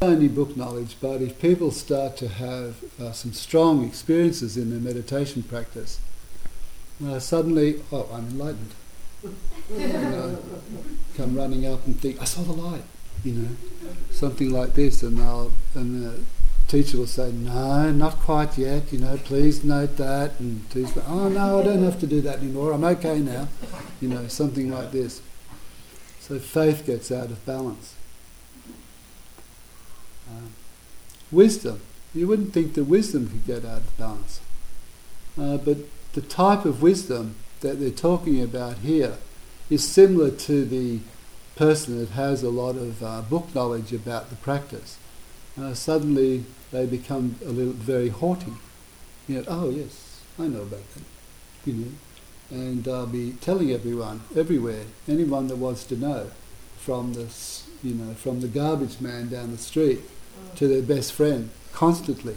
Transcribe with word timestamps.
only 0.00 0.28
book 0.28 0.56
knowledge, 0.56 0.96
but 1.00 1.20
if 1.20 1.40
people 1.40 1.70
start 1.70 2.16
to 2.18 2.28
have 2.28 2.76
uh, 3.00 3.12
some 3.12 3.32
strong 3.32 3.84
experiences 3.84 4.56
in 4.56 4.70
their 4.70 4.80
meditation 4.80 5.42
practice, 5.42 5.98
uh, 7.04 7.18
suddenly, 7.18 7.82
oh, 7.90 8.08
I'm 8.12 8.28
enlightened. 8.28 8.74
you 9.22 9.88
know, 9.88 10.38
come 11.16 11.36
running 11.36 11.66
up 11.66 11.84
and 11.86 12.00
think, 12.00 12.20
I 12.20 12.24
saw 12.24 12.42
the 12.42 12.52
light, 12.52 12.84
you 13.24 13.32
know, 13.32 13.48
something 14.10 14.50
like 14.50 14.74
this, 14.74 15.02
and 15.02 15.18
they'll, 15.18 15.52
and 15.74 16.04
the 16.04 16.20
teacher 16.68 16.98
will 16.98 17.06
say, 17.06 17.32
no, 17.32 17.90
not 17.90 18.18
quite 18.18 18.56
yet, 18.56 18.92
you 18.92 18.98
know, 18.98 19.16
please 19.16 19.64
note 19.64 19.96
that, 19.96 20.38
and 20.38 20.68
teacher, 20.70 21.02
oh 21.08 21.28
no, 21.28 21.58
I 21.58 21.64
don't 21.64 21.82
have 21.82 21.98
to 22.00 22.06
do 22.06 22.20
that 22.20 22.38
anymore, 22.38 22.72
I'm 22.72 22.84
okay 22.84 23.18
now, 23.18 23.48
you 24.00 24.08
know, 24.08 24.28
something 24.28 24.70
like 24.70 24.92
this. 24.92 25.22
So 26.20 26.38
faith 26.38 26.86
gets 26.86 27.10
out 27.10 27.30
of 27.30 27.44
balance. 27.44 27.94
Um, 30.30 30.52
wisdom, 31.30 31.80
you 32.14 32.26
wouldn't 32.26 32.52
think 32.52 32.74
that 32.74 32.84
wisdom 32.84 33.28
could 33.28 33.46
get 33.46 33.64
out 33.64 33.78
of 33.78 33.98
balance, 33.98 34.40
uh, 35.38 35.56
but 35.58 35.78
the 36.12 36.20
type 36.20 36.64
of 36.64 36.82
wisdom 36.82 37.36
that 37.60 37.80
they're 37.80 37.90
talking 37.90 38.42
about 38.42 38.78
here 38.78 39.18
is 39.70 39.86
similar 39.86 40.30
to 40.30 40.64
the 40.64 41.00
person 41.56 41.98
that 41.98 42.10
has 42.10 42.42
a 42.42 42.50
lot 42.50 42.76
of 42.76 43.02
uh, 43.02 43.20
book 43.22 43.54
knowledge 43.54 43.92
about 43.92 44.30
the 44.30 44.36
practice. 44.36 44.96
Uh, 45.60 45.74
suddenly 45.74 46.44
they 46.70 46.86
become 46.86 47.36
a 47.44 47.50
little 47.50 47.72
very 47.72 48.08
haughty. 48.08 48.52
You 49.26 49.36
know, 49.36 49.44
oh 49.48 49.70
yes, 49.70 50.22
I 50.38 50.46
know 50.46 50.62
about 50.62 50.88
that. 50.94 51.02
You 51.64 51.72
know, 51.74 51.92
and 52.50 52.86
I'll 52.88 53.06
be 53.06 53.32
telling 53.40 53.70
everyone, 53.72 54.22
everywhere, 54.34 54.84
anyone 55.06 55.48
that 55.48 55.56
wants 55.56 55.84
to 55.84 55.96
know, 55.96 56.30
from 56.78 57.12
the, 57.12 57.28
you 57.82 57.94
know, 57.94 58.14
from 58.14 58.40
the 58.40 58.48
garbage 58.48 59.00
man 59.00 59.28
down 59.28 59.50
the 59.50 59.58
street 59.58 60.00
to 60.58 60.68
their 60.68 60.82
best 60.82 61.12
friend, 61.12 61.50
constantly. 61.72 62.36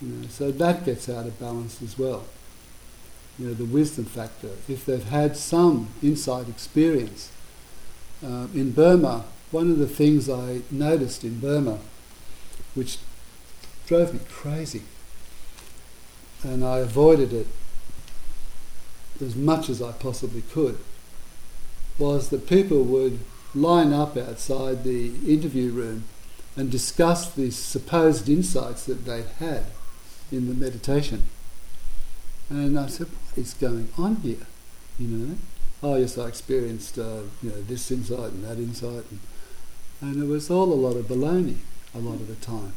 You 0.00 0.08
know, 0.08 0.28
so 0.28 0.50
that 0.50 0.84
gets 0.84 1.08
out 1.08 1.26
of 1.26 1.38
balance 1.38 1.82
as 1.82 1.98
well 1.98 2.24
you 3.38 3.46
know, 3.46 3.54
the 3.54 3.64
wisdom 3.64 4.04
factor, 4.04 4.50
if 4.68 4.84
they've 4.84 5.08
had 5.08 5.36
some 5.36 5.88
insight 6.02 6.48
experience. 6.48 7.30
Uh, 8.24 8.46
in 8.54 8.72
Burma, 8.72 9.24
one 9.50 9.70
of 9.70 9.78
the 9.78 9.88
things 9.88 10.28
I 10.28 10.60
noticed 10.70 11.24
in 11.24 11.40
Burma, 11.40 11.78
which 12.74 12.98
drove 13.86 14.14
me 14.14 14.20
crazy, 14.28 14.82
and 16.42 16.64
I 16.64 16.78
avoided 16.78 17.32
it 17.32 17.46
as 19.20 19.34
much 19.34 19.68
as 19.68 19.80
I 19.80 19.92
possibly 19.92 20.42
could, 20.42 20.78
was 21.98 22.28
that 22.30 22.46
people 22.46 22.82
would 22.84 23.20
line 23.54 23.92
up 23.92 24.16
outside 24.16 24.84
the 24.84 25.14
interview 25.26 25.70
room 25.70 26.04
and 26.56 26.70
discuss 26.70 27.30
the 27.30 27.50
supposed 27.50 28.28
insights 28.28 28.84
that 28.84 29.04
they'd 29.04 29.26
had 29.38 29.64
in 30.30 30.48
the 30.48 30.54
meditation. 30.54 31.24
And 32.50 32.78
I 32.78 32.86
said, 32.86 33.08
what 33.08 33.38
is 33.38 33.54
going 33.54 33.88
on 33.96 34.16
here? 34.16 34.46
You 34.98 35.08
know? 35.08 35.36
Oh, 35.82 35.96
yes, 35.96 36.18
I 36.18 36.28
experienced, 36.28 36.98
uh, 36.98 37.22
you 37.42 37.50
know, 37.50 37.62
this 37.62 37.90
insight 37.90 38.32
and 38.32 38.44
that 38.44 38.58
insight. 38.58 39.04
And, 39.10 39.20
and 40.00 40.22
it 40.22 40.26
was 40.26 40.50
all 40.50 40.72
a 40.72 40.74
lot 40.74 40.96
of 40.96 41.06
baloney 41.06 41.56
a 41.94 41.98
lot 41.98 42.14
of 42.14 42.28
the 42.28 42.34
time. 42.36 42.72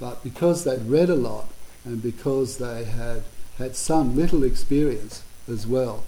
But 0.00 0.22
because 0.22 0.64
they'd 0.64 0.82
read 0.82 1.10
a 1.10 1.14
lot 1.14 1.48
and 1.84 2.02
because 2.02 2.58
they 2.58 2.84
had 2.84 3.22
had 3.56 3.74
some 3.74 4.14
little 4.16 4.44
experience 4.44 5.22
as 5.48 5.66
well, 5.66 6.04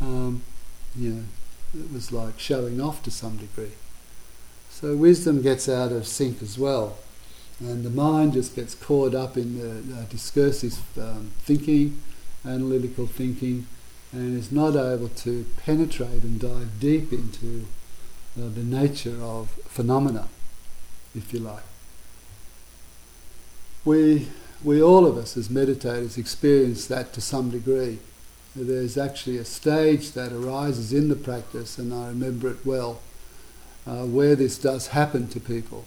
um, 0.00 0.42
you 0.96 1.10
know, 1.10 1.24
it 1.78 1.92
was 1.92 2.10
like 2.12 2.38
showing 2.38 2.80
off 2.80 3.02
to 3.04 3.10
some 3.10 3.36
degree. 3.36 3.72
So 4.80 4.96
wisdom 4.96 5.42
gets 5.42 5.68
out 5.68 5.92
of 5.92 6.06
sync 6.06 6.42
as 6.42 6.58
well. 6.58 6.96
And 7.60 7.84
the 7.84 7.90
mind 7.90 8.32
just 8.32 8.56
gets 8.56 8.74
caught 8.74 9.14
up 9.14 9.36
in 9.36 9.58
the 9.58 10.00
uh, 10.00 10.04
discursive 10.08 10.78
um, 10.98 11.32
thinking 11.40 12.00
analytical 12.44 13.06
thinking 13.06 13.66
and 14.12 14.38
is 14.38 14.50
not 14.50 14.70
able 14.70 15.08
to 15.08 15.44
penetrate 15.58 16.22
and 16.22 16.40
dive 16.40 16.80
deep 16.80 17.12
into 17.12 17.66
uh, 18.38 18.48
the 18.48 18.62
nature 18.62 19.22
of 19.22 19.50
phenomena, 19.66 20.28
if 21.14 21.32
you 21.32 21.40
like. 21.40 21.62
We, 23.84 24.28
we 24.64 24.82
all 24.82 25.06
of 25.06 25.16
us 25.16 25.36
as 25.36 25.48
meditators 25.48 26.18
experience 26.18 26.86
that 26.86 27.12
to 27.12 27.20
some 27.20 27.50
degree. 27.50 27.98
There's 28.56 28.98
actually 28.98 29.36
a 29.36 29.44
stage 29.44 30.12
that 30.12 30.32
arises 30.32 30.92
in 30.92 31.08
the 31.08 31.16
practice, 31.16 31.78
and 31.78 31.94
I 31.94 32.08
remember 32.08 32.50
it 32.50 32.64
well, 32.64 33.00
uh, 33.86 34.04
where 34.04 34.36
this 34.36 34.58
does 34.58 34.88
happen 34.88 35.28
to 35.28 35.40
people, 35.40 35.84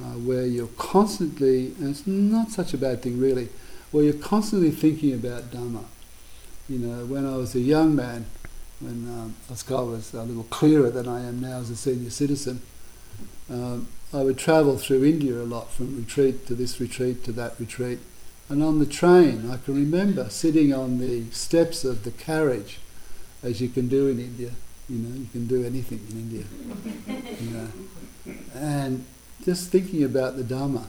uh, 0.00 0.14
where 0.18 0.46
you're 0.46 0.68
constantly, 0.78 1.72
and 1.78 1.90
it's 1.90 2.06
not 2.06 2.50
such 2.50 2.74
a 2.74 2.78
bad 2.78 3.02
thing 3.02 3.18
really, 3.18 3.48
where 3.90 4.04
you're 4.04 4.12
constantly 4.14 4.70
thinking 4.70 5.14
about 5.14 5.50
Dhamma. 5.50 5.84
You 6.68 6.78
know, 6.78 7.06
when 7.06 7.24
I 7.24 7.36
was 7.36 7.54
a 7.54 7.60
young 7.60 7.96
man, 7.96 8.26
when 8.80 9.08
um, 9.08 9.34
Oscar 9.50 9.84
was 9.84 10.12
a 10.12 10.22
little 10.22 10.44
clearer 10.44 10.90
than 10.90 11.08
I 11.08 11.24
am 11.24 11.40
now 11.40 11.58
as 11.58 11.70
a 11.70 11.76
senior 11.76 12.10
citizen, 12.10 12.60
um, 13.50 13.88
I 14.12 14.22
would 14.22 14.38
travel 14.38 14.78
through 14.78 15.04
India 15.04 15.34
a 15.34 15.44
lot 15.44 15.70
from 15.70 15.96
retreat 15.96 16.46
to 16.46 16.54
this 16.54 16.80
retreat 16.80 17.24
to 17.24 17.32
that 17.32 17.58
retreat. 17.58 17.98
And 18.48 18.62
on 18.62 18.78
the 18.78 18.86
train, 18.86 19.50
I 19.50 19.58
can 19.58 19.74
remember 19.74 20.30
sitting 20.30 20.72
on 20.72 20.98
the 20.98 21.30
steps 21.30 21.84
of 21.84 22.04
the 22.04 22.10
carriage, 22.10 22.78
as 23.42 23.60
you 23.60 23.68
can 23.68 23.88
do 23.88 24.08
in 24.08 24.18
India. 24.18 24.52
You 24.88 24.98
know, 24.98 25.16
you 25.18 25.26
can 25.32 25.46
do 25.46 25.64
anything 25.64 26.00
in 26.10 26.16
India. 26.16 26.44
you 27.40 27.50
know, 27.50 27.68
and 28.54 29.04
just 29.44 29.70
thinking 29.70 30.02
about 30.04 30.36
the 30.36 30.42
Dhamma 30.42 30.86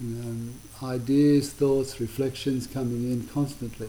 you 0.00 0.08
know, 0.08 0.52
ideas, 0.86 1.52
thoughts, 1.52 2.00
reflections 2.00 2.66
coming 2.66 3.10
in 3.10 3.26
constantly. 3.28 3.88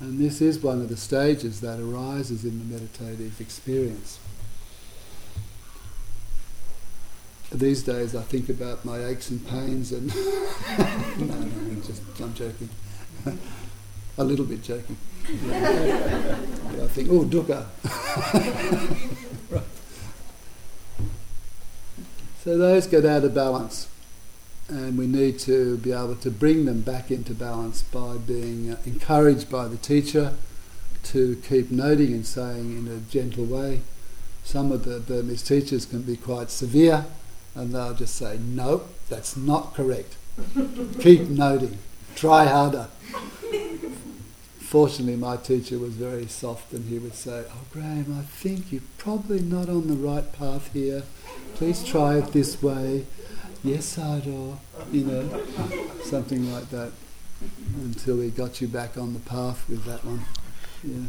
And 0.00 0.18
this 0.18 0.40
is 0.40 0.60
one 0.60 0.80
of 0.80 0.88
the 0.88 0.96
stages 0.96 1.60
that 1.60 1.80
arises 1.80 2.44
in 2.44 2.58
the 2.58 2.64
meditative 2.64 3.40
experience. 3.40 4.20
These 7.50 7.82
days 7.82 8.14
I 8.14 8.22
think 8.22 8.48
about 8.48 8.84
my 8.84 9.04
aches 9.06 9.30
and 9.30 9.46
pains 9.48 9.90
and 9.92 10.14
no, 10.14 10.14
no, 11.18 11.34
I'm 11.34 11.82
just 11.82 12.02
I'm 12.20 12.34
joking. 12.34 12.68
A 14.18 14.24
little 14.24 14.44
bit 14.44 14.62
joking. 14.62 14.96
I 15.28 16.86
think, 16.88 17.08
oh 17.10 17.24
dukkha. 17.24 17.66
Right. 18.18 19.62
So 22.44 22.56
those 22.56 22.86
get 22.86 23.04
out 23.04 23.24
of 23.24 23.34
balance 23.34 23.88
and 24.68 24.96
we 24.96 25.06
need 25.06 25.38
to 25.40 25.76
be 25.78 25.92
able 25.92 26.16
to 26.16 26.30
bring 26.30 26.66
them 26.66 26.82
back 26.82 27.10
into 27.10 27.34
balance 27.34 27.82
by 27.82 28.16
being 28.16 28.70
uh, 28.70 28.76
encouraged 28.86 29.50
by 29.50 29.66
the 29.66 29.76
teacher 29.76 30.34
to 31.04 31.42
keep 31.46 31.70
noting 31.70 32.12
and 32.12 32.26
saying 32.26 32.78
in 32.78 32.88
a 32.88 33.00
gentle 33.10 33.44
way. 33.44 33.80
Some 34.44 34.72
of 34.72 34.84
the 34.84 35.00
Burmese 35.00 35.42
teachers 35.42 35.84
can 35.84 36.02
be 36.02 36.16
quite 36.16 36.50
severe 36.50 37.06
and 37.54 37.74
they'll 37.74 37.94
just 37.94 38.14
say, 38.14 38.38
no, 38.38 38.82
that's 39.08 39.36
not 39.36 39.74
correct. 39.74 40.16
keep 41.00 41.22
noting, 41.28 41.78
try 42.14 42.44
harder. 42.44 42.88
Fortunately, 44.68 45.16
my 45.16 45.36
teacher 45.36 45.78
was 45.78 45.94
very 45.94 46.26
soft 46.26 46.72
and 46.72 46.88
he 46.88 46.98
would 46.98 47.14
say, 47.14 47.44
Oh, 47.48 47.64
Grahame, 47.74 48.18
I 48.18 48.22
think 48.22 48.70
you're 48.70 48.82
probably 48.98 49.40
not 49.40 49.68
on 49.68 49.88
the 49.88 49.94
right 49.94 50.30
path 50.32 50.72
here. 50.74 51.04
Please 51.54 51.82
try 51.82 52.18
it 52.18 52.32
this 52.32 52.62
way 52.62 53.06
yes, 53.64 53.84
Sadhu, 53.86 54.58
you 54.92 55.04
know, 55.04 55.42
something 56.02 56.52
like 56.52 56.70
that, 56.70 56.92
until 57.76 58.16
we 58.16 58.30
got 58.30 58.60
you 58.60 58.68
back 58.68 58.96
on 58.96 59.14
the 59.14 59.20
path 59.20 59.68
with 59.68 59.84
that 59.84 60.04
one. 60.04 60.22
Yeah. 60.82 61.08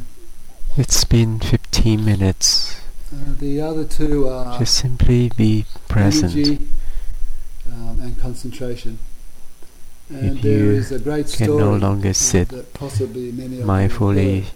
It's 0.76 1.04
been 1.04 1.40
15 1.40 2.04
minutes. 2.04 2.80
Uh, 3.12 3.34
the 3.38 3.60
other 3.60 3.84
two 3.84 4.28
are 4.28 4.58
just 4.58 4.74
simply 4.74 5.30
be 5.36 5.66
present 5.88 6.32
energy, 6.32 6.68
um, 7.66 7.98
and 8.00 8.18
concentration. 8.20 8.98
And 10.10 10.36
if 10.36 10.42
there 10.42 10.58
you 10.58 10.70
is 10.70 10.92
a 10.92 10.98
great 10.98 11.28
can 11.28 11.56
no 11.56 11.74
longer 11.74 12.10
uh, 12.10 12.12
sit 12.12 12.48
that 12.48 12.74
possibly 12.74 13.30
many 13.32 13.44
of 13.46 13.52
you 13.52 13.58
have 13.60 13.68
mindfully, 13.68 14.42
heard, 14.42 14.52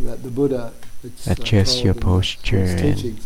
that 0.00 0.22
the 0.22 0.30
Buddha 0.30 0.72
uh, 1.04 1.10
adjust 1.26 1.84
your 1.84 1.94
posture 1.94 2.56
and. 2.58 3.20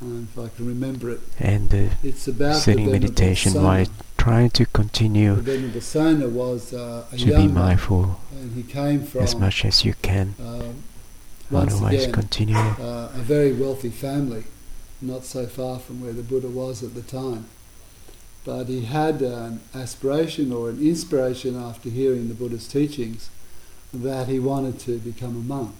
Um, 0.00 0.28
if 0.32 0.36
I 0.36 0.48
can 0.48 0.66
remember 0.66 1.12
it, 1.12 1.20
and 1.38 1.70
the 1.70 1.90
it's 2.02 2.26
about 2.26 2.56
sitting 2.56 2.90
meditation 2.90 3.54
while 3.62 3.86
trying 4.16 4.50
to 4.50 4.66
continue 4.66 5.34
was 5.34 6.72
uh, 6.72 7.04
to 7.16 7.26
be 7.26 7.46
mindful 7.46 8.20
and 8.32 8.52
he 8.54 8.64
came 8.64 9.04
from 9.04 9.22
as 9.22 9.36
much 9.36 9.64
as 9.64 9.84
you 9.84 9.94
can. 10.02 10.34
um, 10.40 10.82
once 11.50 11.74
Otherwise, 11.74 12.02
again, 12.02 12.12
continue. 12.12 12.56
uh, 12.56 13.10
a 13.14 13.22
very 13.34 13.52
wealthy 13.52 13.90
family, 13.90 14.44
not 15.00 15.24
so 15.24 15.46
far 15.46 15.78
from 15.78 16.00
where 16.00 16.12
the 16.12 16.22
Buddha 16.22 16.48
was 16.48 16.82
at 16.82 16.94
the 16.94 17.02
time. 17.02 17.46
But 18.44 18.66
he 18.66 18.84
had 18.84 19.22
an 19.22 19.60
aspiration 19.74 20.52
or 20.52 20.70
an 20.70 20.80
inspiration 20.80 21.56
after 21.56 21.88
hearing 21.88 22.28
the 22.28 22.34
Buddha's 22.34 22.66
teachings 22.66 23.30
that 23.94 24.26
he 24.28 24.40
wanted 24.40 24.80
to 24.80 24.98
become 24.98 25.36
a 25.36 25.40
monk. 25.40 25.74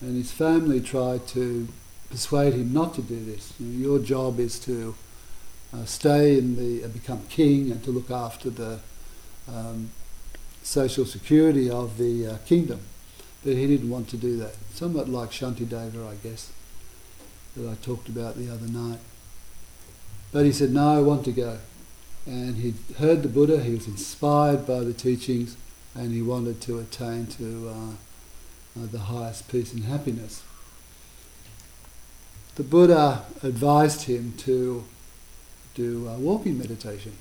And 0.00 0.16
his 0.16 0.30
family 0.30 0.80
tried 0.80 1.26
to 1.28 1.68
persuade 2.08 2.54
him 2.54 2.72
not 2.72 2.94
to 2.94 3.02
do 3.02 3.22
this. 3.24 3.52
You 3.58 3.66
know, 3.66 3.88
your 3.88 3.98
job 3.98 4.38
is 4.38 4.58
to 4.60 4.94
uh, 5.74 5.84
stay 5.84 6.40
the, 6.40 6.84
uh, 6.84 6.88
become 6.88 7.22
king 7.28 7.70
and 7.70 7.82
to 7.84 7.90
look 7.90 8.10
after 8.10 8.48
the 8.48 8.78
um, 9.52 9.90
social 10.62 11.04
security 11.04 11.68
of 11.68 11.98
the 11.98 12.26
uh, 12.26 12.36
kingdom. 12.46 12.80
But 13.44 13.54
he 13.54 13.66
didn't 13.66 13.90
want 13.90 14.08
to 14.10 14.16
do 14.16 14.36
that. 14.38 14.54
Somewhat 14.72 15.08
like 15.08 15.30
Shantideva, 15.30 16.10
I 16.10 16.14
guess, 16.22 16.52
that 17.56 17.68
I 17.68 17.74
talked 17.76 18.08
about 18.08 18.36
the 18.36 18.50
other 18.50 18.66
night. 18.66 18.98
But 20.32 20.44
he 20.44 20.52
said, 20.52 20.70
No, 20.70 20.96
I 20.96 21.00
want 21.00 21.24
to 21.26 21.32
go. 21.32 21.58
And 22.26 22.56
he 22.56 22.74
heard 22.98 23.22
the 23.22 23.28
Buddha, 23.28 23.62
he 23.62 23.74
was 23.74 23.86
inspired 23.86 24.66
by 24.66 24.80
the 24.80 24.92
teachings, 24.92 25.56
and 25.94 26.12
he 26.12 26.22
wanted 26.22 26.60
to 26.62 26.78
attain 26.78 27.26
to 27.26 27.68
uh, 27.68 27.90
uh, 28.80 28.86
the 28.90 28.98
highest 28.98 29.48
peace 29.48 29.72
and 29.72 29.84
happiness. 29.84 30.42
The 32.56 32.62
Buddha 32.62 33.24
advised 33.42 34.02
him 34.02 34.34
to 34.38 34.84
do 35.74 36.08
uh, 36.08 36.18
walking 36.18 36.58
meditation. 36.58 37.12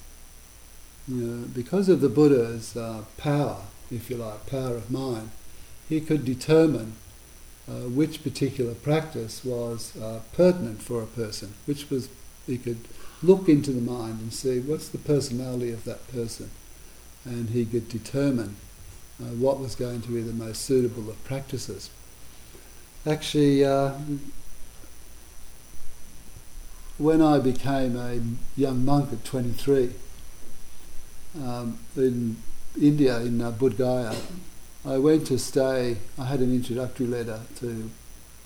You 1.08 1.16
know, 1.16 1.48
because 1.48 1.88
of 1.88 2.02
the 2.02 2.10
Buddha's 2.10 2.76
uh, 2.76 3.04
power, 3.18 3.62
if 3.90 4.10
you 4.10 4.18
like, 4.18 4.46
power 4.48 4.76
of 4.76 4.92
mind, 4.92 5.32
he 5.88 6.02
could 6.02 6.26
determine 6.26 6.94
uh, 7.70 7.88
which 7.90 8.24
particular 8.24 8.74
practice 8.74 9.44
was 9.44 9.96
uh, 9.98 10.20
pertinent 10.34 10.82
for 10.82 11.02
a 11.02 11.08
person, 11.08 11.54
which 11.66 11.90
was 11.90 12.10
he 12.46 12.58
could 12.58 12.88
look 13.24 13.50
into 13.50 13.72
the 13.72 13.82
mind 13.82 14.20
and 14.20 14.34
see 14.34 14.60
what's 14.60 14.90
the 14.90 14.98
personality 14.98 15.72
of 15.72 15.84
that 15.86 16.08
person, 16.12 16.52
and 17.26 17.50
he 17.50 17.66
could 17.66 17.90
determine 17.90 18.56
uh, 19.20 19.26
what 19.26 19.60
was 19.60 19.76
going 19.76 20.02
to 20.02 20.10
be 20.10 20.22
the 20.22 20.34
most 20.34 20.62
suitable 20.62 21.10
of 21.10 21.24
practices. 21.24 21.90
Actually, 23.06 23.64
uh, 23.66 23.94
when 26.98 27.22
I 27.22 27.40
became 27.40 27.96
a 27.96 28.20
young 28.60 28.84
monk 28.84 29.14
at 29.14 29.24
23 29.24 29.92
um, 31.42 31.80
in 31.96 32.38
India, 32.80 33.20
in 33.20 33.42
uh, 33.42 33.52
Bodh 33.52 33.78
Gaya, 33.78 34.16
I 34.86 34.98
went 34.98 35.28
to 35.28 35.38
stay. 35.38 35.98
I 36.18 36.26
had 36.26 36.40
an 36.40 36.54
introductory 36.54 37.08
letter 37.08 37.42
to 37.58 37.90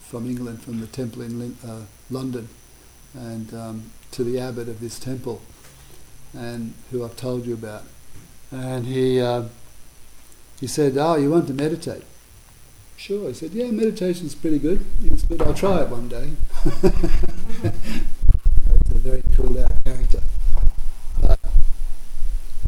from 0.02 0.30
England, 0.30 0.62
from 0.62 0.82
the 0.82 0.88
temple 0.88 1.22
in 1.22 1.58
uh, 1.66 1.82
London, 2.10 2.50
and 3.14 3.54
um, 3.54 3.92
to 4.12 4.24
the 4.24 4.40
abbot 4.40 4.68
of 4.68 4.80
this 4.80 5.00
temple, 5.00 5.42
and 6.34 6.74
who 6.92 7.04
I've 7.04 7.16
told 7.16 7.46
you 7.46 7.54
about. 7.54 7.84
And 8.52 8.86
he 8.86 9.20
uh, 9.20 9.46
he 10.60 10.68
said, 10.68 10.98
"Oh, 10.98 11.16
you 11.16 11.32
want 11.32 11.48
to 11.48 11.54
meditate?" 11.54 12.04
Sure. 12.98 13.30
I 13.30 13.32
said, 13.32 13.52
"Yeah, 13.52 13.72
meditation's 13.72 14.36
pretty 14.36 14.60
good. 14.60 14.86
It's 15.04 15.24
good. 15.24 15.42
I'll 15.42 15.54
try 15.54 15.82
it 15.82 15.90
one 15.90 16.08
day." 16.08 16.32
That's 17.64 18.92
a 18.92 19.00
very 19.00 19.24
cool 19.36 19.58
out 19.64 19.84
character. 19.84 20.22
But 21.22 21.40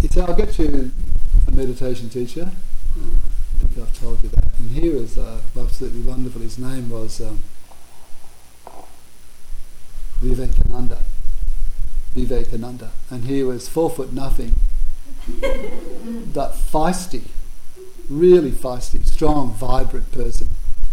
he 0.01 0.07
said, 0.07 0.29
"I'll 0.29 0.35
get 0.35 0.57
you 0.57 0.91
a 1.47 1.51
meditation 1.51 2.09
teacher." 2.09 2.49
I 2.95 3.65
think 3.65 3.77
I've 3.77 3.99
told 3.99 4.23
you 4.23 4.29
that. 4.29 4.59
And 4.59 4.71
he 4.71 4.89
was 4.89 5.17
uh, 5.17 5.41
absolutely 5.57 6.01
wonderful. 6.01 6.41
His 6.41 6.57
name 6.57 6.89
was 6.89 7.21
um, 7.21 7.39
Vivekananda. 10.19 11.03
Vivekananda. 12.13 12.91
And 13.09 13.25
he 13.25 13.43
was 13.43 13.67
four 13.67 13.89
foot 13.89 14.13
nothing, 14.13 14.55
but 16.33 16.53
feisty, 16.53 17.23
really 18.09 18.51
feisty, 18.51 19.05
strong, 19.05 19.53
vibrant 19.53 20.11
person. 20.11 20.47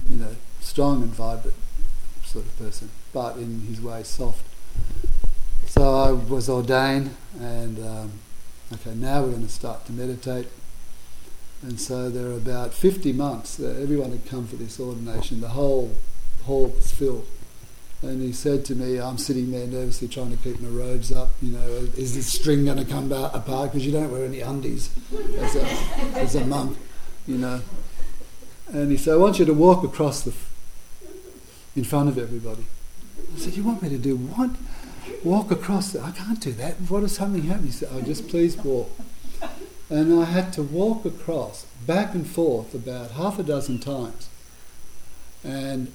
You 0.09 0.17
know, 0.17 0.37
strong 0.61 1.03
and 1.03 1.13
vibrant 1.13 1.57
sort 2.25 2.47
of 2.47 2.59
person, 2.59 2.91
but 3.13 3.37
in 3.37 3.63
his 3.63 3.81
way 3.81 4.03
soft. 4.03 4.45
So 5.67 5.95
I 5.95 6.13
was 6.13 6.49
ordained, 6.49 7.15
and 7.39 7.79
um, 7.79 8.13
okay, 8.73 8.95
now 8.95 9.23
we're 9.23 9.31
going 9.31 9.47
to 9.47 9.53
start 9.53 9.87
to 9.87 9.93
meditate. 9.93 10.49
And 11.63 11.79
so 11.79 12.09
there 12.09 12.27
are 12.27 12.37
about 12.37 12.73
50 12.73 13.13
monks. 13.13 13.61
Everyone 13.61 14.13
had 14.13 14.27
come 14.27 14.47
for 14.47 14.57
this 14.57 14.81
ordination. 14.81 15.41
The 15.41 15.49
whole 15.49 15.95
hall 16.45 16.69
was 16.69 16.91
filled. 16.91 17.27
And 18.03 18.23
he 18.23 18.33
said 18.33 18.65
to 18.67 18.75
me, 18.75 18.99
I'm 18.99 19.19
sitting 19.19 19.51
there 19.51 19.67
nervously 19.67 20.09
trying 20.09 20.31
to 20.31 20.37
keep 20.39 20.59
my 20.61 20.69
robes 20.69 21.13
up. 21.13 21.31
You 21.43 21.53
know, 21.53 21.69
is 21.97 22.15
this 22.15 22.33
string 22.33 22.65
going 22.65 22.79
to 22.79 22.85
come 22.85 23.13
apart? 23.13 23.73
Because 23.73 23.85
you 23.85 23.93
don't 23.93 24.11
wear 24.11 24.25
any 24.25 24.41
undies 24.41 24.91
as 25.39 25.57
a, 25.57 25.65
as 26.19 26.35
a 26.35 26.45
monk, 26.47 26.79
you 27.27 27.37
know. 27.37 27.61
And 28.73 28.91
he 28.91 28.97
said, 28.97 29.15
I 29.15 29.17
want 29.17 29.39
you 29.39 29.45
to 29.45 29.53
walk 29.53 29.85
across 29.85 30.23
the, 30.23 30.31
f- 30.31 30.51
in 31.77 31.85
front 31.85 32.09
of 32.09 32.17
everybody. 32.17 32.65
I 33.35 33.39
said, 33.39 33.57
You 33.57 33.65
want 33.65 33.83
me 33.83 33.91
to 33.91 33.99
do 33.99 34.17
what? 34.17 34.51
Walk 35.23 35.51
across 35.51 35.93
the, 35.93 36.01
I 36.01 36.13
can't 36.13 36.41
do 36.41 36.53
that. 36.53 36.77
What 36.89 37.03
if 37.03 37.11
something 37.11 37.43
happens? 37.43 37.67
He 37.67 37.71
said, 37.73 37.91
Oh, 37.93 38.01
just 38.01 38.29
please 38.29 38.57
walk. 38.57 38.91
And 39.91 40.19
I 40.19 40.25
had 40.25 40.53
to 40.55 40.63
walk 40.63 41.05
across, 41.05 41.67
back 41.87 42.15
and 42.15 42.27
forth, 42.27 42.75
about 42.75 43.11
half 43.11 43.39
a 43.39 43.43
dozen 43.43 43.79
times. 43.81 44.29
And 45.43 45.93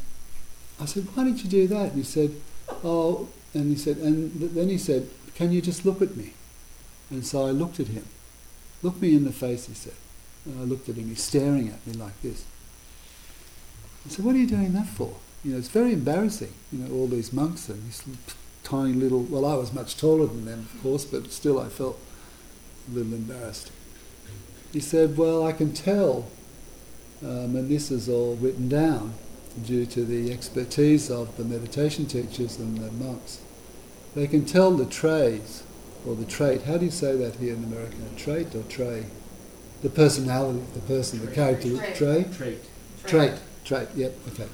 I 0.80 0.86
said, 0.86 1.04
why 1.13 1.24
did 1.24 1.44
you 1.44 1.50
do 1.50 1.68
that? 1.68 1.92
And 1.92 1.98
he 1.98 2.04
said, 2.04 2.31
oh, 2.83 3.30
and 3.54 3.69
he 3.69 3.77
said, 3.77 3.98
and 3.98 4.33
then 4.33 4.69
he 4.69 4.77
said, 4.77 5.10
can 5.36 5.51
you 5.51 5.62
just 5.62 5.86
look 5.86 6.01
at 6.01 6.16
me? 6.16 6.33
And 7.10 7.25
so 7.25 7.45
I 7.45 7.51
looked 7.51 7.80
at 7.80 7.88
him. 7.88 8.06
Look 8.81 9.01
me 9.01 9.16
in 9.16 9.24
the 9.24 9.31
face, 9.31 9.68
he 9.68 9.74
said. 9.74 9.94
And 10.45 10.60
I 10.60 10.63
looked 10.63 10.89
at 10.89 10.95
him, 10.95 11.07
he's 11.07 11.24
staring 11.24 11.69
at 11.69 11.86
me 11.88 11.94
like 11.94 12.22
this. 12.22 12.45
I 14.06 14.10
said, 14.10 14.25
what 14.25 14.36
are 14.36 14.39
you 14.39 14.48
doing 14.48 14.74
that 14.74 14.88
for? 14.88 15.16
You 15.44 15.51
know, 15.51 15.57
it's 15.57 15.69
very 15.69 15.94
embarrassing, 15.94 16.54
you 16.72 16.80
know, 16.80 16.94
all 16.94 17.07
these 17.07 17.31
monks 17.31 17.69
and 17.69 17.83
these 17.86 18.04
tiny 18.63 18.94
little, 18.94 19.22
well, 19.22 19.45
I 19.45 19.56
was 19.56 19.72
much 19.74 19.95
taller 19.98 20.25
than 20.25 20.45
them, 20.45 20.68
of 20.74 20.81
course, 20.81 21.06
but 21.06 21.31
still 21.31 21.60
I 21.60 21.69
felt 21.69 22.00
a 22.89 22.95
little 22.95 23.13
embarrassed. 23.13 23.72
He 24.74 24.80
said, 24.80 25.18
well, 25.18 25.45
I 25.45 25.54
can 25.54 25.72
tell, 25.74 26.27
um, 27.24 27.56
and 27.56 27.69
this 27.69 27.92
is 27.92 28.10
all 28.10 28.36
written 28.36 28.68
down, 28.68 29.13
due 29.63 29.86
to 29.86 30.04
the 30.04 30.31
expertise 30.31 31.10
of 31.10 31.36
the 31.38 31.44
meditation 31.44 32.06
teachers 32.06 32.57
and 32.60 32.78
the 32.78 32.92
monks. 32.92 33.40
They 34.16 34.28
can 34.28 34.46
tell 34.46 34.72
the 34.72 34.86
traits, 34.86 35.63
or 36.06 36.16
the 36.16 36.25
trait, 36.25 36.63
how 36.63 36.78
do 36.78 36.86
you 36.86 36.92
say 36.92 37.16
that 37.18 37.36
here 37.36 37.54
in 37.54 37.63
America? 37.63 37.96
Trait 38.18 38.54
or 38.56 38.63
trait? 38.63 39.06
The 39.81 39.90
personality 39.90 40.60
of 40.60 40.74
the 40.74 40.80
person, 40.81 41.25
the 41.25 41.31
character, 41.31 41.78
Trait. 41.94 41.96
trait? 41.96 42.34
Trait. 42.34 42.57
Trait, 43.06 43.34
trait, 43.63 43.88
yep, 43.96 44.13
okay. 44.30 44.48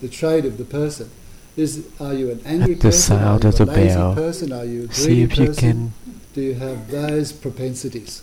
The 0.00 0.08
trait 0.08 0.44
of 0.44 0.58
the 0.58 0.64
person. 0.64 1.10
Is, 1.56 1.88
are 2.00 2.14
you 2.14 2.30
an 2.30 2.40
angry 2.44 2.74
At 2.74 2.80
the 2.80 2.88
person? 2.88 3.16
Are 3.18 3.38
you 3.40 3.48
of 3.48 3.60
a 3.60 3.64
the 3.64 3.66
lazy 3.66 3.94
bell, 3.94 4.14
person? 4.14 4.52
Are 4.52 4.64
you 4.64 4.84
a 4.88 4.92
See 4.92 5.06
greedy 5.06 5.22
if 5.22 5.38
you 5.38 5.46
person? 5.46 5.60
can 5.60 5.92
Do 6.34 6.40
you 6.40 6.54
have 6.54 6.90
those 6.90 7.32
propensities? 7.32 8.22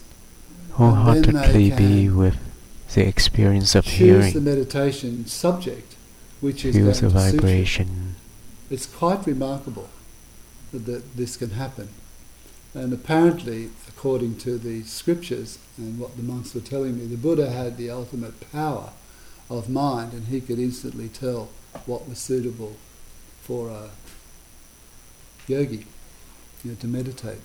wholeheartedly 0.72 1.70
can 1.70 1.78
be 1.78 2.10
with 2.10 2.38
the 2.94 3.06
experience 3.08 3.76
of 3.76 3.86
hearing? 3.86 4.22
Choose 4.24 4.34
the 4.34 4.42
meditation 4.42 5.26
subject, 5.26 5.95
which 6.46 6.64
is 6.64 6.76
Feel 6.76 6.92
going 6.92 6.94
the 6.94 7.10
to 7.10 7.20
suit 7.22 7.34
you. 7.34 7.40
vibration. 7.40 8.16
It's 8.70 8.86
quite 8.86 9.26
remarkable 9.26 9.90
that, 10.72 10.86
that 10.86 11.18
this 11.18 11.38
can 11.38 11.50
happen. 11.50 11.90
And 12.76 12.94
apparently, 12.94 13.70
according 13.88 14.38
to 14.40 14.60
the 14.60 14.84
scriptures 14.84 15.58
and 15.76 15.98
what 15.98 16.18
the 16.18 16.22
monks 16.22 16.54
were 16.54 16.62
telling 16.62 17.00
me, 17.00 17.08
the 17.08 17.18
Buddha 17.18 17.50
had 17.50 17.78
the 17.78 17.90
ultimate 17.90 18.52
power 18.52 18.92
of 19.50 19.70
mind 19.70 20.14
and 20.14 20.28
he 20.28 20.40
could 20.40 20.60
instantly 20.60 21.10
tell 21.10 21.50
what 21.88 22.08
was 22.08 22.20
suitable 22.20 22.76
for 23.42 23.70
a 23.70 23.90
yogi 25.48 25.88
you 26.64 26.72
know, 26.72 26.76
to 26.76 26.88
meditate. 26.88 27.42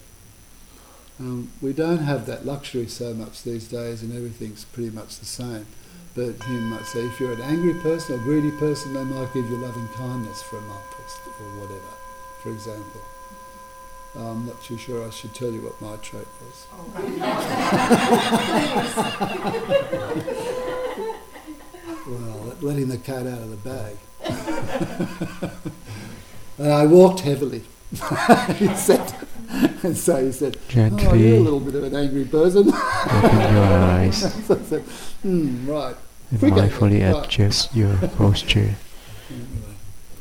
Um, 1.19 1.53
we 1.63 1.73
don't 1.73 1.99
have 1.99 2.27
that 2.27 2.45
luxury 2.45 2.87
so 2.87 3.15
much 3.15 3.45
these 3.45 3.67
days 3.67 4.03
and 4.03 4.15
everything's 4.15 4.67
pretty 4.67 4.91
much 4.91 5.19
the 5.19 5.27
same. 5.27 5.67
But 6.15 6.43
he 6.45 6.55
might 6.55 6.87
say, 6.87 7.07
if 7.07 7.21
you're 7.21 7.33
an 7.33 7.41
angry 7.41 7.75
person 7.75 8.17
or 8.17 8.19
greedy 8.19 8.51
person, 8.51 8.95
they 8.95 9.05
might 9.05 9.33
give 9.33 9.49
you 9.49 9.57
loving 9.57 9.89
kindness 9.89 10.43
for 10.43 10.59
a 10.59 10.63
month 10.63 10.83
or, 10.99 11.05
or 11.45 11.51
whatever, 11.61 11.93
for 12.43 12.51
example. 12.51 13.01
I'm 14.17 14.47
not 14.47 14.61
too 14.61 14.77
sure 14.77 15.07
I 15.07 15.11
should 15.11 15.35
tell 15.35 15.53
you 15.53 15.61
what 15.61 15.81
my 15.81 15.97
trait 15.97 16.27
was. 16.43 16.67
Oh. 16.73 16.87
Well, 22.07 22.57
letting 22.61 22.89
the 22.89 22.99
cat 22.99 23.27
out 23.27 23.41
of 23.41 23.51
the 23.51 23.57
bag. 23.57 23.97
and 26.59 26.73
I 26.73 26.87
walked 26.87 27.21
heavily. 27.21 27.63
he 28.57 28.75
said, 28.75 29.15
and 29.51 29.97
so 29.97 30.25
he 30.25 30.33
said, 30.33 30.57
Oh, 30.77 31.15
you're 31.15 31.37
a 31.37 31.41
little 31.41 31.61
bit 31.61 31.75
of 31.75 31.85
an 31.85 31.95
angry 31.97 32.25
person. 32.25 32.69
open 32.69 33.41
your 33.41 33.65
eyes 33.65 34.45
so 34.47 34.55
I 34.59 34.63
said, 34.63 34.83
hmm, 35.23 35.69
right. 35.69 35.97
and 36.31 36.41
mindfully 36.41 37.03
right. 37.13 37.27
adjust 37.27 37.75
your 37.75 37.97
posture. 38.17 38.77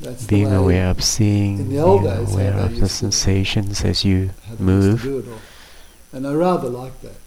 That's 0.01 0.25
Being 0.27 0.51
aware 0.53 0.89
of 0.89 1.03
seeing, 1.03 1.59
in 1.59 1.69
the 1.69 1.79
old 1.79 2.03
being 2.03 2.15
aware 2.15 2.53
of 2.53 2.79
the 2.79 2.87
sensations 2.87 3.83
as 3.83 4.05
you 4.05 4.29
how 4.47 4.55
they 4.55 4.57
used 4.57 4.57
to 4.57 4.63
move. 4.63 5.03
do 5.03 5.19
it 5.19 5.25
all. 5.27 5.39
And 6.13 6.25
I 6.25 6.33
rather 6.33 6.69
like 6.69 7.01
that, 7.01 7.17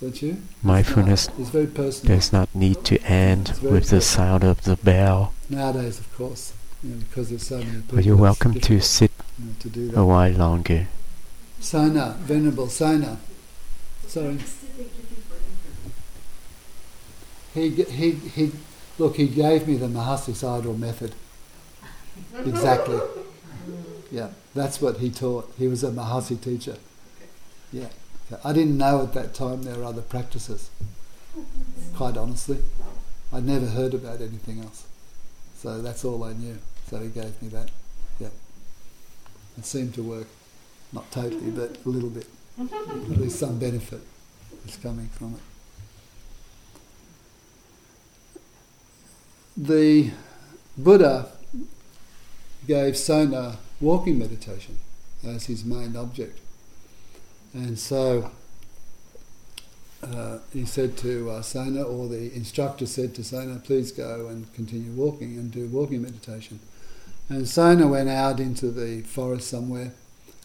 don't 0.00 0.20
you? 0.20 0.38
Mindfulness 0.62 1.28
It's 1.38 1.50
very 1.50 1.68
personal. 1.68 2.16
does 2.16 2.32
not 2.32 2.52
need 2.54 2.84
to 2.86 2.98
end 3.02 3.54
with 3.62 3.90
the 3.90 4.00
sound 4.00 4.42
of 4.42 4.62
the 4.64 4.76
bell. 4.76 5.32
Nowadays, 5.48 6.00
of 6.00 6.12
course, 6.16 6.52
you 6.82 6.90
know, 6.90 6.96
because 7.08 7.28
there's 7.30 7.46
so 7.46 7.58
many 7.58 7.70
people. 7.80 7.96
But 7.96 8.04
you're 8.04 8.16
welcome 8.16 8.54
to 8.60 8.80
sit 8.80 9.12
you 9.38 9.44
know, 9.46 9.52
to 9.60 9.68
do 9.68 9.92
a 9.94 10.04
while 10.04 10.32
longer. 10.32 10.88
Sona, 11.60 12.16
Venerable 12.20 12.68
Sona. 12.68 13.18
Sorry. 14.06 14.38
He, 17.54 17.70
he, 17.70 18.10
he, 18.12 18.52
look, 18.98 19.16
he 19.16 19.28
gave 19.28 19.68
me 19.68 19.76
the 19.76 19.86
Mahasi 19.86 20.32
Sayadaw 20.32 20.78
method. 20.78 21.14
Exactly. 22.44 23.00
Yeah, 24.10 24.30
that's 24.54 24.80
what 24.80 24.98
he 24.98 25.10
taught. 25.10 25.52
He 25.58 25.68
was 25.68 25.84
a 25.84 25.90
Mahasi 25.90 26.40
teacher. 26.40 26.76
Yeah. 27.72 27.88
I 28.44 28.52
didn't 28.52 28.78
know 28.78 29.02
at 29.02 29.12
that 29.14 29.34
time 29.34 29.62
there 29.62 29.76
were 29.76 29.84
other 29.84 30.02
practices, 30.02 30.70
quite 31.94 32.16
honestly. 32.16 32.58
I'd 33.32 33.44
never 33.44 33.66
heard 33.66 33.94
about 33.94 34.20
anything 34.20 34.60
else. 34.60 34.86
So 35.56 35.82
that's 35.82 36.04
all 36.04 36.22
I 36.24 36.32
knew. 36.32 36.58
So 36.88 36.98
he 36.98 37.08
gave 37.08 37.40
me 37.42 37.48
that. 37.48 37.70
Yeah. 38.18 38.28
It 39.58 39.64
seemed 39.64 39.94
to 39.94 40.02
work. 40.02 40.26
Not 40.92 41.10
totally, 41.10 41.50
but 41.50 41.78
a 41.84 41.88
little 41.88 42.10
bit. 42.10 42.26
At 42.58 43.18
least 43.18 43.38
some 43.38 43.58
benefit 43.58 44.00
is 44.66 44.76
coming 44.76 45.08
from 45.08 45.34
it. 45.34 45.40
The 49.56 50.10
Buddha 50.76 51.32
gave 52.66 52.96
Sona 52.96 53.58
walking 53.80 54.18
meditation 54.18 54.78
as 55.24 55.46
his 55.46 55.64
main 55.64 55.96
object. 55.96 56.38
And 57.52 57.78
so 57.78 58.30
uh, 60.02 60.38
he 60.52 60.64
said 60.64 60.96
to 60.98 61.30
uh, 61.30 61.42
Sona, 61.42 61.82
or 61.82 62.08
the 62.08 62.34
instructor 62.34 62.86
said 62.86 63.14
to 63.16 63.24
Sona, 63.24 63.58
please 63.58 63.92
go 63.92 64.28
and 64.28 64.52
continue 64.54 64.92
walking 64.92 65.36
and 65.36 65.50
do 65.50 65.66
walking 65.66 66.02
meditation. 66.02 66.60
And 67.28 67.48
Sona 67.48 67.86
went 67.86 68.08
out 68.08 68.40
into 68.40 68.70
the 68.70 69.02
forest 69.02 69.48
somewhere 69.48 69.92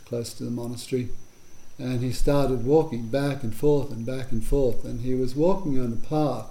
close 0.06 0.34
to 0.34 0.44
the 0.44 0.52
monastery 0.52 1.10
and 1.78 2.02
he 2.02 2.12
started 2.12 2.66
walking 2.66 3.08
back 3.08 3.44
and 3.44 3.54
forth 3.54 3.92
and 3.92 4.06
back 4.06 4.32
and 4.32 4.44
forth. 4.44 4.86
And 4.86 5.02
he 5.02 5.14
was 5.14 5.36
walking 5.36 5.80
on 5.80 5.92
a 5.92 6.08
path 6.08 6.48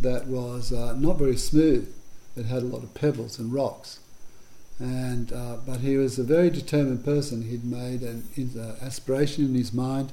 that 0.00 0.26
was 0.26 0.72
uh, 0.72 0.94
not 0.94 1.18
very 1.18 1.36
smooth, 1.36 1.92
it 2.36 2.46
had 2.46 2.62
a 2.62 2.66
lot 2.66 2.82
of 2.82 2.94
pebbles 2.94 3.38
and 3.38 3.52
rocks. 3.52 4.00
And, 4.78 5.32
uh, 5.32 5.56
but 5.66 5.80
he 5.80 5.96
was 5.96 6.18
a 6.18 6.22
very 6.22 6.50
determined 6.50 7.04
person. 7.04 7.48
He'd 7.48 7.64
made 7.64 8.02
an, 8.02 8.28
an 8.36 8.76
aspiration 8.82 9.46
in 9.46 9.54
his 9.54 9.72
mind 9.72 10.12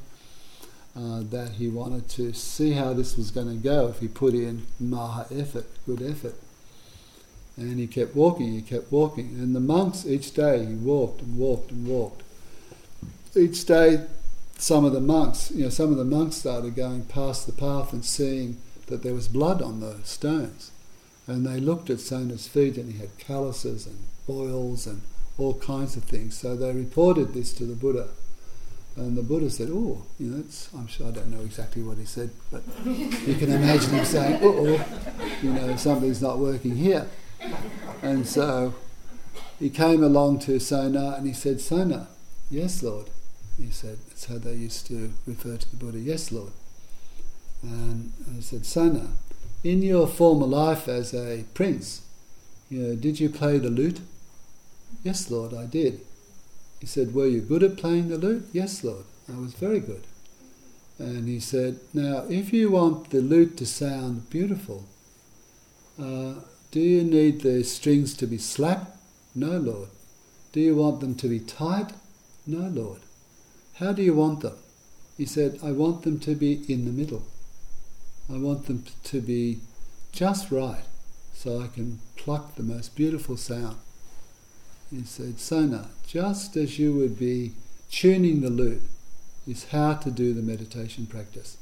uh, 0.95 1.21
that 1.31 1.53
he 1.53 1.67
wanted 1.67 2.07
to 2.09 2.31
see 2.33 2.71
how 2.71 2.93
this 2.93 3.17
was 3.17 3.31
going 3.31 3.49
to 3.49 3.55
go 3.55 3.87
if 3.87 3.99
he 3.99 4.07
put 4.07 4.33
in 4.33 4.65
maha 4.79 5.25
effort, 5.37 5.65
good 5.85 6.01
effort. 6.01 6.35
And 7.57 7.77
he 7.77 7.87
kept 7.87 8.15
walking, 8.15 8.53
he 8.53 8.61
kept 8.61 8.91
walking. 8.91 9.35
And 9.37 9.55
the 9.55 9.59
monks, 9.59 10.05
each 10.05 10.33
day, 10.33 10.65
he 10.65 10.73
walked 10.75 11.21
and 11.21 11.37
walked 11.37 11.71
and 11.71 11.85
walked. 11.85 12.23
Each 13.35 13.65
day, 13.65 14.05
some 14.57 14.85
of 14.85 14.93
the 14.93 15.01
monks, 15.01 15.49
you 15.49 15.63
know, 15.63 15.69
some 15.69 15.91
of 15.91 15.97
the 15.97 16.05
monks 16.05 16.35
started 16.37 16.75
going 16.75 17.05
past 17.05 17.47
the 17.47 17.51
path 17.51 17.91
and 17.91 18.05
seeing 18.05 18.57
that 18.87 19.01
there 19.01 19.15
was 19.15 19.27
blood 19.27 19.61
on 19.61 19.79
the 19.79 19.97
stones. 20.03 20.71
And 21.25 21.45
they 21.45 21.59
looked 21.59 21.89
at 21.89 21.99
Sona's 21.99 22.47
feet 22.47 22.77
and 22.77 22.91
he 22.91 22.99
had 22.99 23.17
calluses 23.17 23.87
and 23.87 23.97
boils 24.27 24.85
and 24.85 25.01
all 25.37 25.55
kinds 25.55 25.95
of 25.95 26.03
things. 26.03 26.37
So 26.37 26.55
they 26.55 26.71
reported 26.73 27.33
this 27.33 27.53
to 27.53 27.65
the 27.65 27.75
Buddha. 27.75 28.09
And 28.95 29.17
the 29.17 29.23
Buddha 29.23 29.49
said, 29.49 29.69
"Oh, 29.71 30.03
you 30.19 30.27
know, 30.27 30.43
I'm 30.77 30.85
sure 30.85 31.07
I 31.07 31.11
don't 31.11 31.31
know 31.31 31.41
exactly 31.41 31.81
what 31.81 31.97
he 31.97 32.05
said, 32.05 32.29
but 32.51 32.61
you 32.85 33.35
can 33.35 33.51
imagine 33.51 33.89
him 33.89 34.05
saying, 34.05 34.39
"Oh, 34.43 34.85
you 35.41 35.51
know, 35.51 35.75
something's 35.75 36.21
not 36.21 36.37
working 36.37 36.75
here." 36.75 37.07
And 38.03 38.27
so 38.27 38.75
he 39.57 39.71
came 39.71 40.03
along 40.03 40.39
to 40.39 40.59
Sona 40.59 41.15
and 41.17 41.25
he 41.25 41.33
said, 41.33 41.59
"Sona, 41.59 42.07
yes, 42.51 42.83
Lord." 42.83 43.09
He 43.57 43.71
said, 43.71 43.97
"That's 44.07 44.25
how 44.25 44.37
they 44.37 44.55
used 44.55 44.87
to 44.87 45.13
refer 45.25 45.57
to 45.57 45.69
the 45.69 45.77
Buddha." 45.77 45.99
Yes, 45.99 46.31
Lord. 46.31 46.51
And 47.61 48.11
I 48.37 48.41
said, 48.41 48.65
Sona, 48.65 49.07
in 49.63 49.81
your 49.81 50.07
former 50.07 50.45
life 50.45 50.87
as 50.87 51.13
a 51.13 51.45
prince, 51.53 52.01
you 52.69 52.79
know, 52.79 52.95
did 52.95 53.19
you 53.19 53.29
play 53.29 53.57
the 53.59 53.69
lute?" 53.69 54.01
Yes, 55.03 55.29
Lord, 55.29 55.53
I 55.53 55.65
did. 55.65 56.01
He 56.79 56.87
said, 56.87 57.13
Were 57.13 57.27
you 57.27 57.41
good 57.41 57.63
at 57.63 57.77
playing 57.77 58.09
the 58.09 58.17
lute? 58.17 58.45
Yes, 58.51 58.83
Lord, 58.83 59.05
I 59.33 59.39
was 59.39 59.53
very 59.53 59.79
good. 59.79 60.03
And 60.99 61.27
he 61.27 61.39
said, 61.39 61.79
Now, 61.93 62.25
if 62.29 62.53
you 62.53 62.71
want 62.71 63.09
the 63.09 63.21
lute 63.21 63.57
to 63.57 63.65
sound 63.65 64.29
beautiful, 64.29 64.85
uh, 65.97 66.35
do 66.71 66.79
you 66.79 67.03
need 67.03 67.41
the 67.41 67.63
strings 67.63 68.13
to 68.15 68.27
be 68.27 68.37
slack? 68.37 68.81
No, 69.35 69.57
Lord. 69.57 69.89
Do 70.51 70.59
you 70.59 70.75
want 70.75 70.99
them 70.99 71.15
to 71.15 71.27
be 71.27 71.39
tight? 71.39 71.93
No, 72.45 72.67
Lord. 72.67 72.99
How 73.77 73.91
do 73.91 74.03
you 74.03 74.13
want 74.13 74.41
them? 74.41 74.55
He 75.17 75.25
said, 75.25 75.59
I 75.63 75.71
want 75.71 76.03
them 76.03 76.19
to 76.19 76.35
be 76.35 76.63
in 76.71 76.85
the 76.85 76.91
middle. 76.91 77.23
I 78.31 78.37
want 78.37 78.67
them 78.67 78.83
to 79.03 79.21
be 79.21 79.59
just 80.11 80.51
right 80.51 80.85
so 81.33 81.59
I 81.59 81.67
can 81.67 81.99
pluck 82.15 82.55
the 82.55 82.63
most 82.63 82.95
beautiful 82.95 83.35
sound. 83.35 83.77
He 84.91 85.03
said, 85.03 85.39
Sona, 85.39 85.89
just 86.05 86.55
as 86.55 86.77
you 86.77 86.93
would 86.93 87.17
be 87.17 87.53
tuning 87.89 88.41
the 88.41 88.49
lute, 88.49 88.83
is 89.47 89.65
how 89.65 89.95
to 89.95 90.11
do 90.11 90.33
the 90.33 90.41
meditation 90.41 91.07
practice. 91.07 91.57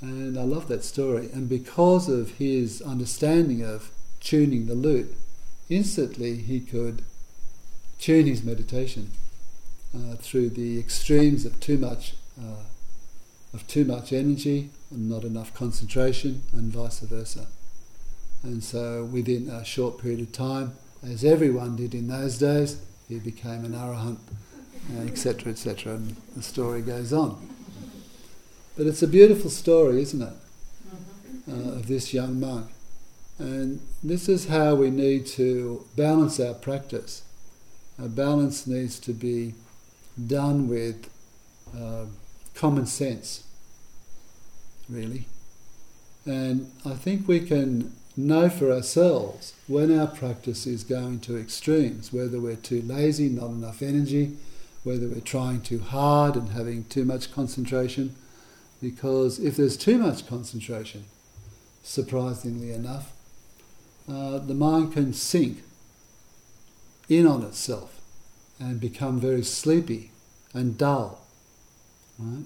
And 0.00 0.38
I 0.38 0.42
love 0.42 0.68
that 0.68 0.84
story. 0.84 1.30
And 1.32 1.48
because 1.48 2.08
of 2.08 2.32
his 2.32 2.82
understanding 2.82 3.62
of 3.62 3.90
tuning 4.20 4.66
the 4.66 4.74
lute, 4.74 5.14
instantly 5.70 6.36
he 6.36 6.60
could 6.60 7.02
tune 7.98 8.26
his 8.26 8.44
meditation 8.44 9.10
uh, 9.96 10.16
through 10.16 10.50
the 10.50 10.78
extremes 10.78 11.44
of 11.44 11.58
too 11.60 11.78
much 11.78 12.14
uh, 12.38 12.64
of 13.54 13.66
too 13.66 13.84
much 13.84 14.12
energy 14.12 14.70
and 14.90 15.08
not 15.08 15.24
enough 15.24 15.54
concentration, 15.54 16.42
and 16.52 16.70
vice 16.70 17.00
versa. 17.00 17.46
And 18.42 18.62
so, 18.62 19.04
within 19.04 19.48
a 19.48 19.64
short 19.64 19.98
period 19.98 20.20
of 20.20 20.32
time, 20.32 20.72
as 21.02 21.24
everyone 21.24 21.76
did 21.76 21.94
in 21.94 22.08
those 22.08 22.38
days. 22.38 22.78
He 23.08 23.18
became 23.18 23.64
an 23.64 23.72
arahant, 23.72 24.18
etc., 25.06 25.48
uh, 25.48 25.50
etc., 25.50 25.94
and 25.94 26.16
the 26.34 26.42
story 26.42 26.82
goes 26.82 27.12
on. 27.12 27.48
But 28.76 28.86
it's 28.86 29.02
a 29.02 29.08
beautiful 29.08 29.50
story, 29.50 30.02
isn't 30.02 30.22
it, 30.22 30.34
uh, 31.48 31.72
of 31.72 31.86
this 31.86 32.12
young 32.12 32.40
monk. 32.40 32.66
And 33.38 33.80
this 34.02 34.28
is 34.28 34.48
how 34.48 34.74
we 34.74 34.90
need 34.90 35.26
to 35.26 35.86
balance 35.94 36.40
our 36.40 36.54
practice. 36.54 37.22
Our 38.00 38.08
balance 38.08 38.66
needs 38.66 38.98
to 39.00 39.12
be 39.12 39.54
done 40.24 40.68
with 40.68 41.10
uh, 41.76 42.06
common 42.54 42.86
sense, 42.86 43.44
really. 44.88 45.26
And 46.24 46.72
I 46.84 46.94
think 46.94 47.28
we 47.28 47.40
can 47.40 47.92
know 48.16 48.48
for 48.48 48.72
ourselves 48.72 49.52
when 49.66 49.96
our 49.96 50.06
practice 50.06 50.66
is 50.66 50.84
going 50.84 51.20
to 51.20 51.36
extremes, 51.36 52.12
whether 52.12 52.40
we're 52.40 52.56
too 52.56 52.82
lazy, 52.82 53.28
not 53.28 53.50
enough 53.50 53.82
energy, 53.82 54.36
whether 54.84 55.06
we're 55.06 55.20
trying 55.20 55.60
too 55.60 55.80
hard 55.80 56.36
and 56.36 56.50
having 56.50 56.84
too 56.84 57.04
much 57.04 57.32
concentration. 57.32 58.14
Because 58.80 59.38
if 59.38 59.56
there's 59.56 59.76
too 59.76 59.98
much 59.98 60.26
concentration, 60.26 61.04
surprisingly 61.82 62.72
enough, 62.72 63.12
uh, 64.08 64.38
the 64.38 64.54
mind 64.54 64.92
can 64.92 65.12
sink 65.12 65.62
in 67.08 67.26
on 67.26 67.42
itself 67.42 67.95
and 68.58 68.80
become 68.80 69.20
very 69.20 69.42
sleepy 69.42 70.10
and 70.54 70.78
dull. 70.78 71.20
Right? 72.18 72.44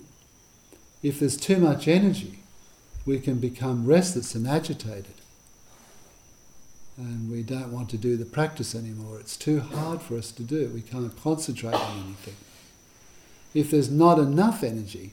If 1.02 1.20
there's 1.20 1.36
too 1.36 1.56
much 1.58 1.88
energy, 1.88 2.40
we 3.06 3.18
can 3.18 3.38
become 3.38 3.86
restless 3.86 4.34
and 4.34 4.46
agitated 4.46 5.14
and 7.00 7.30
we 7.30 7.42
don't 7.42 7.72
want 7.72 7.88
to 7.90 7.96
do 7.96 8.16
the 8.16 8.26
practice 8.26 8.74
anymore. 8.74 9.18
It's 9.18 9.36
too 9.36 9.60
hard 9.60 10.02
for 10.02 10.16
us 10.16 10.30
to 10.32 10.42
do. 10.42 10.70
We 10.74 10.82
can't 10.82 11.18
concentrate 11.22 11.74
on 11.74 11.98
anything. 12.04 12.36
If 13.54 13.70
there's 13.70 13.90
not 13.90 14.18
enough 14.18 14.62
energy, 14.62 15.12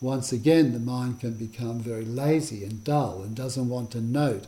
once 0.00 0.32
again 0.32 0.72
the 0.72 0.80
mind 0.80 1.20
can 1.20 1.34
become 1.34 1.78
very 1.78 2.04
lazy 2.04 2.64
and 2.64 2.82
dull 2.82 3.22
and 3.22 3.34
doesn't 3.34 3.68
want 3.68 3.92
to 3.92 4.00
note, 4.00 4.46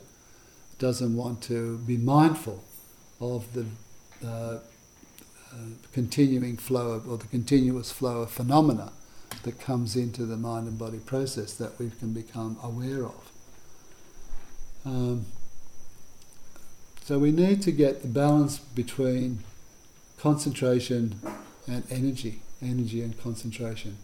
doesn't 0.79 1.17
want 1.17 1.41
to 1.43 1.79
be 1.79 1.97
mindful 1.97 2.65
of 3.21 3.47
the 3.55 3.67
uh, 4.27 4.59
continuing 5.93 6.57
flow 6.57 6.93
of, 6.93 7.09
or 7.09 7.19
the 7.19 7.27
continuous 7.27 7.93
flow 7.93 8.23
of 8.23 8.31
phenomena 8.31 8.93
that 9.43 9.61
comes 9.61 9.97
into 9.97 10.25
the 10.25 10.37
mind 10.37 10.67
and 10.67 10.79
body 10.79 10.99
process 10.99 11.53
that 11.55 11.79
we 11.79 11.91
can 11.91 12.13
become 12.13 12.59
aware 12.63 13.05
of. 13.05 13.33
Um, 14.85 15.27
so 17.03 17.19
we 17.19 17.31
need 17.31 17.63
to 17.63 17.73
get 17.73 18.03
the 18.03 18.09
balance 18.09 18.59
between 18.59 19.41
concentration 20.19 21.21
and 21.67 21.85
energy, 21.91 22.41
energy 22.63 23.03
and 23.03 23.19
concentration. 23.21 23.99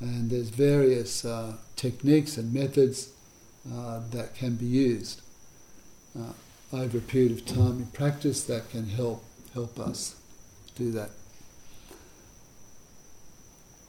And 0.00 0.30
there's 0.30 0.48
various 0.48 1.24
uh, 1.24 1.56
techniques 1.76 2.36
and 2.36 2.52
methods 2.52 3.10
uh, 3.72 4.00
that 4.10 4.34
can 4.34 4.56
be 4.56 4.66
used 4.66 5.22
uh, 6.18 6.32
over 6.72 6.98
a 6.98 7.00
period 7.00 7.32
of 7.32 7.46
time 7.46 7.78
in 7.78 7.86
practice 7.86 8.44
that 8.44 8.70
can 8.70 8.88
help 8.88 9.24
help 9.54 9.78
us 9.78 10.16
do 10.74 10.90
that. 10.92 11.10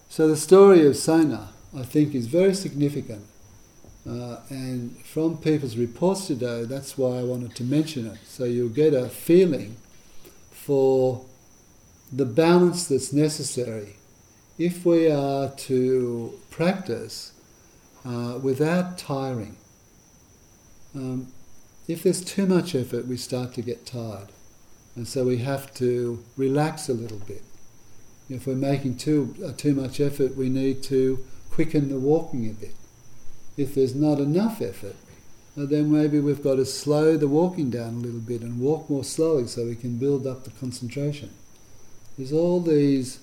So 0.09 0.27
the 0.27 0.37
story 0.37 0.85
of 0.85 0.95
Sona, 0.95 1.49
I 1.75 1.83
think, 1.83 2.13
is 2.13 2.27
very 2.27 2.53
significant. 2.53 3.25
Uh, 4.07 4.37
and 4.49 4.97
from 5.05 5.37
people's 5.37 5.77
reports 5.77 6.27
today, 6.27 6.65
that's 6.65 6.97
why 6.97 7.19
I 7.19 7.23
wanted 7.23 7.55
to 7.55 7.63
mention 7.63 8.05
it. 8.05 8.19
So 8.25 8.43
you'll 8.43 8.69
get 8.69 8.93
a 8.93 9.07
feeling 9.07 9.77
for 10.51 11.25
the 12.11 12.25
balance 12.25 12.87
that's 12.87 13.11
necessary 13.11 13.95
if 14.59 14.85
we 14.85 15.09
are 15.09 15.49
to 15.49 16.39
practice 16.51 17.31
uh, 18.05 18.37
without 18.41 18.97
tiring. 18.97 19.57
Um, 20.93 21.27
if 21.87 22.03
there's 22.03 22.23
too 22.23 22.45
much 22.45 22.75
effort, 22.75 23.07
we 23.07 23.17
start 23.17 23.53
to 23.55 23.61
get 23.61 23.85
tired. 23.85 24.27
And 24.95 25.07
so 25.07 25.25
we 25.25 25.37
have 25.37 25.73
to 25.75 26.23
relax 26.37 26.87
a 26.87 26.93
little 26.93 27.19
bit. 27.19 27.43
If 28.29 28.47
we're 28.47 28.55
making 28.55 28.97
too, 28.97 29.35
uh, 29.45 29.51
too 29.51 29.73
much 29.73 29.99
effort, 29.99 30.35
we 30.35 30.49
need 30.49 30.83
to 30.83 31.25
quicken 31.51 31.89
the 31.89 31.99
walking 31.99 32.49
a 32.49 32.53
bit. 32.53 32.75
If 33.57 33.75
there's 33.75 33.95
not 33.95 34.19
enough 34.19 34.61
effort, 34.61 34.95
uh, 35.57 35.65
then 35.65 35.91
maybe 35.91 36.19
we've 36.19 36.43
got 36.43 36.55
to 36.55 36.65
slow 36.65 37.17
the 37.17 37.27
walking 37.27 37.69
down 37.69 37.95
a 37.95 37.97
little 37.97 38.19
bit 38.19 38.41
and 38.41 38.59
walk 38.59 38.89
more 38.89 39.03
slowly 39.03 39.47
so 39.47 39.65
we 39.65 39.75
can 39.75 39.97
build 39.97 40.25
up 40.25 40.43
the 40.43 40.51
concentration. 40.51 41.29
There's 42.17 42.33
all 42.33 42.59
these 42.59 43.19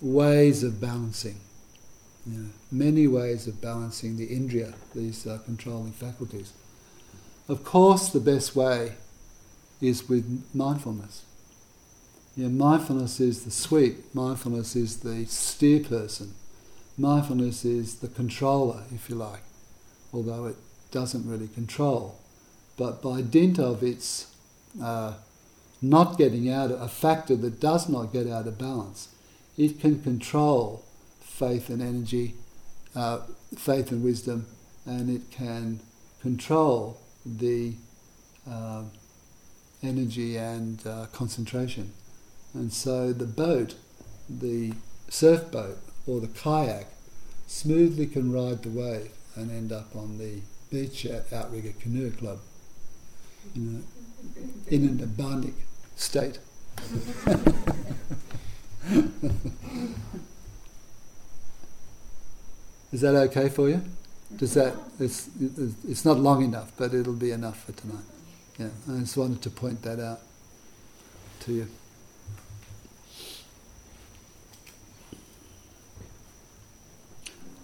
ways 0.00 0.62
of 0.62 0.80
balancing, 0.80 1.40
you 2.26 2.38
know, 2.38 2.48
many 2.70 3.06
ways 3.06 3.46
of 3.46 3.60
balancing 3.60 4.16
the 4.16 4.28
indriya, 4.28 4.74
these 4.94 5.26
uh, 5.26 5.38
controlling 5.44 5.92
faculties. 5.92 6.52
Of 7.48 7.64
course, 7.64 8.08
the 8.08 8.20
best 8.20 8.56
way 8.56 8.94
is 9.80 10.08
with 10.08 10.44
mindfulness. 10.54 11.22
Yeah, 12.36 12.48
mindfulness 12.48 13.18
is 13.20 13.44
the 13.44 13.50
sweep, 13.50 14.14
mindfulness 14.14 14.76
is 14.76 15.00
the 15.00 15.24
steer 15.26 15.82
person, 15.82 16.34
mindfulness 16.98 17.64
is 17.64 17.96
the 17.96 18.08
controller, 18.08 18.82
if 18.94 19.08
you 19.08 19.16
like, 19.16 19.42
although 20.12 20.46
it 20.46 20.56
doesn't 20.90 21.28
really 21.28 21.48
control. 21.48 22.18
But 22.76 23.02
by 23.02 23.22
dint 23.22 23.58
of 23.58 23.82
its 23.82 24.34
uh, 24.82 25.14
not 25.80 26.18
getting 26.18 26.50
out, 26.50 26.70
of 26.70 26.80
a 26.80 26.88
factor 26.88 27.36
that 27.36 27.60
does 27.60 27.88
not 27.88 28.12
get 28.12 28.26
out 28.26 28.46
of 28.46 28.58
balance, 28.58 29.08
it 29.56 29.80
can 29.80 30.02
control 30.02 30.84
faith 31.20 31.70
and 31.70 31.80
energy, 31.80 32.34
uh, 32.94 33.20
faith 33.56 33.90
and 33.90 34.02
wisdom, 34.02 34.46
and 34.84 35.08
it 35.10 35.30
can 35.30 35.80
control 36.20 36.98
the 37.24 37.74
uh, 38.48 38.82
energy 39.82 40.36
and 40.36 40.86
uh, 40.86 41.06
concentration. 41.12 41.92
And 42.54 42.72
so 42.72 43.12
the 43.12 43.26
boat, 43.26 43.74
the 44.28 44.72
surf 45.08 45.50
boat 45.50 45.78
or 46.06 46.20
the 46.20 46.28
kayak, 46.28 46.86
smoothly 47.46 48.06
can 48.06 48.32
ride 48.32 48.62
the 48.62 48.70
wave 48.70 49.10
and 49.34 49.50
end 49.50 49.72
up 49.72 49.94
on 49.94 50.18
the 50.18 50.40
beach 50.70 51.06
at 51.06 51.32
Outrigger 51.32 51.72
Canoe 51.80 52.10
Club, 52.10 52.38
you 53.54 53.62
know, 53.62 53.82
in 54.68 54.84
an 54.88 54.98
abandonic 54.98 55.54
state. 55.96 56.38
Is 62.92 63.00
that 63.00 63.14
okay 63.14 63.48
for 63.48 63.68
you? 63.68 63.82
Does 64.36 64.54
that 64.54 64.74
it's 64.98 65.28
it's 65.86 66.04
not 66.04 66.18
long 66.18 66.42
enough, 66.42 66.72
but 66.76 66.94
it'll 66.94 67.12
be 67.12 67.30
enough 67.30 67.64
for 67.64 67.72
tonight. 67.72 68.15
Yeah, 68.58 68.68
I 68.90 69.00
just 69.00 69.18
wanted 69.18 69.42
to 69.42 69.50
point 69.50 69.82
that 69.82 70.00
out 70.00 70.20
to 71.40 71.52
you. 71.52 71.68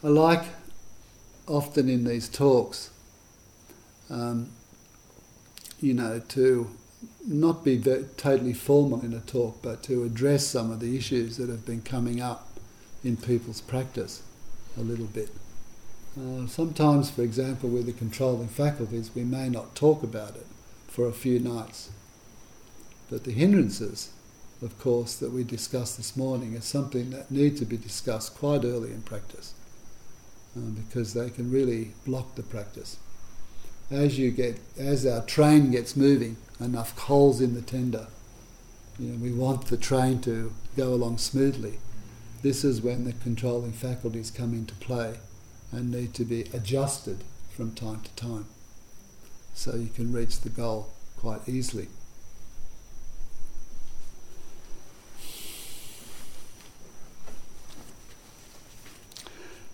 I 0.04 0.08
like 0.08 0.44
often 1.46 1.88
in 1.88 2.04
these 2.04 2.28
talks, 2.28 2.90
um, 4.10 4.50
you 5.80 5.94
know, 5.94 6.20
to 6.28 6.68
not 7.26 7.64
be 7.64 7.78
totally 8.18 8.52
formal 8.52 9.00
in 9.00 9.14
a 9.14 9.20
talk, 9.20 9.62
but 9.62 9.82
to 9.84 10.04
address 10.04 10.46
some 10.46 10.70
of 10.70 10.80
the 10.80 10.94
issues 10.94 11.38
that 11.38 11.48
have 11.48 11.64
been 11.64 11.80
coming 11.80 12.20
up 12.20 12.48
in 13.02 13.16
people's 13.16 13.62
practice 13.62 14.22
a 14.76 14.82
little 14.82 15.06
bit. 15.06 15.30
Uh, 16.20 16.46
sometimes, 16.46 17.10
for 17.10 17.22
example, 17.22 17.70
with 17.70 17.86
the 17.86 17.92
controlling 17.92 18.48
faculties, 18.48 19.10
we 19.14 19.24
may 19.24 19.48
not 19.48 19.74
talk 19.74 20.02
about 20.02 20.36
it 20.36 20.46
for 20.92 21.08
a 21.08 21.12
few 21.12 21.38
nights. 21.38 21.88
But 23.10 23.24
the 23.24 23.32
hindrances, 23.32 24.10
of 24.60 24.78
course, 24.78 25.14
that 25.16 25.32
we 25.32 25.42
discussed 25.42 25.96
this 25.96 26.16
morning, 26.16 26.52
is 26.52 26.66
something 26.66 27.10
that 27.10 27.30
need 27.30 27.56
to 27.56 27.64
be 27.64 27.78
discussed 27.78 28.36
quite 28.36 28.64
early 28.64 28.92
in 28.92 29.00
practice 29.00 29.54
uh, 30.54 30.60
because 30.60 31.14
they 31.14 31.30
can 31.30 31.50
really 31.50 31.92
block 32.04 32.34
the 32.34 32.42
practice. 32.42 32.98
As 33.90 34.18
you 34.18 34.30
get, 34.30 34.60
as 34.78 35.06
our 35.06 35.22
train 35.22 35.70
gets 35.70 35.96
moving, 35.96 36.36
enough 36.60 36.94
coals 36.94 37.40
in 37.40 37.54
the 37.54 37.62
tender. 37.62 38.08
You 38.98 39.12
know, 39.12 39.18
we 39.18 39.32
want 39.32 39.66
the 39.66 39.78
train 39.78 40.20
to 40.22 40.52
go 40.76 40.92
along 40.92 41.18
smoothly. 41.18 41.78
This 42.42 42.64
is 42.64 42.82
when 42.82 43.04
the 43.04 43.14
controlling 43.14 43.72
faculties 43.72 44.30
come 44.30 44.52
into 44.52 44.74
play 44.74 45.14
and 45.70 45.90
need 45.90 46.12
to 46.14 46.24
be 46.26 46.42
adjusted 46.52 47.24
from 47.50 47.72
time 47.72 48.00
to 48.00 48.14
time 48.14 48.46
so 49.54 49.76
you 49.76 49.88
can 49.88 50.12
reach 50.12 50.40
the 50.40 50.48
goal 50.48 50.90
quite 51.16 51.48
easily. 51.48 51.88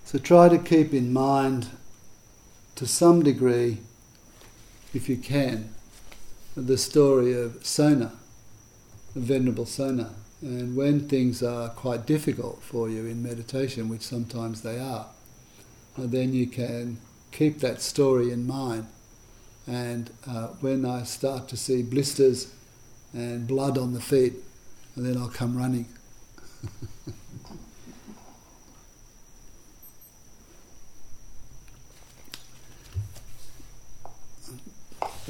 So 0.04 0.18
try 0.18 0.48
to 0.48 0.58
keep 0.58 0.94
in 0.94 1.12
mind 1.12 1.68
to 2.76 2.86
some 2.86 3.22
degree, 3.22 3.78
if 4.94 5.06
you 5.06 5.18
can, 5.18 5.74
the 6.56 6.78
story 6.78 7.34
of 7.34 7.66
Sona, 7.66 8.12
the 9.14 9.20
Venerable 9.20 9.66
Sona. 9.66 10.14
And 10.40 10.76
when 10.76 11.08
things 11.08 11.42
are 11.42 11.68
quite 11.68 12.06
difficult 12.06 12.62
for 12.62 12.88
you 12.88 13.04
in 13.04 13.22
meditation, 13.22 13.88
which 13.88 14.02
sometimes 14.02 14.62
they 14.62 14.78
are, 14.78 15.08
uh, 15.98 16.06
then 16.06 16.32
you 16.32 16.46
can 16.46 16.98
keep 17.30 17.58
that 17.58 17.82
story 17.82 18.30
in 18.30 18.46
mind. 18.46 18.86
And 19.68 20.10
uh, 20.26 20.48
when 20.60 20.86
I 20.86 21.02
start 21.02 21.46
to 21.48 21.56
see 21.56 21.82
blisters 21.82 22.50
and 23.12 23.46
blood 23.46 23.76
on 23.76 23.92
the 23.92 24.00
feet, 24.00 24.32
and 24.96 25.04
then 25.04 25.18
I'll 25.18 25.28
come 25.28 25.56
running. 25.56 25.86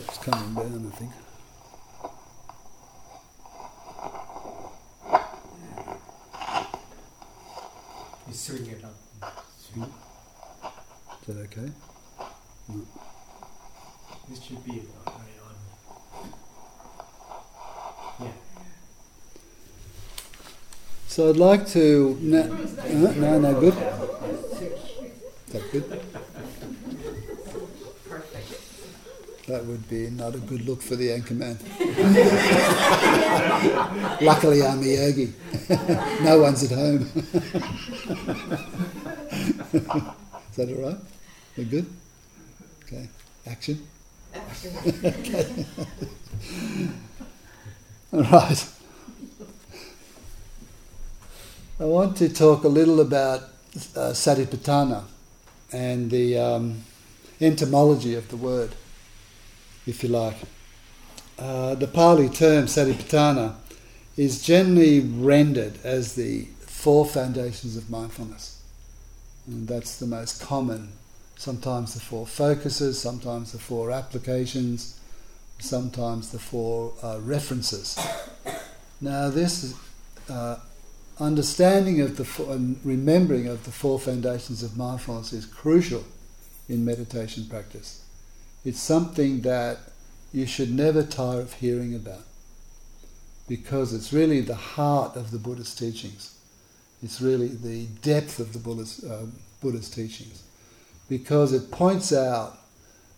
It's 0.01 0.19
coming 0.19 0.55
down, 0.55 0.93
I 0.93 0.97
think. 0.97 1.13
You 8.29 8.33
swing 8.33 8.67
it 8.67 8.85
up. 8.85 8.95
Is 11.21 11.35
that 11.35 11.41
okay? 11.43 11.73
No. 12.69 13.08
This 14.29 14.43
should 14.43 14.65
be 14.65 14.83
on. 15.07 15.15
Yeah. 18.21 18.29
So 21.07 21.31
I'd 21.31 21.37
like 21.37 21.67
to. 21.69 22.19
No, 22.21 22.43
uh, 22.43 23.13
no, 23.17 23.39
no, 23.39 23.61
good. 23.61 23.75
That 25.53 25.73
good? 25.73 26.03
That 29.49 29.65
would 29.65 29.89
be 29.89 30.11
not 30.11 30.35
a 30.35 30.39
good 30.39 30.69
look 30.69 30.83
for 30.83 30.97
the 30.97 31.11
anchor 31.11 31.33
man. 31.33 31.59
Luckily, 34.21 34.63
I'm 34.63 34.83
a 34.83 34.87
yogi. 34.87 35.33
no 36.23 36.41
one's 36.43 36.71
at 36.71 36.77
home. 36.77 37.01
Is 39.73 40.57
that 40.57 40.69
all 40.69 40.83
right? 40.87 40.99
We're 41.57 41.65
good? 41.65 41.87
Okay. 42.85 43.09
Action? 43.47 43.89
Right. 48.13 48.69
I 51.81 51.85
want 51.85 52.17
to 52.17 52.29
talk 52.29 52.65
a 52.65 52.69
little 52.69 53.01
about 53.01 53.43
uh, 53.95 54.13
satipatthana 54.13 55.05
and 55.73 56.11
the 56.11 56.39
um, 56.39 56.83
etymology 57.41 58.15
of 58.15 58.29
the 58.29 58.37
word 58.37 58.75
if 59.87 60.03
you 60.03 60.09
like. 60.09 60.37
Uh, 61.39 61.75
the 61.75 61.87
Pali 61.87 62.29
term 62.29 62.67
satipatthana 62.67 63.55
is 64.17 64.43
generally 64.43 65.01
rendered 65.01 65.79
as 65.85 66.15
the 66.15 66.47
four 66.61 67.07
foundations 67.07 67.77
of 67.77 67.89
mindfulness. 67.89 68.61
And 69.47 69.69
that's 69.69 69.99
the 69.99 70.07
most 70.07 70.43
common. 70.43 70.93
Sometimes 71.39 71.95
the 71.95 72.01
four 72.01 72.27
focuses, 72.27 73.01
sometimes 73.01 73.53
the 73.53 73.61
four 73.61 73.93
applications, 73.93 74.99
sometimes 75.61 76.33
the 76.33 76.39
four 76.41 76.95
uh, 77.01 77.21
references. 77.21 77.97
Now, 79.01 79.31
this 79.31 79.73
uh, 80.29 80.57
understanding 81.21 82.01
of 82.01 82.17
the 82.17 82.25
fo- 82.25 82.51
and 82.51 82.81
remembering 82.83 83.47
of 83.47 83.65
the 83.65 83.71
four 83.71 84.01
foundations 84.01 84.65
of 84.65 84.77
mindfulness 84.77 85.33
is 85.33 85.47
crucial 85.47 86.05
in 86.69 86.85
meditation 86.85 87.47
practice. 87.49 88.05
It's 88.65 88.81
something 88.81 89.43
that 89.43 89.79
you 90.33 90.45
should 90.45 90.75
never 90.75 91.05
tire 91.05 91.41
of 91.41 91.53
hearing 91.53 91.95
about 91.95 92.25
because 93.47 93.95
it's 93.95 94.13
really 94.13 94.41
the 94.41 94.57
heart 94.57 95.15
of 95.15 95.31
the 95.31 95.39
Buddha's 95.39 95.73
teachings. 95.73 96.37
It's 97.01 97.21
really 97.21 97.47
the 97.47 97.87
depth 98.03 98.41
of 98.41 98.53
the 98.53 98.59
Buddha's, 98.59 99.05
uh, 99.05 99.27
Buddha's 99.61 99.89
teachings 99.89 100.43
because 101.09 101.53
it 101.53 101.71
points 101.71 102.13
out 102.13 102.59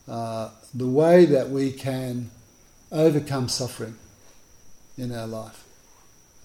uh, 0.09 0.51
the 0.75 0.87
way 0.87 1.25
that 1.25 1.51
we 1.51 1.73
can 1.73 2.31
overcome 2.93 3.49
suffering 3.49 3.97
in 4.97 5.13
our 5.13 5.27
life 5.27 5.65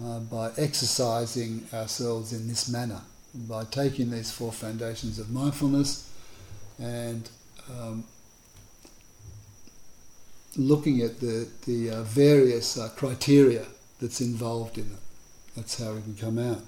uh, 0.03 0.19
by 0.19 0.51
exercising 0.58 1.67
ourselves 1.73 2.34
in 2.34 2.47
this 2.47 2.69
manner, 2.69 3.01
by 3.47 3.63
taking 3.65 4.12
these 4.12 4.31
four 4.31 4.51
foundations 4.51 5.19
of 5.19 5.29
mindfulness 5.29 6.10
and 6.79 7.29
um, 7.69 8.03
looking 10.58 11.01
at 11.01 11.19
the, 11.19 11.47
the 11.65 11.89
uh, 11.89 12.03
various 12.03 12.77
uh, 12.77 12.89
criteria 12.95 13.65
that's 14.01 14.21
involved 14.21 14.77
in 14.77 14.86
it. 14.86 14.99
That's 15.55 15.81
how 15.81 15.93
we 15.93 16.01
can 16.01 16.15
come 16.15 16.39
out. 16.39 16.62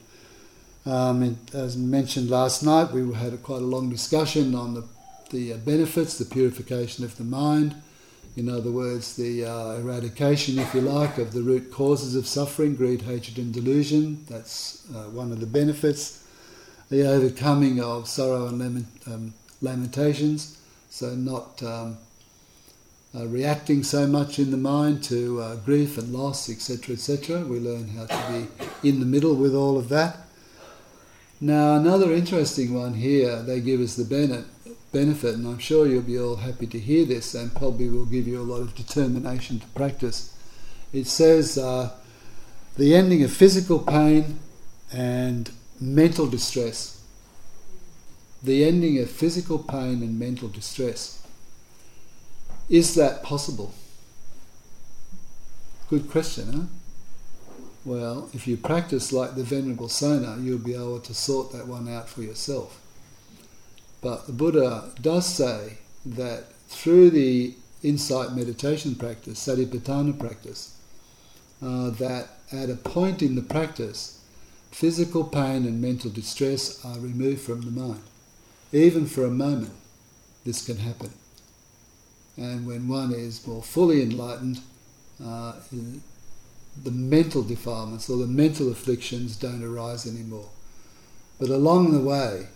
Um, 0.87 1.37
as 1.53 1.75
mentioned 1.75 2.29
last 2.29 2.63
night, 2.63 2.93
we 2.93 3.13
had 3.13 3.33
a, 3.33 3.37
quite 3.37 3.61
a 3.61 3.65
long 3.65 3.89
discussion 3.89 4.55
on 4.55 4.73
the, 4.73 4.85
the 5.31 5.51
uh, 5.51 5.57
benefits, 5.57 6.17
the 6.17 6.23
purification 6.23 7.03
of 7.03 7.17
the 7.17 7.25
mind, 7.25 7.75
in 8.37 8.47
other 8.47 8.71
words, 8.71 9.17
the 9.17 9.43
uh, 9.43 9.79
eradication, 9.79 10.57
if 10.59 10.73
you 10.73 10.79
like, 10.79 11.17
of 11.17 11.33
the 11.33 11.41
root 11.41 11.73
causes 11.73 12.15
of 12.15 12.25
suffering, 12.25 12.75
greed, 12.75 13.01
hatred, 13.01 13.37
and 13.37 13.53
delusion. 13.53 14.23
That's 14.29 14.87
uh, 14.95 15.09
one 15.09 15.33
of 15.33 15.41
the 15.41 15.45
benefits. 15.45 16.23
The 16.89 17.05
overcoming 17.05 17.81
of 17.81 18.07
sorrow 18.07 18.47
and 18.47 18.59
lament, 18.59 18.87
um, 19.07 19.33
lamentations, 19.61 20.57
so 20.89 21.15
not 21.15 21.61
um, 21.63 21.97
uh, 23.13 23.27
reacting 23.27 23.83
so 23.83 24.07
much 24.07 24.39
in 24.39 24.51
the 24.51 24.57
mind 24.57 25.03
to 25.05 25.41
uh, 25.41 25.55
grief 25.57 25.97
and 25.97 26.13
loss, 26.13 26.49
etc., 26.49 26.93
etc. 26.93 27.41
We 27.41 27.59
learn 27.59 27.89
how 27.89 28.05
to 28.05 28.47
be 28.81 28.87
in 28.87 29.01
the 29.01 29.05
middle 29.05 29.35
with 29.35 29.53
all 29.53 29.77
of 29.77 29.89
that. 29.89 30.26
Now, 31.39 31.75
another 31.75 32.13
interesting 32.13 32.73
one 32.73 32.95
here, 32.95 33.43
they 33.43 33.61
give 33.61 33.79
us 33.79 33.95
the 33.95 34.05
benefit 34.91 35.35
and 35.35 35.47
I'm 35.47 35.59
sure 35.59 35.87
you'll 35.87 36.01
be 36.01 36.17
all 36.17 36.37
happy 36.37 36.65
to 36.65 36.79
hear 36.79 37.05
this, 37.05 37.35
and 37.35 37.53
probably 37.53 37.89
will 37.89 38.05
give 38.05 38.27
you 38.27 38.41
a 38.41 38.43
lot 38.43 38.61
of 38.61 38.73
determination 38.73 39.59
to 39.59 39.67
practice. 39.67 40.35
It 40.91 41.05
says 41.05 41.57
uh, 41.57 41.91
the 42.75 42.95
ending 42.95 43.23
of 43.23 43.31
physical 43.31 43.77
pain 43.77 44.39
and 44.91 45.51
mental 45.79 46.27
distress. 46.27 47.03
The 48.41 48.65
ending 48.65 48.99
of 48.99 49.09
physical 49.09 49.59
pain 49.59 50.01
and 50.01 50.17
mental 50.17 50.47
distress. 50.47 51.27
Is 52.69 52.95
that 52.95 53.21
possible? 53.21 53.73
Good 55.89 56.09
question, 56.09 56.53
huh? 56.53 56.76
Well, 57.87 58.29
if 58.33 58.49
you 58.49 58.57
practice 58.57 59.13
like 59.13 59.35
the 59.35 59.45
Venerable 59.45 59.87
Sona, 59.87 60.35
you'll 60.41 60.57
be 60.57 60.73
able 60.73 60.99
to 60.99 61.13
sort 61.13 61.53
that 61.53 61.67
one 61.67 61.87
out 61.87 62.09
for 62.09 62.21
yourself. 62.21 62.81
But 64.01 64.27
the 64.27 64.33
Buddha 64.33 64.91
does 65.01 65.25
say 65.25 65.77
that 66.05 66.51
through 66.67 67.11
the 67.11 67.55
insight 67.81 68.33
meditation 68.33 68.95
practice, 68.95 69.47
satipatthana 69.47 70.19
practice, 70.19 70.75
uh, 71.61 71.91
that 71.91 72.27
at 72.51 72.69
a 72.69 72.75
point 72.75 73.21
in 73.21 73.35
the 73.35 73.41
practice, 73.41 74.19
physical 74.69 75.23
pain 75.23 75.65
and 75.65 75.81
mental 75.81 76.11
distress 76.11 76.83
are 76.83 76.99
removed 76.99 77.39
from 77.39 77.61
the 77.61 77.71
mind. 77.71 78.03
Even 78.73 79.05
for 79.05 79.23
a 79.23 79.31
moment, 79.31 79.71
this 80.43 80.65
can 80.65 80.79
happen. 80.79 81.11
And 82.35 82.67
when 82.67 82.89
one 82.89 83.13
is 83.13 83.47
more 83.47 83.63
fully 83.63 84.01
enlightened, 84.01 84.59
uh, 85.23 85.53
the 86.83 86.91
mental 86.91 87.43
defilements 87.43 88.09
or 88.09 88.17
the 88.17 88.27
mental 88.27 88.71
afflictions 88.71 89.35
don't 89.35 89.63
arise 89.63 90.05
anymore. 90.05 90.49
But 91.39 91.49
along 91.49 91.93
the 91.93 91.99
way, 91.99 92.47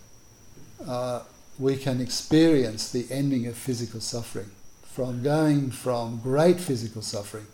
uh, 0.86 1.22
we 1.58 1.76
can 1.76 2.00
experience 2.00 2.90
the 2.90 3.06
ending 3.10 3.46
of 3.46 3.56
physical 3.56 4.00
suffering, 4.00 4.50
from 4.84 5.22
going 5.22 5.70
from 5.70 6.20
great 6.20 6.60
physical 6.60 7.02
suffering 7.02 7.46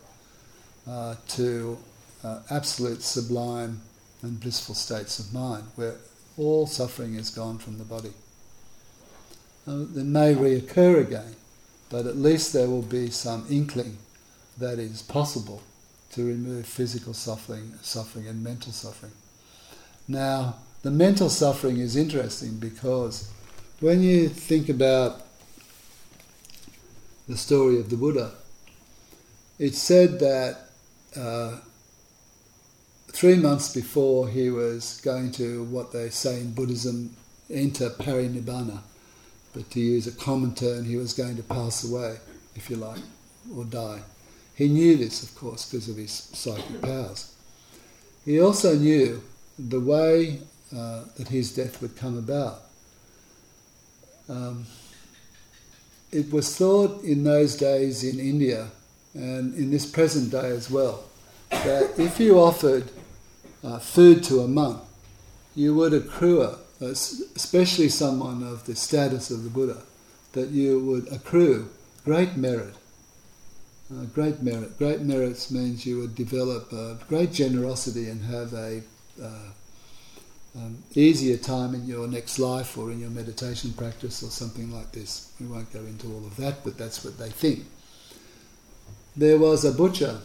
uh, 0.88 1.16
to 1.28 1.78
uh, 2.24 2.40
absolute 2.50 3.02
sublime 3.02 3.80
and 4.22 4.40
blissful 4.40 4.74
states 4.74 5.18
of 5.18 5.32
mind, 5.32 5.64
where 5.76 5.96
all 6.36 6.66
suffering 6.66 7.14
is 7.14 7.30
gone 7.30 7.58
from 7.58 7.78
the 7.78 7.84
body. 7.84 8.12
Uh, 9.66 9.84
may 9.94 10.34
reoccur 10.34 11.00
again, 11.00 11.36
but 11.90 12.06
at 12.06 12.16
least 12.16 12.52
there 12.52 12.68
will 12.68 12.82
be 12.82 13.10
some 13.10 13.46
inkling 13.50 13.98
that 14.56 14.78
is 14.78 15.02
possible 15.02 15.62
to 16.12 16.26
remove 16.26 16.66
physical 16.66 17.14
suffering, 17.14 17.74
suffering 17.82 18.26
and 18.26 18.42
mental 18.42 18.72
suffering. 18.72 19.12
Now, 20.06 20.56
the 20.82 20.90
mental 20.90 21.28
suffering 21.28 21.78
is 21.78 21.96
interesting 21.96 22.58
because 22.58 23.30
when 23.80 24.02
you 24.02 24.28
think 24.28 24.68
about 24.68 25.22
the 27.28 27.36
story 27.36 27.78
of 27.78 27.90
the 27.90 27.96
Buddha, 27.96 28.32
it's 29.58 29.78
said 29.78 30.18
that 30.20 30.70
uh, 31.16 31.58
three 33.08 33.36
months 33.36 33.74
before 33.74 34.28
he 34.28 34.50
was 34.50 35.00
going 35.02 35.32
to 35.32 35.64
what 35.64 35.92
they 35.92 36.08
say 36.10 36.40
in 36.40 36.52
Buddhism 36.54 37.16
enter 37.50 37.90
parinibbana, 37.90 38.80
but 39.52 39.70
to 39.70 39.80
use 39.80 40.06
a 40.06 40.12
common 40.12 40.54
term, 40.54 40.84
he 40.84 40.96
was 40.96 41.12
going 41.12 41.36
to 41.36 41.42
pass 41.42 41.84
away, 41.84 42.18
if 42.54 42.70
you 42.70 42.76
like, 42.76 43.00
or 43.54 43.64
die. 43.64 44.00
He 44.58 44.66
knew 44.66 44.96
this, 44.96 45.22
of 45.22 45.36
course, 45.36 45.70
because 45.70 45.88
of 45.88 45.96
his 45.96 46.10
psychic 46.10 46.82
powers. 46.82 47.32
He 48.24 48.40
also 48.40 48.74
knew 48.74 49.22
the 49.56 49.78
way 49.78 50.40
uh, 50.76 51.04
that 51.16 51.28
his 51.28 51.54
death 51.54 51.80
would 51.80 51.96
come 51.96 52.18
about. 52.18 52.62
Um, 54.28 54.66
it 56.10 56.32
was 56.32 56.56
thought 56.56 57.04
in 57.04 57.22
those 57.22 57.54
days 57.54 58.02
in 58.02 58.18
India 58.18 58.70
and 59.14 59.54
in 59.54 59.70
this 59.70 59.86
present 59.86 60.32
day 60.32 60.50
as 60.50 60.68
well 60.68 61.04
that 61.50 61.96
if 61.96 62.18
you 62.18 62.40
offered 62.40 62.90
uh, 63.62 63.78
food 63.78 64.24
to 64.24 64.40
a 64.40 64.48
monk, 64.48 64.82
you 65.54 65.72
would 65.76 65.94
accrue, 65.94 66.56
especially 66.80 67.88
someone 67.88 68.42
of 68.42 68.66
the 68.66 68.74
status 68.74 69.30
of 69.30 69.44
the 69.44 69.50
Buddha, 69.50 69.82
that 70.32 70.48
you 70.48 70.80
would 70.80 71.12
accrue 71.12 71.70
great 72.04 72.36
merit. 72.36 72.74
Uh, 73.90 74.04
great 74.14 74.42
merit. 74.42 74.76
Great 74.78 75.00
merits 75.00 75.50
means 75.50 75.86
you 75.86 75.98
would 75.98 76.14
develop 76.14 76.70
great 77.08 77.32
generosity 77.32 78.08
and 78.08 78.22
have 78.22 78.52
a 78.52 78.82
uh, 79.22 79.50
um, 80.56 80.82
easier 80.94 81.36
time 81.36 81.74
in 81.74 81.86
your 81.86 82.08
next 82.08 82.38
life 82.38 82.76
or 82.76 82.90
in 82.90 83.00
your 83.00 83.10
meditation 83.10 83.72
practice 83.72 84.22
or 84.22 84.30
something 84.30 84.72
like 84.72 84.92
this. 84.92 85.32
We 85.40 85.46
won't 85.46 85.72
go 85.72 85.80
into 85.80 86.06
all 86.08 86.26
of 86.26 86.36
that, 86.36 86.64
but 86.64 86.76
that's 86.76 87.04
what 87.04 87.18
they 87.18 87.30
think. 87.30 87.64
There 89.16 89.38
was 89.38 89.64
a 89.64 89.72
butcher, 89.72 90.20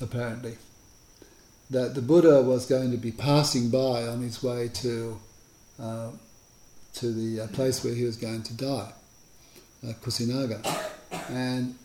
apparently, 0.00 0.58
that 1.70 1.94
the 1.94 2.02
Buddha 2.02 2.42
was 2.42 2.66
going 2.66 2.90
to 2.90 2.96
be 2.96 3.12
passing 3.12 3.70
by 3.70 4.06
on 4.06 4.20
his 4.20 4.42
way 4.42 4.68
to 4.74 5.18
uh, 5.80 6.10
to 6.94 7.12
the 7.12 7.42
uh, 7.42 7.46
place 7.48 7.84
where 7.84 7.94
he 7.94 8.02
was 8.04 8.16
going 8.16 8.42
to 8.42 8.54
die, 8.54 8.92
uh, 9.86 9.92
Kusinagar, 10.02 10.60
and 11.30 11.76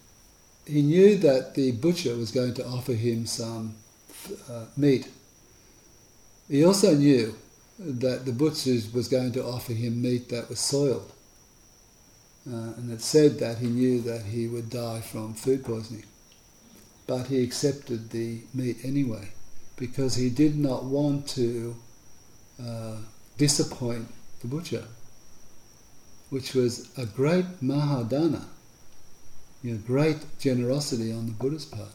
he 0.66 0.82
knew 0.82 1.18
that 1.18 1.56
the 1.56 1.72
butcher 1.72 2.16
was 2.16 2.32
going 2.32 2.54
to 2.56 2.66
offer 2.66 2.94
him 2.94 3.26
some 3.26 3.76
uh, 4.50 4.66
meat. 4.78 5.10
He 6.50 6.64
also 6.66 6.96
knew 6.96 7.36
that 7.80 8.26
the 8.26 8.32
butcher 8.32 8.78
was 8.94 9.08
going 9.08 9.32
to 9.34 9.44
offer 9.44 9.74
him 9.74 10.02
meat 10.02 10.30
that 10.30 10.50
was 10.50 10.60
soiled. 10.60 11.12
Uh, 12.48 12.74
and 12.78 12.92
it 12.92 13.02
said 13.02 13.40
that 13.40 13.58
he 13.58 13.68
knew 13.68 14.02
that 14.02 14.24
he 14.24 14.48
would 14.48 14.70
die 14.70 15.02
from 15.02 15.34
food 15.34 15.64
poisoning. 15.64 16.04
But 17.08 17.28
he 17.28 17.44
accepted 17.44 18.10
the 18.10 18.42
meat 18.54 18.78
anyway 18.84 19.30
because 19.78 20.16
he 20.16 20.30
did 20.30 20.58
not 20.58 20.84
want 20.84 21.28
to 21.30 21.76
uh, 22.62 22.98
disappoint 23.38 24.08
the 24.42 24.48
butcher, 24.48 24.84
which 26.30 26.54
was 26.54 26.90
a 26.98 27.06
great 27.06 27.46
mahadana, 27.62 28.46
you 29.64 29.74
know, 29.74 29.80
great 29.88 30.18
generosity 30.40 31.12
on 31.12 31.26
the 31.26 31.32
Buddha's 31.32 31.66
part. 31.66 31.94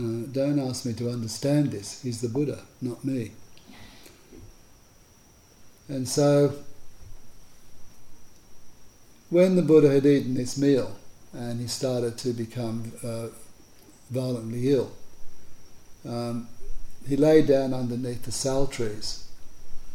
Uh, 0.00 0.26
don't 0.32 0.58
ask 0.58 0.84
me 0.84 0.92
to 0.94 1.08
understand 1.08 1.70
this. 1.70 2.02
He's 2.02 2.20
the 2.20 2.28
Buddha, 2.28 2.62
not 2.82 3.04
me. 3.04 3.30
And 5.88 6.08
so, 6.08 6.54
when 9.30 9.54
the 9.54 9.62
Buddha 9.62 9.90
had 9.90 10.04
eaten 10.04 10.34
this 10.34 10.58
meal 10.58 10.96
and 11.32 11.60
he 11.60 11.68
started 11.68 12.18
to 12.18 12.32
become 12.32 12.92
uh, 13.04 13.28
violently 14.10 14.72
ill, 14.72 14.90
um, 16.08 16.48
he 17.06 17.16
lay 17.16 17.42
down 17.42 17.72
underneath 17.72 18.24
the 18.24 18.32
sal 18.32 18.66
trees, 18.66 19.28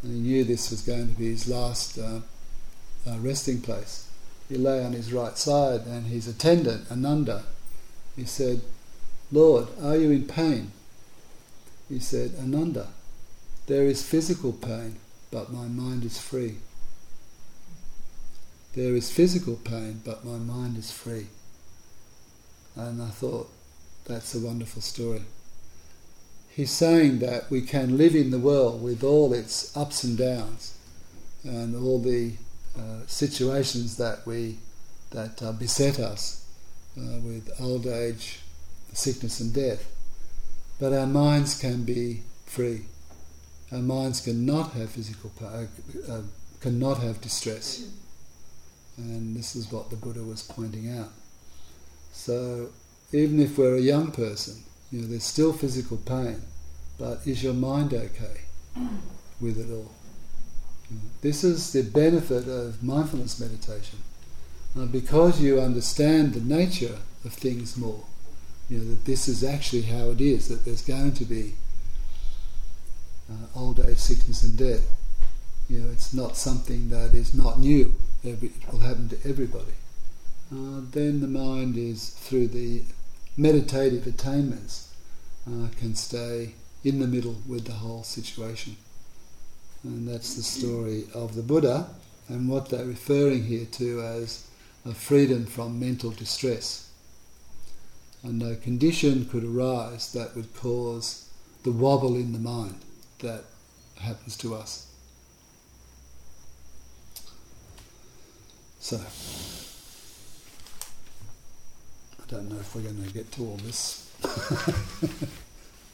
and 0.04 0.14
he 0.14 0.20
knew 0.20 0.44
this 0.44 0.72
was 0.72 0.82
going 0.82 1.10
to 1.14 1.20
be 1.20 1.32
his 1.32 1.48
last 1.48 1.98
uh, 1.98 2.22
uh, 3.08 3.18
resting 3.20 3.60
place. 3.62 4.09
He 4.50 4.58
lay 4.58 4.84
on 4.84 4.94
his 4.94 5.14
right 5.14 5.38
side, 5.38 5.82
and 5.86 6.08
his 6.08 6.28
attendant, 6.28 6.92
Ananda, 6.92 7.44
he 8.16 8.26
said, 8.26 8.62
Lord, 9.32 9.68
are 9.82 9.96
you 9.96 10.10
in 10.10 10.26
pain? 10.26 10.72
He 11.88 12.00
said, 12.00 12.34
Ananda, 12.40 12.88
there 13.68 13.84
is 13.84 14.02
physical 14.02 14.52
pain, 14.52 14.96
but 15.30 15.54
my 15.54 15.68
mind 15.68 16.04
is 16.04 16.18
free. 16.18 16.56
There 18.74 18.96
is 18.96 19.12
physical 19.12 19.56
pain, 19.56 20.02
but 20.04 20.26
my 20.26 20.38
mind 20.38 20.78
is 20.78 20.92
free. 20.92 21.28
And 22.76 23.02
I 23.02 23.10
thought, 23.10 23.52
that's 24.06 24.34
a 24.34 24.40
wonderful 24.40 24.82
story. 24.82 25.24
He's 26.50 26.72
saying 26.72 27.20
that 27.20 27.52
we 27.52 27.62
can 27.62 27.98
live 27.98 28.16
in 28.16 28.32
the 28.32 28.40
world 28.40 28.82
with 28.82 29.04
all 29.04 29.34
its 29.34 29.76
ups 29.78 30.04
and 30.04 30.18
downs 30.18 30.76
and 31.44 31.76
all 31.76 32.00
the 32.00 32.34
uh, 32.80 33.06
situations 33.08 33.98
that 33.98 34.26
we 34.26 34.58
that 35.12 35.42
uh, 35.42 35.52
beset 35.52 36.00
us 36.00 36.46
uh, 36.98 37.20
with 37.24 37.50
old 37.60 37.88
age, 37.88 38.40
sickness, 38.94 39.40
and 39.40 39.54
death. 39.54 39.92
But 40.80 40.94
our 40.94 41.08
minds 41.08 41.60
can 41.60 41.84
be 41.84 42.22
free. 42.46 42.82
Our 43.72 43.80
minds 43.80 44.22
cannot 44.22 44.72
have 44.74 44.92
physical 44.92 45.32
power, 45.32 45.68
uh, 46.08 46.14
uh, 46.14 46.22
cannot 46.62 47.00
have 47.00 47.22
distress. 47.22 47.90
And 48.98 49.36
this 49.36 49.56
is 49.56 49.72
what 49.72 49.90
the 49.90 49.96
Buddha 49.96 50.24
was 50.24 50.42
pointing 50.42 50.98
out. 50.98 51.12
So, 52.12 52.70
even 53.12 53.40
if 53.40 53.58
we're 53.58 53.76
a 53.76 53.82
young 53.82 54.12
person, 54.12 54.64
you 54.92 55.02
know, 55.02 55.08
there's 55.08 55.24
still 55.24 55.54
physical 55.54 55.98
pain, 55.98 56.42
but 56.98 57.26
is 57.26 57.44
your 57.44 57.54
mind 57.54 57.94
okay 57.94 58.42
with 59.40 59.58
it 59.58 59.72
all? 59.74 59.92
This 61.22 61.44
is 61.44 61.72
the 61.72 61.84
benefit 61.84 62.48
of 62.48 62.82
mindfulness 62.82 63.40
meditation. 63.40 64.00
Uh, 64.78 64.86
because 64.86 65.42
you 65.42 65.60
understand 65.60 66.34
the 66.34 66.42
nature 66.42 66.98
of 67.26 67.34
things 67.34 67.76
more, 67.76 68.04
you 68.70 68.78
know, 68.78 68.86
that 68.86 69.06
this 69.06 69.28
is 69.28 69.44
actually 69.44 69.82
how 69.82 70.12
it 70.12 70.22
is, 70.22 70.48
that 70.48 70.64
there's 70.64 70.84
going 70.84 71.12
to 71.14 71.26
be 71.26 71.56
uh, 73.30 73.60
old 73.60 73.80
age, 73.80 73.98
sickness, 73.98 74.44
and 74.44 74.58
death. 74.58 74.88
You 75.68 75.82
know, 75.82 75.92
it's 75.92 76.14
not 76.14 76.38
something 76.38 76.90
that 76.90 77.14
is 77.14 77.34
not 77.34 77.60
new. 77.60 77.94
Every, 78.24 78.50
it 78.50 78.72
will 78.72 78.80
happen 78.80 79.10
to 79.10 79.18
everybody. 79.28 79.74
Uh, 80.52 80.82
then 80.92 81.20
the 81.20 81.28
mind 81.28 81.78
is 81.78 82.10
through 82.10 82.48
the 82.48 82.84
meditative 83.38 84.08
attainments 84.08 84.94
uh, 85.48 85.68
can 85.78 85.96
stay 85.96 86.54
in 86.84 87.00
the 87.00 87.08
middle 87.08 87.38
with 87.48 87.66
the 87.66 87.74
whole 87.74 88.04
situation. 88.04 88.76
And 89.84 90.08
that's 90.08 90.36
the 90.36 90.44
story 90.44 91.06
of 91.14 91.36
the 91.36 91.42
Buddha 91.42 91.90
and 92.28 92.50
what 92.50 92.70
they're 92.70 92.86
referring 92.86 93.46
here 93.46 93.66
to 93.66 94.02
as 94.02 94.48
a 94.86 94.94
freedom 94.94 95.46
from 95.46 95.80
mental 95.80 96.12
distress. 96.12 96.92
And 98.24 98.40
no 98.40 98.56
condition 98.56 99.26
could 99.26 99.46
arise 99.46 100.12
that 100.14 100.36
would 100.36 100.54
cause 100.56 101.30
the 101.64 101.72
wobble 101.72 102.16
in 102.16 102.34
the 102.34 102.40
mind 102.40 102.76
that 103.20 103.46
happens 104.00 104.36
to 104.38 104.56
us. 104.56 104.88
So, 108.82 108.98
I 112.18 112.32
don't 112.32 112.50
know 112.50 112.60
if 112.60 112.76
we're 112.76 112.82
going 112.82 113.04
to 113.04 113.14
get 113.14 113.32
to 113.34 113.42
all 113.42 113.58
this. 113.58 114.10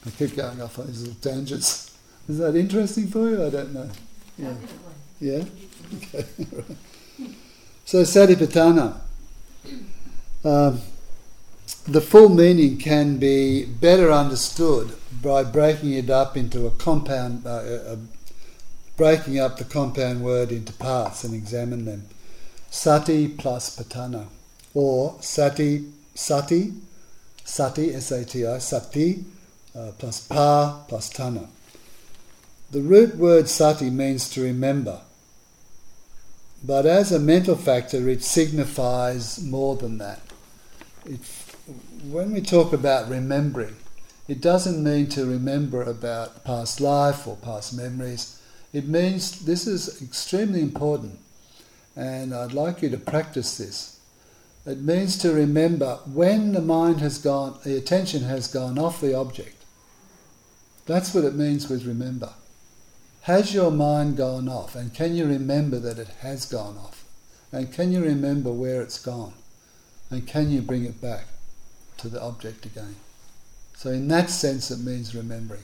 I 0.05 0.09
keep 0.17 0.35
going 0.35 0.61
off 0.61 0.79
on 0.79 0.87
these 0.87 1.07
little 1.07 1.31
tangents. 1.31 1.94
Is 2.27 2.39
that 2.39 2.55
interesting 2.55 3.07
for 3.07 3.29
you? 3.29 3.45
I 3.45 3.49
don't 3.49 3.73
know. 3.73 3.89
Yeah. 4.37 4.53
Yeah? 5.19 5.43
Okay. 5.95 6.25
So, 7.87 8.01
Satipatthana. 8.01 8.99
Um, 10.43 10.81
the 11.87 12.01
full 12.01 12.29
meaning 12.29 12.77
can 12.79 13.17
be 13.17 13.63
better 13.65 14.11
understood 14.11 14.91
by 15.21 15.43
breaking 15.43 15.93
it 15.93 16.09
up 16.09 16.35
into 16.35 16.65
a 16.65 16.71
compound, 16.71 17.45
uh, 17.45 17.49
uh, 17.49 17.95
breaking 18.97 19.39
up 19.39 19.57
the 19.57 19.65
compound 19.65 20.23
word 20.23 20.51
into 20.51 20.73
parts 20.73 21.23
and 21.23 21.35
examine 21.35 21.85
them. 21.85 22.07
Sati 22.71 23.27
plus 23.27 23.77
patthana, 23.77 24.27
or 24.73 25.17
sati, 25.21 25.87
sati, 26.15 26.73
sati, 27.43 27.93
S-A-T-I, 27.93 28.57
sati, 28.57 29.23
uh, 29.75 29.91
plus 29.97 30.27
pa 30.27 30.83
plus 30.87 31.09
tana. 31.09 31.47
The 32.75 32.81
root 32.81 33.15
word 33.15 33.47
sati 33.47 33.89
means 33.89 34.27
to 34.31 34.43
remember, 34.43 34.99
but 36.61 36.85
as 36.85 37.09
a 37.09 37.19
mental 37.19 37.55
factor, 37.55 38.09
it 38.09 38.21
signifies 38.21 39.41
more 39.41 39.77
than 39.77 39.97
that. 39.99 40.19
It, 41.05 41.21
when 42.03 42.33
we 42.33 42.41
talk 42.41 42.73
about 42.73 43.07
remembering, 43.07 43.77
it 44.27 44.41
doesn't 44.41 44.83
mean 44.83 45.07
to 45.11 45.25
remember 45.25 45.83
about 45.83 46.43
past 46.43 46.81
life 46.81 47.25
or 47.25 47.37
past 47.37 47.73
memories. 47.73 48.41
It 48.73 48.89
means 48.89 49.45
this 49.45 49.67
is 49.67 50.01
extremely 50.01 50.59
important, 50.59 51.19
and 51.95 52.33
I'd 52.35 52.51
like 52.51 52.81
you 52.81 52.89
to 52.89 52.97
practice 52.97 53.57
this. 53.57 54.01
It 54.65 54.81
means 54.81 55.17
to 55.19 55.31
remember 55.31 55.99
when 56.05 56.51
the 56.51 56.61
mind 56.61 56.99
has 56.99 57.19
gone, 57.19 57.57
the 57.63 57.77
attention 57.77 58.23
has 58.23 58.49
gone 58.49 58.77
off 58.77 58.99
the 58.99 59.15
object. 59.15 59.63
That's 60.85 61.13
what 61.13 61.23
it 61.23 61.35
means 61.35 61.69
with 61.69 61.85
remember. 61.85 62.33
Has 63.25 63.55
your 63.55 63.71
mind 63.71 64.17
gone 64.17 64.47
off? 64.47 64.75
And 64.75 64.93
can 64.93 65.15
you 65.15 65.25
remember 65.25 65.79
that 65.79 65.97
it 65.97 66.09
has 66.21 66.45
gone 66.45 66.77
off? 66.77 67.03
And 67.51 67.73
can 67.73 67.91
you 67.91 68.03
remember 68.03 68.51
where 68.51 68.83
it's 68.83 69.03
gone? 69.03 69.33
And 70.11 70.27
can 70.27 70.51
you 70.51 70.61
bring 70.61 70.85
it 70.85 71.01
back 71.01 71.25
to 71.97 72.07
the 72.07 72.21
object 72.21 72.67
again? 72.67 72.97
So, 73.77 73.89
in 73.89 74.07
that 74.09 74.29
sense, 74.29 74.69
it 74.69 74.79
means 74.79 75.15
remembering. 75.15 75.63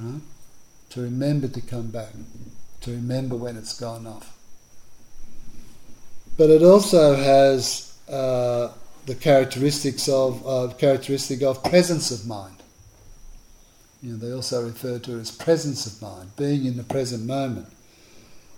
Right? 0.00 0.22
To 0.90 1.00
remember 1.00 1.46
to 1.46 1.60
come 1.60 1.92
back, 1.92 2.10
to 2.80 2.90
remember 2.90 3.36
when 3.36 3.56
it's 3.56 3.78
gone 3.78 4.04
off. 4.04 4.36
But 6.36 6.50
it 6.50 6.64
also 6.64 7.14
has 7.14 7.96
uh, 8.08 8.72
the 9.06 9.14
characteristics 9.14 10.08
of 10.08 10.78
characteristic 10.78 11.42
of 11.42 11.62
presence 11.62 12.10
of 12.10 12.26
mind. 12.26 12.55
You 14.06 14.12
know, 14.12 14.18
they 14.18 14.32
also 14.32 14.64
refer 14.64 15.00
to 15.00 15.16
it 15.16 15.20
as 15.20 15.32
presence 15.32 15.84
of 15.84 16.00
mind, 16.00 16.36
being 16.36 16.64
in 16.64 16.76
the 16.76 16.84
present 16.84 17.26
moment. 17.26 17.66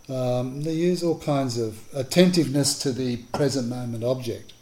Um, 0.06 0.60
they 0.60 0.74
use 0.74 1.02
all 1.02 1.18
kinds 1.18 1.56
of 1.56 1.78
attentiveness 1.94 2.78
to 2.80 2.92
the 2.92 3.16
present 3.32 3.68
moment 3.68 4.04
object 4.04 4.52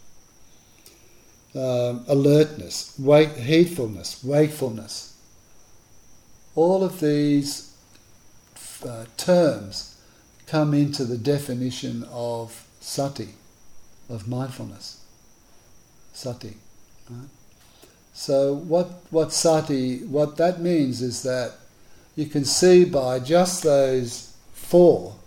um, 1.55 2.05
alertness, 2.07 2.97
wake, 2.97 3.35
heedfulness, 3.35 4.23
wakefulness. 4.23 5.17
All 6.55 6.85
of 6.85 7.01
these 7.01 7.75
uh, 8.87 9.05
terms 9.17 9.99
come 10.45 10.73
into 10.73 11.03
the 11.03 11.17
definition 11.17 12.05
of 12.11 12.65
sati, 12.79 13.29
of 14.09 14.25
mindfulness. 14.27 15.03
Sati. 16.13 16.55
Right? 17.09 17.27
So 18.17 18.51
what 18.51 18.87
what 19.11 19.31
sati 19.31 19.99
what 19.99 20.37
that 20.37 20.59
means 20.59 21.03
is 21.03 21.21
that 21.21 21.53
you 22.15 22.25
can 22.25 22.45
see 22.45 22.83
by 22.83 23.19
just 23.19 23.61
those 23.61 24.33
four 24.53 25.17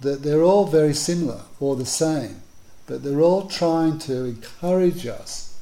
that 0.00 0.22
they're 0.22 0.44
all 0.44 0.66
very 0.66 0.94
similar 0.94 1.40
or 1.58 1.74
the 1.74 1.84
same, 1.84 2.42
but 2.86 3.02
they're 3.02 3.20
all 3.20 3.48
trying 3.48 3.98
to 4.06 4.26
encourage 4.26 5.08
us 5.08 5.58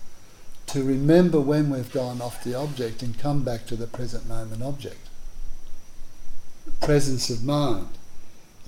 to 0.67 0.85
remember 0.85 1.41
when 1.41 1.71
we've 1.71 1.91
gone 1.91 2.21
off 2.21 2.45
the 2.45 2.55
object 2.55 3.03
and 3.03 3.19
come 3.19 3.43
back 3.43 3.65
to 3.69 3.75
the 3.75 3.87
present 3.87 4.29
moment 4.29 4.63
object. 4.63 5.09
Presence 6.83 7.31
of 7.31 7.43
mind, 7.43 7.89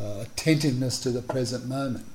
uh, 0.03 0.21
attentiveness 0.23 0.99
to 1.01 1.11
the 1.11 1.21
present 1.21 1.67
moment, 1.67 2.07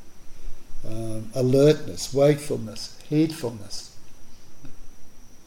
um, 0.84 1.30
alertness, 1.36 2.12
wakefulness, 2.12 3.00
heedfulness. 3.08 3.85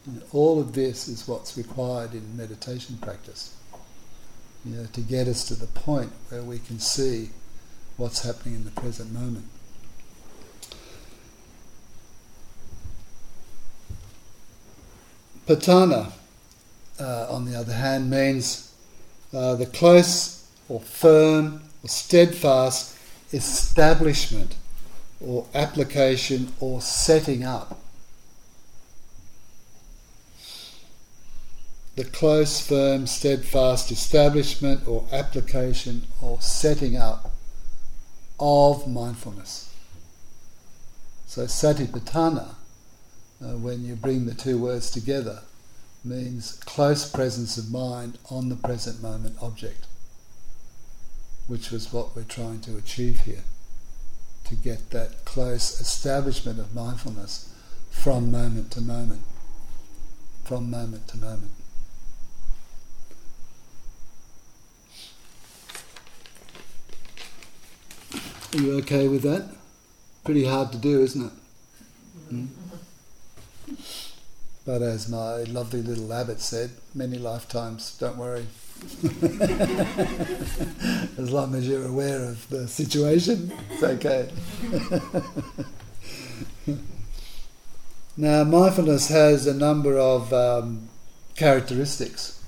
And 0.05 0.23
all 0.31 0.59
of 0.59 0.73
this 0.73 1.07
is 1.07 1.27
what's 1.27 1.57
required 1.57 2.13
in 2.13 2.37
meditation 2.37 2.97
practice. 3.01 3.55
You 4.65 4.75
know, 4.75 4.85
to 4.93 5.01
get 5.01 5.27
us 5.27 5.47
to 5.47 5.55
the 5.55 5.67
point 5.67 6.11
where 6.29 6.43
we 6.43 6.59
can 6.59 6.79
see 6.79 7.29
what's 7.97 8.23
happening 8.23 8.55
in 8.55 8.65
the 8.65 8.71
present 8.71 9.11
moment. 9.13 9.45
Patthana, 15.47 16.11
uh, 16.99 17.27
on 17.29 17.45
the 17.45 17.57
other 17.57 17.73
hand, 17.73 18.09
means 18.09 18.73
uh, 19.33 19.55
the 19.55 19.65
close 19.65 20.47
or 20.67 20.79
firm 20.79 21.63
or 21.83 21.89
steadfast 21.89 22.97
establishment 23.33 24.55
or 25.19 25.45
application 25.53 26.53
or 26.59 26.81
setting 26.81 27.43
up. 27.43 27.79
The 31.95 32.03
close, 32.05 32.65
firm, 32.65 33.07
steadfast 33.07 33.91
establishment 33.91 34.87
or 34.87 35.05
application 35.11 36.03
or 36.21 36.39
setting 36.41 36.95
up 36.95 37.31
of 38.39 38.87
mindfulness. 38.87 39.73
So 41.27 41.43
satipatthana, 41.43 42.55
uh, 43.43 43.57
when 43.57 43.83
you 43.85 43.95
bring 43.95 44.25
the 44.25 44.33
two 44.33 44.57
words 44.57 44.89
together, 44.89 45.41
means 46.03 46.53
close 46.65 47.09
presence 47.09 47.57
of 47.57 47.69
mind 47.69 48.17
on 48.29 48.49
the 48.49 48.55
present 48.55 49.01
moment 49.01 49.35
object, 49.41 49.85
which 51.47 51.71
was 51.71 51.91
what 51.91 52.15
we're 52.15 52.23
trying 52.23 52.61
to 52.61 52.77
achieve 52.77 53.21
here, 53.21 53.43
to 54.45 54.55
get 54.55 54.89
that 54.91 55.25
close 55.25 55.79
establishment 55.81 56.59
of 56.59 56.73
mindfulness 56.73 57.53
from 57.91 58.31
moment 58.31 58.71
to 58.71 58.81
moment, 58.81 59.21
from 60.45 60.71
moment 60.71 61.07
to 61.09 61.17
moment. 61.17 61.51
Are 68.51 68.57
you 68.57 68.77
okay 68.79 69.07
with 69.07 69.21
that? 69.21 69.47
Pretty 70.23 70.45
hard 70.45 70.71
to 70.71 70.79
do, 70.79 71.01
isn't 71.01 71.27
it? 71.27 71.31
Hmm? 72.29 72.45
But 74.65 74.81
as 74.81 75.07
my 75.07 75.43
lovely 75.43 75.83
little 75.83 76.11
abbot 76.11 76.39
said, 76.39 76.71
many 76.95 77.19
lifetimes, 77.19 77.95
don't 77.99 78.17
worry. 78.17 78.47
as 81.19 81.29
long 81.31 81.53
as 81.53 81.67
you're 81.67 81.85
aware 81.85 82.23
of 82.23 82.49
the 82.49 82.67
situation, 82.67 83.51
it's 83.69 83.83
okay. 83.83 84.31
now, 88.17 88.43
mindfulness 88.45 89.09
has 89.09 89.45
a 89.45 89.53
number 89.53 89.95
of 89.99 90.33
um, 90.33 90.89
characteristics. 91.35 92.43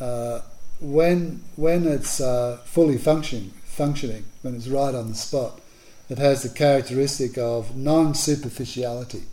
Uh, 0.00 0.40
when, 0.80 1.44
when 1.54 1.86
it's 1.86 2.20
uh, 2.20 2.58
fully 2.64 2.98
functioning, 2.98 3.52
functioning, 3.76 4.24
when 4.40 4.54
it's 4.54 4.68
right 4.68 4.94
on 4.94 5.08
the 5.08 5.14
spot, 5.14 5.60
it 6.08 6.18
has 6.18 6.42
the 6.42 6.48
characteristic 6.48 7.36
of 7.36 7.76
non 7.76 8.14
superficiality. 8.14 9.24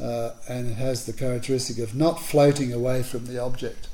Uh, 0.00 0.32
and 0.48 0.72
it 0.72 0.74
has 0.74 1.06
the 1.06 1.12
characteristic 1.12 1.78
of 1.78 1.94
not 1.94 2.20
floating 2.20 2.72
away 2.72 3.02
from 3.02 3.26
the 3.26 3.40
object. 3.40 3.86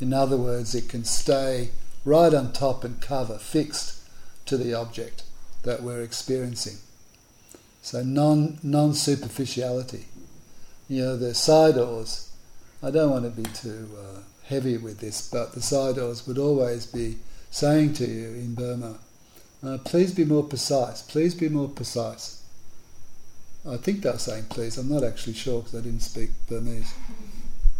In 0.00 0.12
other 0.12 0.36
words, 0.36 0.74
it 0.74 0.88
can 0.88 1.04
stay 1.04 1.70
right 2.04 2.34
on 2.34 2.52
top 2.52 2.82
and 2.82 3.00
cover, 3.00 3.38
fixed 3.38 4.00
to 4.46 4.56
the 4.56 4.74
object 4.74 5.22
that 5.62 5.82
we're 5.82 6.02
experiencing. 6.02 6.78
So 7.82 8.02
non 8.02 8.58
non 8.62 8.94
superficiality. 8.94 10.06
You 10.88 11.02
know, 11.02 11.16
the 11.16 11.30
sayadaws, 11.30 12.28
I 12.82 12.90
don't 12.90 13.10
want 13.10 13.24
to 13.24 13.30
be 13.30 13.48
too 13.50 13.88
uh, 13.96 14.20
heavy 14.44 14.76
with 14.76 14.98
this, 14.98 15.28
but 15.28 15.52
the 15.52 15.60
sayadaws 15.60 16.26
would 16.26 16.38
always 16.38 16.86
be 16.86 17.18
saying 17.50 17.94
to 17.94 18.06
you 18.06 18.28
in 18.28 18.54
Burma, 18.54 18.98
uh, 19.64 19.78
please 19.78 20.12
be 20.12 20.24
more 20.24 20.44
precise, 20.44 21.02
please 21.02 21.34
be 21.34 21.48
more 21.48 21.68
precise. 21.68 22.42
I 23.68 23.76
think 23.76 24.02
they 24.02 24.10
were 24.10 24.18
saying 24.18 24.44
please, 24.48 24.78
I'm 24.78 24.88
not 24.88 25.02
actually 25.02 25.34
sure 25.34 25.60
because 25.60 25.80
I 25.80 25.82
didn't 25.82 26.00
speak 26.00 26.30
Burmese. 26.48 26.92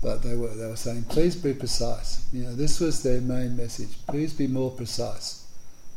But 0.02 0.22
they 0.22 0.34
were, 0.34 0.48
they 0.48 0.66
were 0.66 0.76
saying, 0.76 1.04
please 1.04 1.36
be 1.36 1.54
precise. 1.54 2.26
You 2.32 2.44
know, 2.44 2.54
this 2.54 2.80
was 2.80 3.02
their 3.02 3.20
main 3.20 3.56
message. 3.56 3.88
Please 4.06 4.32
be 4.32 4.46
more 4.46 4.70
precise. 4.70 5.46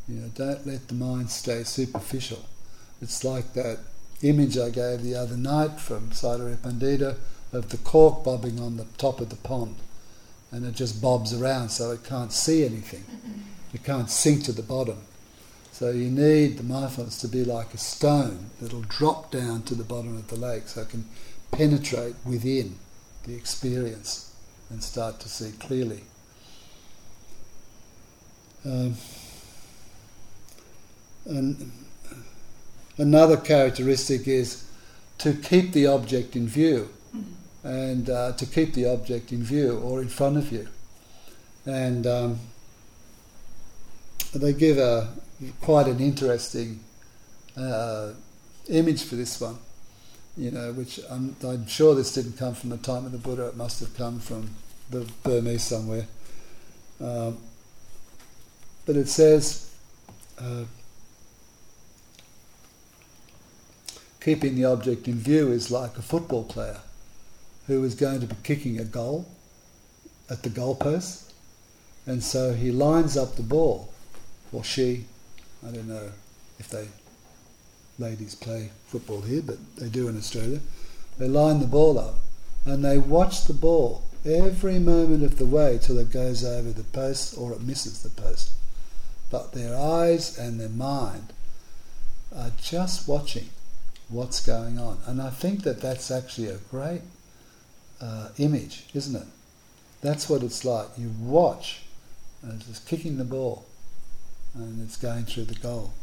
You 0.07 0.15
know, 0.15 0.27
don't 0.33 0.65
let 0.65 0.87
the 0.87 0.93
mind 0.93 1.29
stay 1.29 1.63
superficial. 1.63 2.45
It's 3.01 3.23
like 3.23 3.53
that 3.53 3.79
image 4.21 4.57
I 4.57 4.69
gave 4.69 5.03
the 5.03 5.15
other 5.15 5.37
night 5.37 5.79
from 5.79 6.09
Sayadaw 6.09 6.57
Pandita 6.57 7.17
of 7.51 7.69
the 7.69 7.77
cork 7.77 8.23
bobbing 8.23 8.59
on 8.59 8.77
the 8.77 8.85
top 8.97 9.19
of 9.21 9.29
the 9.29 9.35
pond. 9.35 9.75
And 10.51 10.65
it 10.65 10.75
just 10.75 11.01
bobs 11.01 11.33
around 11.33 11.69
so 11.69 11.91
it 11.91 12.03
can't 12.03 12.31
see 12.31 12.65
anything. 12.65 13.03
It 13.73 13.83
can't 13.83 14.09
sink 14.09 14.43
to 14.45 14.51
the 14.51 14.63
bottom. 14.63 14.97
So 15.71 15.91
you 15.91 16.09
need 16.09 16.57
the 16.57 16.63
mindfulness 16.63 17.19
to 17.21 17.27
be 17.27 17.45
like 17.45 17.73
a 17.73 17.77
stone 17.77 18.49
that'll 18.59 18.81
drop 18.81 19.31
down 19.31 19.63
to 19.63 19.75
the 19.75 19.83
bottom 19.83 20.17
of 20.17 20.27
the 20.27 20.35
lake 20.35 20.67
so 20.67 20.81
it 20.81 20.89
can 20.89 21.05
penetrate 21.51 22.15
within 22.25 22.75
the 23.23 23.35
experience 23.35 24.33
and 24.69 24.83
start 24.83 25.19
to 25.21 25.29
see 25.29 25.51
clearly. 25.57 26.03
Um, 28.65 28.95
and 31.25 31.71
another 32.97 33.37
characteristic 33.37 34.27
is 34.27 34.65
to 35.19 35.33
keep 35.33 35.71
the 35.73 35.87
object 35.87 36.35
in 36.35 36.47
view 36.47 36.89
and 37.63 38.09
uh, 38.09 38.31
to 38.33 38.45
keep 38.45 38.73
the 38.73 38.85
object 38.85 39.31
in 39.31 39.43
view 39.43 39.77
or 39.79 40.01
in 40.01 40.09
front 40.09 40.37
of 40.37 40.51
you. 40.51 40.67
And 41.65 42.07
um, 42.07 42.39
they 44.37 44.53
give 44.53 44.77
a, 44.77 45.09
quite 45.61 45.87
an 45.87 45.99
interesting 45.99 46.79
uh, 47.57 48.11
image 48.69 49.03
for 49.03 49.15
this 49.15 49.41
one, 49.41 49.57
you 50.37 50.51
know, 50.51 50.71
which 50.73 50.99
I'm, 51.09 51.35
I'm, 51.43 51.65
sure 51.65 51.95
this 51.95 52.13
didn't 52.13 52.37
come 52.37 52.53
from 52.53 52.69
the 52.69 52.77
time 52.77 53.05
of 53.05 53.11
the 53.11 53.17
Buddha, 53.17 53.47
it 53.47 53.57
must 53.57 53.79
have 53.79 53.95
come 53.97 54.19
from 54.19 54.51
the 54.89 55.09
Burmese 55.23 55.63
somewhere. 55.63 56.05
Um, 57.01 57.37
but 58.85 58.95
it 58.95 59.07
says, 59.07 59.73
uh, 60.39 60.65
keeping 64.21 64.55
the 64.55 64.65
object 64.65 65.07
in 65.07 65.15
view 65.15 65.51
is 65.51 65.71
like 65.71 65.97
a 65.97 66.01
football 66.01 66.43
player 66.43 66.79
who 67.67 67.83
is 67.83 67.95
going 67.95 68.19
to 68.19 68.27
be 68.27 68.35
kicking 68.43 68.79
a 68.79 68.83
goal 68.83 69.27
at 70.29 70.43
the 70.43 70.49
goalpost, 70.49 71.31
and 72.05 72.23
so 72.23 72.53
he 72.53 72.71
lines 72.71 73.15
up 73.15 73.35
the 73.35 73.43
ball, 73.43 73.93
or 74.51 74.63
she, 74.63 75.05
I 75.65 75.71
don't 75.71 75.87
know 75.87 76.11
if 76.57 76.69
they 76.69 76.87
ladies 77.97 78.35
play 78.35 78.71
football 78.87 79.21
here, 79.21 79.41
but 79.41 79.57
they 79.75 79.89
do 79.89 80.07
in 80.07 80.17
Australia. 80.17 80.59
They 81.17 81.27
line 81.27 81.59
the 81.59 81.67
ball 81.67 81.99
up 81.99 82.15
and 82.65 82.83
they 82.83 82.97
watch 82.97 83.45
the 83.45 83.53
ball 83.53 84.03
every 84.25 84.79
moment 84.79 85.23
of 85.23 85.37
the 85.37 85.45
way 85.45 85.79
till 85.81 85.97
it 85.97 86.11
goes 86.11 86.43
over 86.43 86.71
the 86.71 86.83
post 86.83 87.37
or 87.37 87.53
it 87.53 87.61
misses 87.61 88.01
the 88.01 88.09
post. 88.09 88.51
But 89.29 89.53
their 89.53 89.77
eyes 89.77 90.37
and 90.37 90.59
their 90.59 90.69
mind 90.69 91.33
are 92.35 92.51
just 92.61 93.07
watching 93.07 93.49
what's 94.07 94.45
going 94.45 94.79
on. 94.79 94.99
And 95.05 95.21
I 95.21 95.29
think 95.29 95.63
that 95.63 95.81
that's 95.81 96.09
actually 96.09 96.47
a 96.47 96.57
great 96.57 97.01
uh, 98.01 98.29
image, 98.37 98.85
isn't 98.93 99.15
it? 99.15 99.27
That's 100.01 100.29
what 100.29 100.41
it's 100.41 100.63
like. 100.63 100.87
You 100.97 101.11
watch, 101.19 101.81
and 102.41 102.53
it's 102.53 102.65
just 102.65 102.87
kicking 102.87 103.17
the 103.17 103.25
ball 103.25 103.65
and 104.55 104.81
it's 104.81 104.97
going 104.97 105.25
through 105.25 105.45
the 105.45 105.55
goal, 105.55 105.93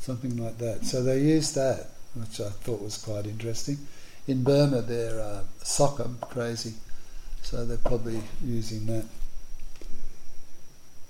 something 0.00 0.36
like 0.36 0.58
that. 0.58 0.84
So 0.84 1.02
they 1.02 1.20
use 1.20 1.52
that, 1.52 1.90
which 2.14 2.40
I 2.40 2.50
thought 2.50 2.82
was 2.82 2.96
quite 2.96 3.26
interesting. 3.26 3.78
In 4.26 4.44
Burma, 4.44 4.82
they're 4.82 5.20
uh, 5.20 5.42
soccer 5.62 6.08
crazy, 6.20 6.74
so 7.42 7.64
they're 7.64 7.78
probably 7.78 8.20
using 8.44 8.86
that. 8.86 9.04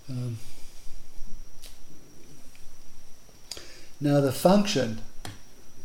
Um, 0.08 0.38
now, 4.00 4.20
the 4.20 4.32
function, 4.32 5.00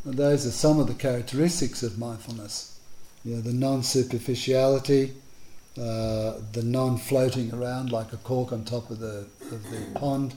those 0.06 0.46
are 0.46 0.52
some 0.52 0.80
of 0.80 0.88
the 0.88 0.94
characteristics 0.94 1.84
of 1.84 1.98
mindfulness. 1.98 2.80
You 3.26 3.36
know, 3.36 3.42
the 3.42 3.54
non-superficiality, 3.54 5.14
uh, 5.78 6.34
the 6.52 6.62
non-floating 6.64 7.54
around 7.54 7.92
like 7.92 8.14
a 8.14 8.18
cork 8.18 8.52
on 8.54 8.64
top 8.64 8.90
of 8.90 9.00
the 9.00 9.26
of 9.52 9.64
the 9.72 10.00
pond, 10.00 10.36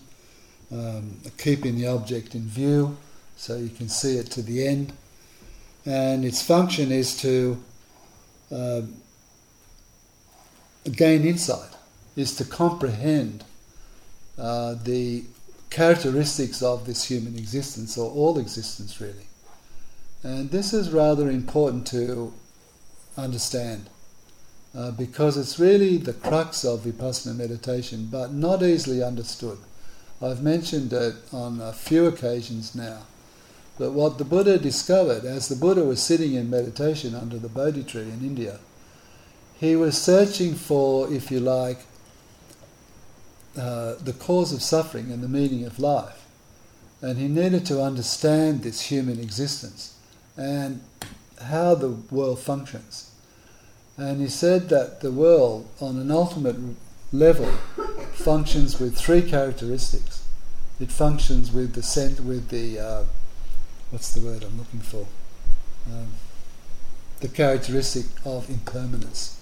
um, 0.72 1.18
keeping 1.38 1.76
the 1.76 1.86
object 1.86 2.34
in 2.34 2.42
view 2.42 2.96
so 3.36 3.56
you 3.56 3.68
can 3.68 3.88
see 3.88 4.16
it 4.16 4.30
to 4.32 4.42
the 4.42 4.66
end. 4.66 4.92
And 5.84 6.24
its 6.24 6.42
function 6.42 6.90
is 6.90 7.16
to 7.18 7.62
uh, 8.50 8.82
gain 10.90 11.24
insight, 11.24 11.70
is 12.16 12.34
to 12.36 12.44
comprehend 12.44 13.44
uh, 14.38 14.74
the 14.82 15.24
characteristics 15.70 16.62
of 16.62 16.86
this 16.86 17.04
human 17.04 17.36
existence, 17.36 17.96
or 17.98 18.10
all 18.10 18.38
existence 18.38 19.00
really. 19.00 19.26
And 20.22 20.50
this 20.50 20.72
is 20.72 20.90
rather 20.90 21.30
important 21.30 21.86
to 21.88 22.32
understand. 23.16 23.88
Uh, 24.76 24.90
because 24.90 25.38
it's 25.38 25.58
really 25.58 25.96
the 25.96 26.12
crux 26.12 26.64
of 26.64 26.80
vipassana 26.80 27.34
meditation, 27.34 28.08
but 28.10 28.32
not 28.32 28.62
easily 28.62 29.02
understood. 29.02 29.58
I've 30.20 30.42
mentioned 30.42 30.92
it 30.92 31.14
on 31.32 31.60
a 31.60 31.72
few 31.72 32.06
occasions 32.06 32.74
now. 32.74 33.02
But 33.78 33.92
what 33.92 34.16
the 34.16 34.24
Buddha 34.24 34.58
discovered 34.58 35.24
as 35.24 35.48
the 35.48 35.56
Buddha 35.56 35.84
was 35.84 36.02
sitting 36.02 36.32
in 36.32 36.48
meditation 36.48 37.14
under 37.14 37.38
the 37.38 37.50
Bodhi 37.50 37.84
tree 37.84 38.02
in 38.02 38.24
India, 38.24 38.58
he 39.60 39.76
was 39.76 40.00
searching 40.00 40.54
for, 40.54 41.12
if 41.12 41.30
you 41.30 41.40
like, 41.40 41.80
uh, 43.58 43.94
the 43.96 44.14
cause 44.18 44.52
of 44.52 44.62
suffering 44.62 45.10
and 45.10 45.22
the 45.22 45.28
meaning 45.28 45.64
of 45.64 45.78
life. 45.78 46.24
And 47.02 47.18
he 47.18 47.28
needed 47.28 47.66
to 47.66 47.82
understand 47.82 48.62
this 48.62 48.82
human 48.82 49.20
existence 49.20 49.98
and 50.36 50.80
how 51.42 51.74
the 51.74 51.90
world 51.90 52.38
functions. 52.38 53.10
And 53.98 54.20
he 54.20 54.28
said 54.28 54.68
that 54.70 55.00
the 55.00 55.12
world, 55.12 55.68
on 55.80 55.98
an 55.98 56.10
ultimate 56.10 56.56
level, 57.12 57.50
functions 58.16 58.80
with 58.80 58.96
three 58.96 59.22
characteristics. 59.22 60.26
It 60.80 60.90
functions 60.90 61.52
with 61.52 61.74
the 61.74 61.82
cent- 61.82 62.20
with 62.20 62.48
the 62.48 62.78
uh, 62.78 63.04
what's 63.90 64.12
the 64.12 64.20
word 64.20 64.42
I'm 64.42 64.58
looking 64.58 64.80
for? 64.80 65.06
Um, 65.86 66.08
the 67.20 67.28
characteristic 67.28 68.06
of 68.24 68.50
impermanence. 68.50 69.40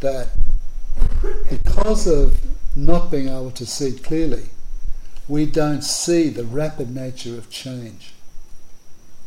That 0.00 0.28
because 1.48 2.06
of 2.06 2.38
not 2.76 3.10
being 3.10 3.28
able 3.28 3.50
to 3.52 3.66
see 3.66 3.92
clearly, 3.92 4.50
we 5.28 5.46
don't 5.46 5.82
see 5.82 6.28
the 6.28 6.44
rapid 6.44 6.94
nature 6.94 7.36
of 7.36 7.50
change. 7.50 8.12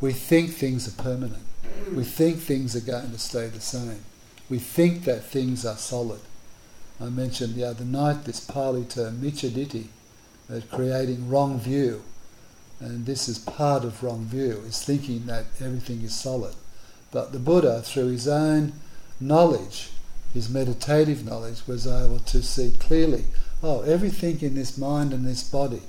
We 0.02 0.12
think 0.12 0.52
things 0.52 0.88
are 0.88 1.02
permanent. 1.02 1.44
We 1.94 2.04
think 2.04 2.40
things 2.40 2.76
are 2.76 2.82
going 2.82 3.12
to 3.12 3.18
stay 3.20 3.48
the 3.48 3.62
same. 3.62 4.04
We 4.50 4.60
think 4.60 5.06
that 5.06 5.24
things 5.24 5.66
are 5.66 5.78
solid. 5.78 6.20
I 7.04 7.10
mentioned 7.10 7.56
the 7.56 7.66
other 7.66 7.84
night 7.84 8.24
this 8.24 8.40
Pali 8.40 8.86
term, 8.86 9.20
micchaditthi, 9.20 9.88
uh, 10.50 10.62
creating 10.72 11.30
wrong 11.30 11.60
view. 11.60 12.02
And 12.80 13.06
this 13.06 13.28
is 13.28 13.40
part 13.40 13.84
of 13.84 14.02
wrong 14.02 14.24
view, 14.24 14.64
is 14.66 14.82
thinking 14.82 15.26
that 15.26 15.46
everything 15.60 16.02
is 16.02 16.16
solid. 16.16 16.56
But 17.12 17.34
the 17.34 17.40
Buddha, 17.40 17.82
through 17.82 18.08
his 18.08 18.28
own 18.28 18.72
knowledge, 19.20 19.90
his 20.34 20.50
meditative 20.50 21.26
knowledge, 21.26 21.68
was 21.68 21.86
able 21.86 22.20
to 22.20 22.42
see 22.42 22.72
clearly 22.80 23.26
oh, 23.62 23.82
everything 23.82 24.42
in 24.42 24.56
this 24.56 24.78
mind 24.78 25.14
and 25.14 25.26
this 25.26 25.44
body, 25.44 25.82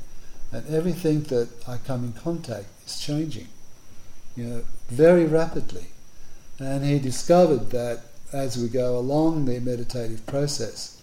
and 0.53 0.67
everything 0.69 1.23
that 1.25 1.49
I 1.69 1.77
come 1.77 2.05
in 2.05 2.12
contact 2.12 2.67
is 2.87 2.99
changing, 2.99 3.49
you 4.37 4.45
know, 4.45 4.65
very 4.89 5.27
rapidly. 5.27 5.87
And 6.59 6.85
he 6.85 6.99
discovered 6.99 7.71
that 7.71 8.05
as 8.33 8.57
we 8.57 8.69
go 8.69 8.99
along 8.99 9.45
the 9.45 9.61
meditative 9.61 10.27
process, 10.27 10.94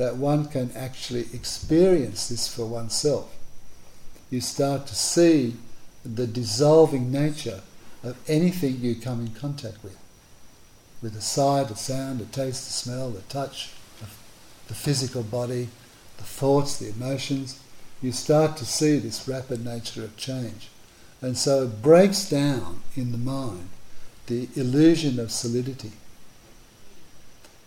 that 0.00 0.16
one 0.16 0.46
can 0.46 0.70
actually 0.74 1.26
experience 1.34 2.30
this 2.30 2.48
for 2.48 2.64
oneself. 2.64 3.36
You 4.30 4.40
start 4.40 4.86
to 4.86 4.94
see 4.94 5.56
the 6.02 6.26
dissolving 6.26 7.12
nature 7.12 7.60
of 8.02 8.16
anything 8.26 8.80
you 8.80 8.94
come 8.94 9.20
in 9.20 9.34
contact 9.34 9.84
with. 9.84 9.98
With 11.02 11.14
a 11.16 11.20
sight, 11.20 11.70
a 11.70 11.76
sound, 11.76 12.22
a 12.22 12.24
taste, 12.24 12.66
a 12.66 12.72
smell, 12.72 13.14
a 13.14 13.20
touch, 13.30 13.72
the 14.68 14.74
physical 14.74 15.22
body, 15.22 15.68
the 16.16 16.24
thoughts, 16.24 16.78
the 16.78 16.88
emotions, 16.88 17.60
you 18.00 18.12
start 18.12 18.56
to 18.56 18.64
see 18.64 18.98
this 18.98 19.28
rapid 19.28 19.62
nature 19.62 20.02
of 20.02 20.16
change. 20.16 20.70
And 21.20 21.36
so 21.36 21.64
it 21.64 21.82
breaks 21.82 22.26
down 22.26 22.80
in 22.96 23.12
the 23.12 23.18
mind 23.18 23.68
the 24.28 24.48
illusion 24.56 25.20
of 25.20 25.30
solidity. 25.30 25.92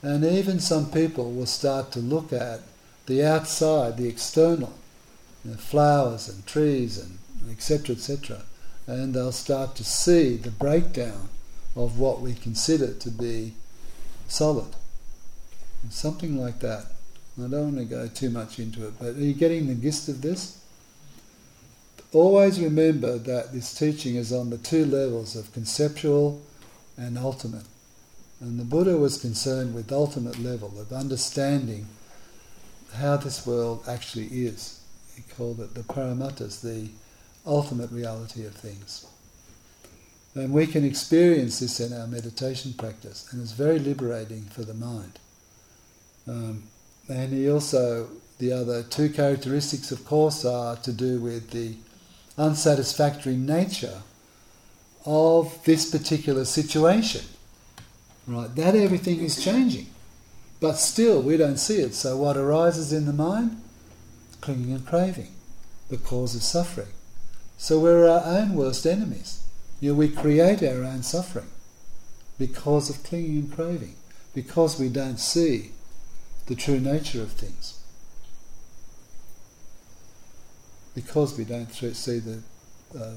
And 0.04 0.24
even 0.24 0.60
some 0.60 0.92
people 0.92 1.32
will 1.32 1.48
start 1.48 1.92
to 1.94 2.00
look 2.00 2.32
at 2.32 2.60
the 3.08 3.26
outside, 3.26 3.98
the 3.98 4.08
external, 4.08 4.74
you 5.44 5.52
know, 5.52 5.58
flowers 5.58 6.30
and 6.30 6.46
trees 6.46 6.98
and 6.98 7.18
etc. 7.50 7.96
etc 7.96 8.44
and 8.88 9.14
they'll 9.14 9.32
start 9.32 9.76
to 9.76 9.84
see 9.84 10.36
the 10.36 10.52
breakdown 10.52 11.30
of 11.76 12.00
what 12.00 12.22
we 12.22 12.34
consider 12.34 12.94
to 12.94 13.10
be 13.10 13.54
solid. 14.28 14.76
Something 15.90 16.38
like 16.38 16.60
that. 16.60 16.86
I 17.38 17.48
don't 17.48 17.76
want 17.76 17.78
to 17.78 17.86
go 17.86 18.08
too 18.08 18.30
much 18.30 18.60
into 18.60 18.88
it, 18.88 18.94
but 19.00 19.16
are 19.16 19.20
you 19.20 19.34
getting 19.34 19.68
the 19.68 19.76
gist 19.76 20.08
of 20.08 20.22
this? 20.22 20.60
Always 22.12 22.60
remember 22.60 23.18
that 23.18 23.54
this 23.54 23.74
teaching 23.74 24.16
is 24.16 24.32
on 24.32 24.50
the 24.50 24.58
two 24.58 24.86
levels 24.86 25.36
of 25.36 25.52
conceptual 25.52 26.42
and 26.96 27.18
ultimate. 27.18 27.66
And 28.44 28.60
the 28.60 28.66
Buddha 28.66 28.98
was 28.98 29.22
concerned 29.22 29.74
with 29.74 29.88
the 29.88 29.96
ultimate 29.96 30.38
level 30.38 30.78
of 30.78 30.92
understanding 30.92 31.88
how 32.94 33.16
this 33.16 33.48
world 33.48 33.86
actually 33.88 34.26
is. 34.26 34.82
He 35.16 35.22
called 35.34 35.62
it 35.62 35.74
the 35.74 35.84
paramatthas, 35.84 36.60
the 36.60 36.90
ultimate 37.46 37.90
reality 37.90 38.46
of 38.46 38.54
things. 38.54 39.08
And 40.36 40.52
we 40.52 40.68
can 40.68 40.84
experience 40.84 41.60
this 41.60 41.80
in 41.80 41.98
our 41.98 42.06
meditation 42.06 42.74
practice, 42.74 43.32
and 43.32 43.42
it's 43.42 43.54
very 43.54 43.80
liberating 43.80 44.42
for 44.42 44.64
the 44.64 44.74
mind. 44.74 45.20
Um, 46.28 46.64
and 47.08 47.32
he 47.32 47.50
also, 47.50 48.10
the 48.40 48.52
other 48.52 48.84
two 48.84 49.08
characteristics, 49.08 49.90
of 49.90 50.04
course, 50.04 50.44
are 50.44 50.76
to 50.76 50.92
do 50.92 51.22
with 51.22 51.52
the 51.52 51.76
unsatisfactory 52.38 53.38
nature 53.38 54.02
of 55.06 55.64
this 55.64 55.90
particular 55.90 56.44
situation. 56.44 57.22
Right, 58.26 58.56
that 58.56 58.76
everything 58.76 59.20
is 59.20 59.44
changing, 59.44 59.88
but 60.62 60.78
still 60.78 61.22
we 61.22 61.36
don't 61.36 61.58
see 61.58 61.82
it. 61.82 61.94
So 61.94 62.16
what 62.16 62.38
arises 62.38 62.94
in 62.94 63.06
the 63.06 63.14
mind? 63.14 63.62
Clinging 64.40 64.74
and 64.74 64.86
craving, 64.86 65.32
the 65.90 65.98
cause 65.98 66.34
of 66.34 66.44
suffering. 66.44 66.94
So 67.58 67.80
we're 67.80 68.08
our 68.08 68.24
own 68.26 68.54
worst 68.54 68.86
enemies. 68.86 69.44
You 69.82 69.92
know, 69.92 69.98
we 69.98 70.08
create 70.08 70.64
our 70.64 70.86
own 70.86 71.04
suffering 71.04 71.50
because 72.40 72.90
of 72.90 73.04
clinging 73.04 73.38
and 73.40 73.54
craving, 73.54 73.96
because 74.34 74.80
we 74.80 74.88
don't 74.88 75.20
see 75.20 75.72
the 76.46 76.56
true 76.56 76.80
nature 76.80 77.22
of 77.22 77.34
things, 77.34 77.80
because 80.96 81.38
we 81.38 81.44
don't 81.44 81.72
see 81.74 82.20
the 82.20 82.42
uh, 82.98 83.16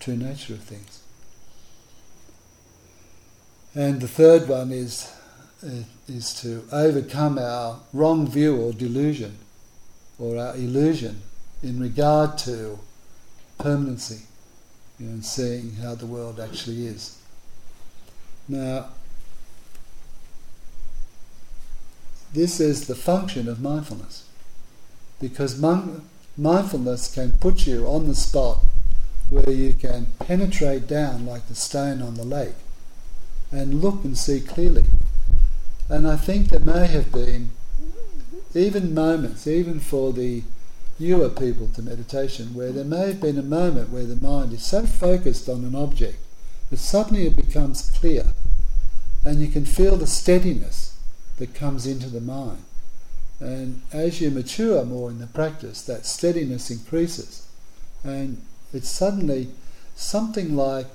true 0.00 0.16
nature 0.16 0.54
of 0.54 0.62
things. 0.62 1.02
And 3.76 4.00
the 4.00 4.08
third 4.08 4.48
one 4.48 4.72
is 4.72 5.12
uh, 5.62 5.82
is 6.08 6.32
to 6.40 6.64
overcome 6.72 7.38
our 7.38 7.80
wrong 7.92 8.26
view 8.26 8.56
or 8.56 8.72
delusion 8.72 9.36
or 10.18 10.38
our 10.38 10.56
illusion 10.56 11.20
in 11.62 11.78
regard 11.78 12.38
to 12.38 12.78
permanency, 13.58 14.22
you 14.98 15.06
know, 15.06 15.12
and 15.12 15.24
seeing 15.24 15.74
how 15.74 15.94
the 15.94 16.06
world 16.06 16.40
actually 16.40 16.86
is. 16.86 17.18
Now, 18.48 18.86
this 22.32 22.60
is 22.60 22.86
the 22.86 22.94
function 22.94 23.46
of 23.46 23.60
mindfulness, 23.60 24.26
because 25.20 25.60
mindfulness 26.36 27.14
can 27.14 27.32
put 27.32 27.66
you 27.66 27.86
on 27.86 28.08
the 28.08 28.14
spot 28.14 28.62
where 29.28 29.50
you 29.50 29.74
can 29.74 30.06
penetrate 30.18 30.86
down 30.86 31.26
like 31.26 31.48
the 31.48 31.54
stone 31.54 32.00
on 32.00 32.14
the 32.14 32.24
lake 32.24 32.54
and 33.50 33.80
look 33.80 34.04
and 34.04 34.16
see 34.16 34.40
clearly. 34.40 34.84
And 35.88 36.06
I 36.06 36.16
think 36.16 36.48
there 36.48 36.60
may 36.60 36.86
have 36.86 37.12
been 37.12 37.50
even 38.54 38.94
moments, 38.94 39.46
even 39.46 39.80
for 39.80 40.12
the 40.12 40.42
newer 40.98 41.28
people 41.28 41.68
to 41.68 41.82
meditation 41.82 42.54
where 42.54 42.72
there 42.72 42.84
may 42.84 43.08
have 43.08 43.20
been 43.20 43.38
a 43.38 43.42
moment 43.42 43.90
where 43.90 44.06
the 44.06 44.16
mind 44.16 44.52
is 44.52 44.64
so 44.64 44.86
focused 44.86 45.48
on 45.48 45.64
an 45.64 45.74
object 45.74 46.18
that 46.70 46.78
suddenly 46.78 47.26
it 47.26 47.36
becomes 47.36 47.90
clear 47.90 48.32
and 49.24 49.40
you 49.40 49.48
can 49.48 49.64
feel 49.64 49.96
the 49.96 50.06
steadiness 50.06 50.96
that 51.38 51.54
comes 51.54 51.86
into 51.86 52.08
the 52.08 52.20
mind. 52.20 52.62
And 53.40 53.82
as 53.92 54.20
you 54.20 54.30
mature 54.30 54.84
more 54.84 55.10
in 55.10 55.18
the 55.18 55.26
practice, 55.26 55.82
that 55.82 56.06
steadiness 56.06 56.70
increases. 56.70 57.46
And 58.02 58.40
it's 58.72 58.88
suddenly 58.88 59.48
something 59.94 60.56
like 60.56 60.86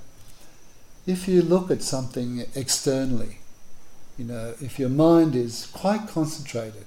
if 1.06 1.28
you 1.28 1.42
look 1.42 1.72
at 1.72 1.82
something 1.82 2.46
externally, 2.56 3.40
you 4.18 4.26
know, 4.26 4.54
if 4.62 4.78
your 4.78 4.90
mind 4.90 5.36
is 5.36 5.68
quite 5.74 6.08
concentrated 6.08 6.86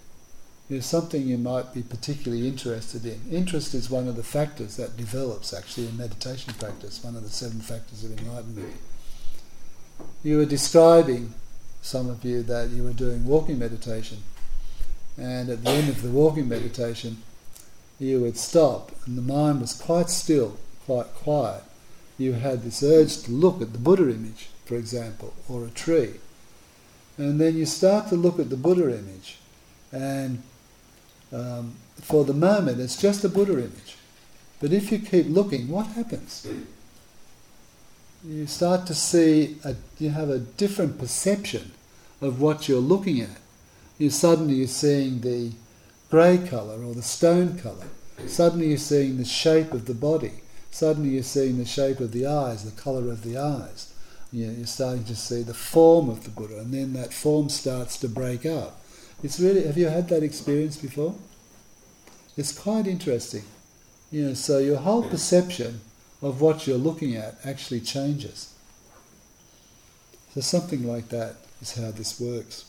is 0.71 0.87
something 0.87 1.27
you 1.27 1.37
might 1.37 1.75
be 1.75 1.83
particularly 1.83 2.49
interested 2.49 3.05
in. 3.05 3.21
Interest 3.31 3.75
is 3.75 3.91
one 3.91 4.09
of 4.09 4.17
the 4.17 4.23
factors 4.23 4.77
that 4.77 4.97
develops 4.97 5.53
actually 5.53 5.87
in 5.87 5.97
meditation 5.97 6.55
practice, 6.55 7.05
one 7.05 7.17
of 7.17 7.23
the 7.23 7.29
seven 7.29 7.61
factors 7.61 8.03
of 8.03 8.19
enlightenment. 8.19 8.73
You 10.23 10.39
were 10.39 10.47
describing, 10.47 11.35
some 11.83 12.09
of 12.09 12.25
you, 12.25 12.43
that 12.45 12.71
you 12.71 12.83
were 12.83 12.95
doing 12.95 13.27
walking 13.27 13.59
meditation, 13.59 14.23
and 15.19 15.51
at 15.51 15.63
the 15.63 15.71
end 15.71 15.91
of 15.91 16.03
the 16.03 16.11
walking 16.11 16.49
meditation, 16.49 17.19
you 17.99 18.21
would 18.21 18.39
stop, 18.39 18.91
and 19.07 19.19
the 19.19 19.23
mind 19.23 19.61
was 19.61 19.75
quite 19.75 20.09
still, 20.09 20.59
quite 20.87 21.15
quiet. 21.15 21.63
You 22.19 22.35
had 22.35 22.63
this 22.63 22.83
urge 22.83 23.23
to 23.23 23.33
look 23.33 23.61
at 23.61 23.73
the 23.73 23.79
Buddha 23.79 24.05
image, 24.05 24.49
for 24.65 24.77
example, 24.77 25.35
or 25.49 25.65
a 25.65 25.71
tree. 25.71 26.15
And 27.17 27.41
then 27.41 27.57
you 27.57 27.67
start 27.67 28.09
to 28.09 28.17
look 28.17 28.39
at 28.39 28.51
the 28.51 28.57
Buddha 28.57 28.85
image, 28.99 29.39
and 29.93 30.43
um, 31.33 31.75
for 32.01 32.25
the 32.25 32.35
moment, 32.35 32.81
it's 32.81 33.01
just 33.01 33.25
a 33.25 33.29
Buddha 33.29 33.53
image. 33.53 33.97
But 34.61 34.73
if 34.73 34.91
you 34.91 34.99
keep 34.99 35.27
looking, 35.29 35.69
what 35.69 35.87
happens? 35.89 36.47
You 38.27 38.47
start 38.47 38.87
to 38.87 38.95
see, 38.95 39.59
a, 39.65 39.75
you 39.99 40.11
have 40.11 40.31
a 40.31 40.39
different 40.39 40.99
perception 40.99 41.73
of 42.21 42.41
what 42.41 42.69
you're 42.69 42.81
looking 42.81 43.21
at. 43.21 43.39
You 43.99 44.11
suddenly 44.11 44.55
you're 44.55 44.69
seeing 44.69 45.21
the 45.21 45.53
grey 46.11 46.39
colour 46.39 46.83
or 46.83 46.95
the 46.95 47.03
stone 47.03 47.59
colour. 47.59 47.89
Suddenly 48.27 48.69
you're 48.69 48.79
seeing 48.79 49.19
the 49.19 49.25
shape 49.25 49.73
of 49.73 49.87
the 49.87 49.95
body. 49.95 50.41
Suddenly 50.75 51.11
you're 51.11 51.23
seeing 51.23 51.59
the 51.59 51.65
shape 51.65 52.01
of 52.01 52.11
the 52.11 52.27
eyes, 52.27 52.65
the 52.65 52.83
colour 52.83 53.09
of 53.09 53.23
the 53.23 53.39
eyes. 53.39 53.95
You're 54.33 54.67
starting 54.67 55.05
to 55.05 55.15
see 55.15 55.43
the 55.43 55.55
form 55.55 56.09
of 56.09 56.25
the 56.25 56.31
Buddha, 56.31 56.59
and 56.59 56.75
then 56.75 56.95
that 56.95 57.15
form 57.15 57.49
starts 57.49 57.97
to 57.99 58.09
break 58.09 58.45
up. 58.45 58.81
It's 59.23 59.39
really. 59.39 59.65
Have 59.69 59.79
you 59.79 59.87
had 59.87 60.09
that 60.09 60.25
experience 60.25 60.77
before? 60.77 61.15
It's 62.37 62.51
quite 62.51 62.89
interesting. 62.89 63.45
You 64.11 64.27
know, 64.27 64.35
so 64.35 64.59
your 64.59 64.79
whole 64.79 65.09
perception 65.09 65.81
of 66.21 66.41
what 66.41 66.67
you're 66.67 66.77
looking 66.77 67.15
at 67.15 67.37
actually 67.45 67.81
changes. 67.81 68.53
So 70.35 70.41
something 70.41 70.85
like 70.89 71.09
that 71.11 71.37
is 71.63 71.77
how 71.77 71.93
this 71.93 72.19
works. 72.19 72.65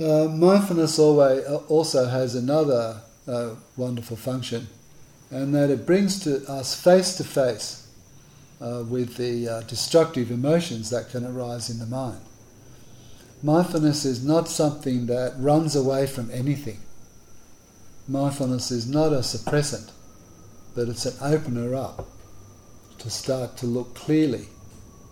Uh, 0.00 0.26
mindfulness 0.26 0.98
always, 0.98 1.44
uh, 1.46 1.58
also 1.68 2.06
has 2.06 2.34
another 2.34 3.02
uh, 3.28 3.54
wonderful 3.76 4.16
function, 4.16 4.66
and 5.30 5.54
that 5.54 5.70
it 5.70 5.86
brings 5.86 6.18
to 6.20 6.44
us 6.50 6.74
face 6.74 7.16
to 7.16 7.24
face 7.24 7.86
with 8.60 9.16
the 9.16 9.48
uh, 9.48 9.60
destructive 9.62 10.30
emotions 10.30 10.90
that 10.90 11.08
can 11.10 11.24
arise 11.24 11.70
in 11.70 11.78
the 11.78 11.86
mind. 11.86 12.20
Mindfulness 13.42 14.04
is 14.04 14.24
not 14.24 14.48
something 14.48 15.06
that 15.06 15.34
runs 15.38 15.74
away 15.74 16.06
from 16.06 16.30
anything. 16.30 16.78
Mindfulness 18.06 18.70
is 18.70 18.86
not 18.86 19.12
a 19.12 19.20
suppressant, 19.20 19.90
but 20.74 20.88
it's 20.88 21.06
an 21.06 21.16
opener 21.22 21.74
up 21.74 22.06
to 22.98 23.08
start 23.08 23.56
to 23.56 23.66
look 23.66 23.94
clearly 23.94 24.48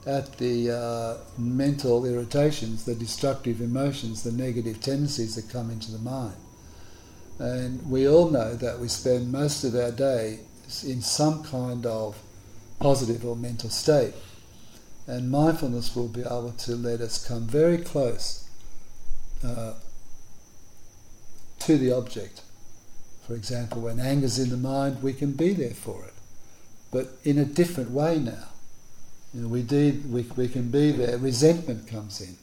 at 0.07 0.37
the 0.39 0.71
uh, 0.71 1.17
mental 1.39 2.05
irritations, 2.05 2.85
the 2.85 2.95
destructive 2.95 3.61
emotions, 3.61 4.23
the 4.23 4.33
negative 4.33 4.81
tendencies 4.81 5.37
that 5.37 5.51
come 5.51 5.71
into 5.71 5.91
the 5.91 5.99
mind. 5.99 6.37
And 7.39 7.89
we 7.89 8.09
all 8.09 8.31
know 8.31 8.55
that 8.55 8.79
we 8.79 8.89
spend 8.89 9.31
most 9.31 9.65
of 9.65 9.75
our 9.75 9.93
day 9.93 10.41
in 10.85 11.03
some 11.03 11.45
kind 11.45 11.87
of 11.87 12.17
positive 12.81 13.25
or 13.25 13.37
mental 13.37 13.71
state. 13.71 14.15
And 15.07 15.31
mindfulness 15.31 15.97
will 15.97 16.09
be 16.09 16.21
able 16.21 16.53
to 16.53 16.77
let 16.77 17.01
us 17.01 17.27
come 17.27 17.47
very 17.47 17.79
close 17.79 18.49
uh, 19.45 19.75
to 21.61 21.79
the 21.79 21.93
object. 21.93 22.43
For 23.27 23.35
example, 23.35 23.83
when 23.83 24.01
anger's 24.01 24.39
in 24.39 24.51
the 24.51 24.57
mind, 24.57 25.03
we 25.03 25.13
can 25.13 25.33
be 25.33 25.53
there 25.53 25.75
for 25.75 26.05
it, 26.05 26.15
but 26.91 27.09
in 27.25 27.39
a 27.39 27.45
different 27.45 27.91
way 27.91 28.19
now. 28.19 28.49
You 29.35 29.43
know, 29.43 29.49
we, 29.49 29.63
did, 29.63 30.11
we, 30.11 30.23
we 30.37 30.49
can 30.49 30.71
be 30.71 30.93
there, 30.93 31.19
resentment 31.19 31.87
comes 31.87 32.21
in. 32.21 32.37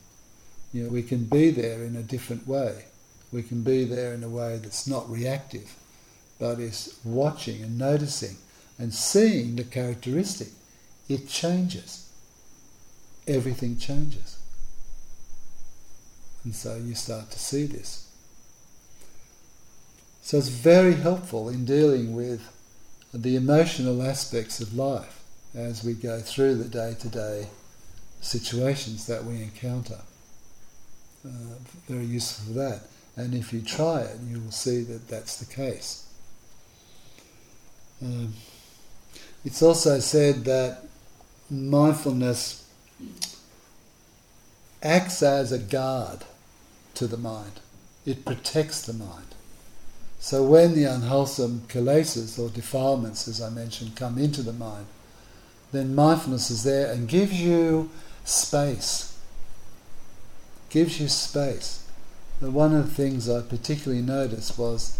You 0.71 0.83
know, 0.83 0.89
we 0.89 1.01
can 1.01 1.25
be 1.25 1.49
there 1.49 1.83
in 1.83 1.95
a 1.95 2.03
different 2.03 2.47
way. 2.47 2.85
We 3.35 3.43
can 3.43 3.63
be 3.63 3.83
there 3.83 4.13
in 4.13 4.23
a 4.23 4.29
way 4.29 4.57
that's 4.63 4.87
not 4.87 5.09
reactive, 5.09 5.75
but 6.39 6.57
is 6.57 6.97
watching 7.03 7.61
and 7.61 7.77
noticing 7.77 8.37
and 8.79 8.93
seeing 8.93 9.57
the 9.57 9.65
characteristic. 9.65 10.47
It 11.09 11.27
changes. 11.27 12.09
Everything 13.27 13.77
changes. 13.77 14.37
And 16.45 16.55
so 16.55 16.77
you 16.77 16.95
start 16.95 17.29
to 17.31 17.37
see 17.37 17.65
this. 17.65 18.07
So 20.21 20.37
it's 20.37 20.47
very 20.47 20.93
helpful 20.93 21.49
in 21.49 21.65
dealing 21.65 22.15
with 22.15 22.41
the 23.13 23.35
emotional 23.35 24.01
aspects 24.01 24.61
of 24.61 24.73
life 24.73 25.21
as 25.53 25.83
we 25.83 25.91
go 25.91 26.21
through 26.21 26.55
the 26.55 26.69
day 26.69 26.95
to 27.01 27.09
day 27.09 27.47
situations 28.21 29.07
that 29.07 29.25
we 29.25 29.43
encounter. 29.43 29.99
Uh, 31.27 31.57
very 31.89 32.05
useful 32.05 32.53
for 32.53 32.59
that. 32.59 32.94
And 33.15 33.33
if 33.33 33.53
you 33.53 33.61
try 33.61 34.01
it, 34.01 34.19
you 34.27 34.39
will 34.39 34.51
see 34.51 34.81
that 34.83 35.07
that's 35.07 35.37
the 35.37 35.45
case. 35.45 36.07
Um, 38.01 38.33
it's 39.45 39.61
also 39.61 39.99
said 39.99 40.43
that 40.45 40.83
mindfulness 41.49 42.67
acts 44.83 45.23
as 45.23 45.51
a 45.51 45.59
guard 45.59 46.19
to 46.95 47.07
the 47.07 47.17
mind, 47.17 47.59
it 48.05 48.25
protects 48.25 48.85
the 48.85 48.93
mind. 48.93 49.35
So 50.19 50.43
when 50.43 50.73
the 50.73 50.85
unwholesome 50.85 51.63
kilesas 51.67 52.39
or 52.39 52.49
defilements, 52.49 53.27
as 53.27 53.41
I 53.41 53.49
mentioned, 53.49 53.95
come 53.95 54.17
into 54.17 54.41
the 54.41 54.53
mind, 54.53 54.87
then 55.71 55.93
mindfulness 55.93 56.49
is 56.49 56.63
there 56.63 56.91
and 56.91 57.07
gives 57.07 57.39
you 57.39 57.89
space. 58.23 59.17
Gives 60.69 60.99
you 60.99 61.07
space. 61.07 61.84
And 62.41 62.53
one 62.53 62.75
of 62.75 62.85
the 62.85 62.93
things 62.93 63.29
I 63.29 63.41
particularly 63.41 64.01
noticed 64.01 64.57
was 64.57 64.99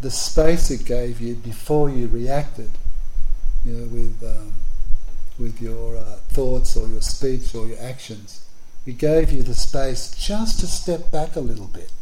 the 0.00 0.10
space 0.10 0.70
it 0.70 0.84
gave 0.84 1.20
you 1.20 1.34
before 1.34 1.88
you 1.88 2.08
reacted, 2.08 2.70
you 3.64 3.72
know, 3.72 3.86
with 3.86 4.22
um, 4.22 4.52
with 5.38 5.60
your 5.62 5.96
uh, 5.96 6.16
thoughts 6.28 6.76
or 6.76 6.88
your 6.88 7.00
speech 7.00 7.54
or 7.54 7.66
your 7.66 7.80
actions. 7.80 8.44
It 8.84 8.98
gave 8.98 9.32
you 9.32 9.42
the 9.42 9.54
space 9.54 10.10
just 10.10 10.60
to 10.60 10.66
step 10.66 11.10
back 11.10 11.36
a 11.36 11.40
little 11.40 11.68
bit. 11.68 11.92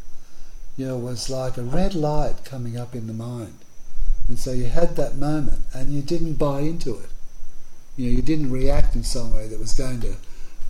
You 0.77 0.87
know, 0.87 0.97
it 0.97 1.03
was 1.03 1.29
like 1.29 1.57
a 1.57 1.63
red 1.63 1.95
light 1.95 2.45
coming 2.45 2.79
up 2.79 2.95
in 2.95 3.07
the 3.07 3.13
mind. 3.13 3.59
And 4.29 4.39
so 4.39 4.53
you 4.53 4.67
had 4.67 4.97
that 4.97 5.17
moment 5.17 5.65
and 5.75 5.93
you 5.93 6.01
didn't 6.01 6.35
buy 6.35 6.61
into 6.61 6.99
it. 6.99 7.11
You 7.97 8.07
know, 8.07 8.17
you 8.17 8.23
didn't 8.23 8.51
react 8.51 8.95
in 8.95 9.03
some 9.03 9.35
way 9.35 9.47
that 9.49 9.59
was 9.59 9.75
going 9.75 10.01
to 10.01 10.15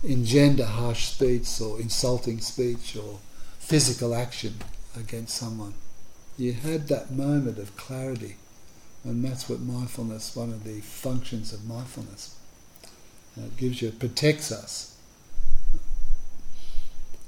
engender 0.03 0.65
harsh 0.65 1.07
speech 1.09 1.61
or 1.61 1.79
insulting 1.79 2.41
speech 2.41 2.97
or 2.97 3.19
physical 3.61 4.13
action 4.13 4.55
against 4.97 5.37
someone. 5.37 5.73
You 6.37 6.53
had 6.53 6.87
that 6.89 7.11
moment 7.11 7.57
of 7.57 7.77
clarity, 7.77 8.35
and 9.05 9.23
that's 9.23 9.47
what 9.47 9.61
mindfulness, 9.61 10.35
one 10.35 10.49
of 10.49 10.63
the 10.63 10.81
functions 10.81 11.53
of 11.53 11.65
mindfulness. 11.65 12.35
Uh, 13.37 13.45
it 13.45 13.57
gives 13.57 13.81
you, 13.81 13.89
it 13.89 13.99
protects 13.99 14.51
us 14.51 14.97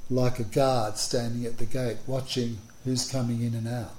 like 0.10 0.40
a 0.40 0.44
guard 0.44 0.98
standing 0.98 1.46
at 1.46 1.60
the 1.60 1.66
gate, 1.66 1.98
watching 2.08 2.58
who's 2.84 3.10
coming 3.10 3.42
in 3.42 3.54
and 3.54 3.68
out. 3.68 3.96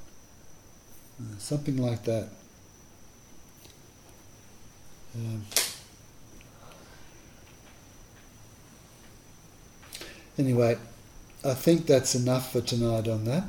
Uh, 1.18 1.39
something 1.39 1.78
like 1.78 2.05
that. 2.05 2.28
Um, 5.16 5.45
Anyway, 10.37 10.76
I 11.45 11.55
think 11.55 11.86
that's 11.86 12.14
enough 12.14 12.53
for 12.53 12.62
tonight 12.62 13.07
on 13.07 13.24
that. 13.26 13.45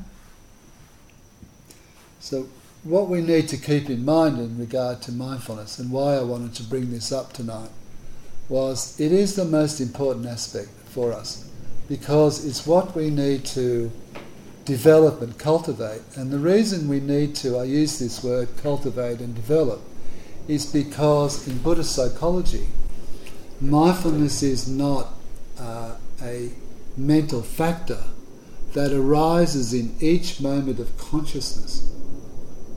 So, 2.20 2.50
what 2.84 3.08
we 3.08 3.22
need 3.22 3.48
to 3.50 3.58
keep 3.58 3.90
in 3.90 4.04
mind 4.04 4.38
in 4.38 4.58
regard 4.58 5.02
to 5.04 5.12
mindfulness 5.12 5.80
and 5.80 5.92
why 5.92 6.16
I 6.16 6.22
wanted 6.22 6.54
to 6.56 6.64
bring 6.64 6.92
this 6.92 7.12
up 7.12 7.34
tonight 7.34 7.70
was 8.50 9.00
it 9.00 9.12
is 9.12 9.36
the 9.36 9.46
most 9.46 9.80
important 9.80 10.26
aspect 10.28 10.70
for 10.90 11.14
us 11.14 11.50
because 11.88 12.46
it's 12.46 12.68
what 12.68 12.96
we 12.96 13.10
need 13.10 13.46
to 13.46 13.92
develop 14.66 15.22
and 15.22 15.38
cultivate. 15.38 16.02
And 16.16 16.32
the 16.32 16.40
reason 16.40 16.88
we 16.88 17.00
need 17.00 17.36
to, 17.38 17.58
I 17.58 17.64
use 17.64 18.00
this 18.00 18.24
word 18.24 18.50
cultivate 18.58 19.20
and 19.20 19.34
develop, 19.34 19.82
is 20.48 20.66
because 20.66 21.48
in 21.48 21.60
Buddhist 21.60 21.96
psychology, 21.96 22.68
mindfulness 23.62 24.44
is 24.44 24.68
not 24.68 25.14
uh, 25.60 25.96
a 26.22 26.52
mental 26.98 27.42
factor 27.42 28.04
that 28.74 28.92
arises 28.92 29.74
in 29.74 29.96
each 30.00 30.42
moment 30.42 30.80
of 30.80 30.98
consciousness. 30.98 31.92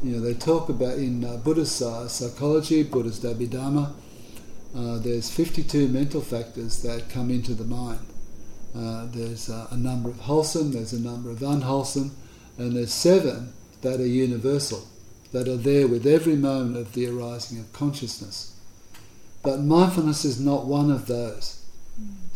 You 0.02 0.12
know, 0.12 0.20
they 0.20 0.34
talk 0.34 0.68
about 0.68 0.98
in 0.98 1.24
uh, 1.24 1.36
Buddhist 1.38 1.82
uh, 1.82 2.06
psychology, 2.06 2.84
Buddhist 2.84 3.24
Abhidharma, 3.24 3.94
uh, 4.76 4.98
there's 4.98 5.30
52 5.30 5.88
mental 5.88 6.20
factors 6.20 6.82
that 6.82 7.08
come 7.08 7.30
into 7.30 7.54
the 7.54 7.64
mind. 7.64 8.06
Uh, 8.76 9.06
there's 9.10 9.48
uh, 9.48 9.66
a 9.70 9.76
number 9.76 10.10
of 10.10 10.20
wholesome, 10.20 10.72
there's 10.72 10.92
a 10.92 11.00
number 11.00 11.30
of 11.30 11.42
unwholesome, 11.42 12.14
and 12.58 12.76
there's 12.76 12.92
seven 12.92 13.52
that 13.80 13.98
are 13.98 14.06
universal, 14.06 14.86
that 15.32 15.48
are 15.48 15.56
there 15.56 15.88
with 15.88 16.06
every 16.06 16.36
moment 16.36 16.76
of 16.76 16.92
the 16.92 17.08
arising 17.08 17.58
of 17.58 17.72
consciousness. 17.72 18.54
But 19.42 19.60
mindfulness 19.60 20.24
is 20.24 20.38
not 20.38 20.66
one 20.66 20.90
of 20.90 21.06
those. 21.06 21.57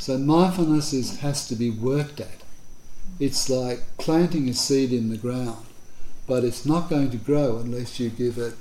So 0.02 0.18
mindfulness 0.18 0.92
is, 0.92 1.20
has 1.20 1.46
to 1.46 1.54
be 1.54 1.70
worked 1.70 2.18
at. 2.18 2.42
It's 3.20 3.48
like 3.48 3.84
planting 3.98 4.48
a 4.48 4.52
seed 4.52 4.92
in 4.92 5.10
the 5.10 5.16
ground, 5.16 5.64
but 6.26 6.42
it's 6.42 6.66
not 6.66 6.90
going 6.90 7.12
to 7.12 7.16
grow 7.18 7.58
unless 7.58 8.00
you 8.00 8.10
give 8.10 8.36
it 8.36 8.54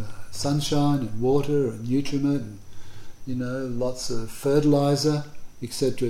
uh, 0.00 0.04
sunshine 0.30 1.00
and 1.00 1.20
water 1.20 1.68
and 1.68 1.86
nutriment 1.86 2.40
and 2.40 2.58
you 3.26 3.34
know 3.34 3.66
lots 3.66 4.08
of 4.08 4.30
fertilizer, 4.30 5.24
etc., 5.62 6.08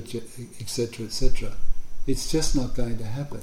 etc., 0.61 1.07
etc. 1.07 1.55
It's 2.07 2.31
just 2.31 2.55
not 2.55 2.77
going 2.77 2.99
to 2.99 3.05
happen. 3.05 3.41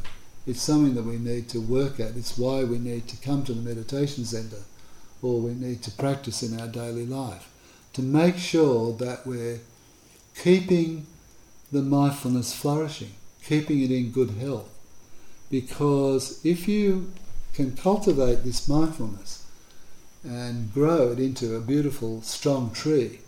It's 0.47 0.61
something 0.61 0.95
that 0.95 1.03
we 1.03 1.17
need 1.17 1.49
to 1.49 1.59
work 1.59 1.99
at. 1.99 2.15
It's 2.15 2.37
why 2.37 2.63
we 2.63 2.79
need 2.79 3.09
to 3.09 3.17
come 3.17 3.43
to 3.43 3.53
the 3.53 3.61
meditation 3.61 4.23
center, 4.23 4.63
or 5.21 5.41
we 5.41 5.53
need 5.53 5.83
to 5.83 5.91
practice 5.91 6.43
in 6.43 6.57
our 6.57 6.69
daily 6.69 7.05
life 7.05 7.51
to 7.91 8.01
make 8.01 8.37
sure 8.37 8.93
that 8.93 9.27
we're 9.27 9.59
keeping 10.33 11.07
the 11.75 11.81
mindfulness 11.81 12.55
flourishing, 12.55 13.11
keeping 13.43 13.81
it 13.81 13.91
in 13.91 14.09
good 14.09 14.29
health. 14.29 14.69
Because 15.51 16.39
if 16.45 16.69
you 16.69 17.11
can 17.53 17.75
cultivate 17.75 18.45
this 18.45 18.69
mindfulness 18.69 19.45
and 20.23 20.73
grow 20.73 21.11
it 21.11 21.19
into 21.19 21.53
a 21.55 21.59
beautiful, 21.59 22.21
strong 22.21 22.71
tree, 22.71 23.19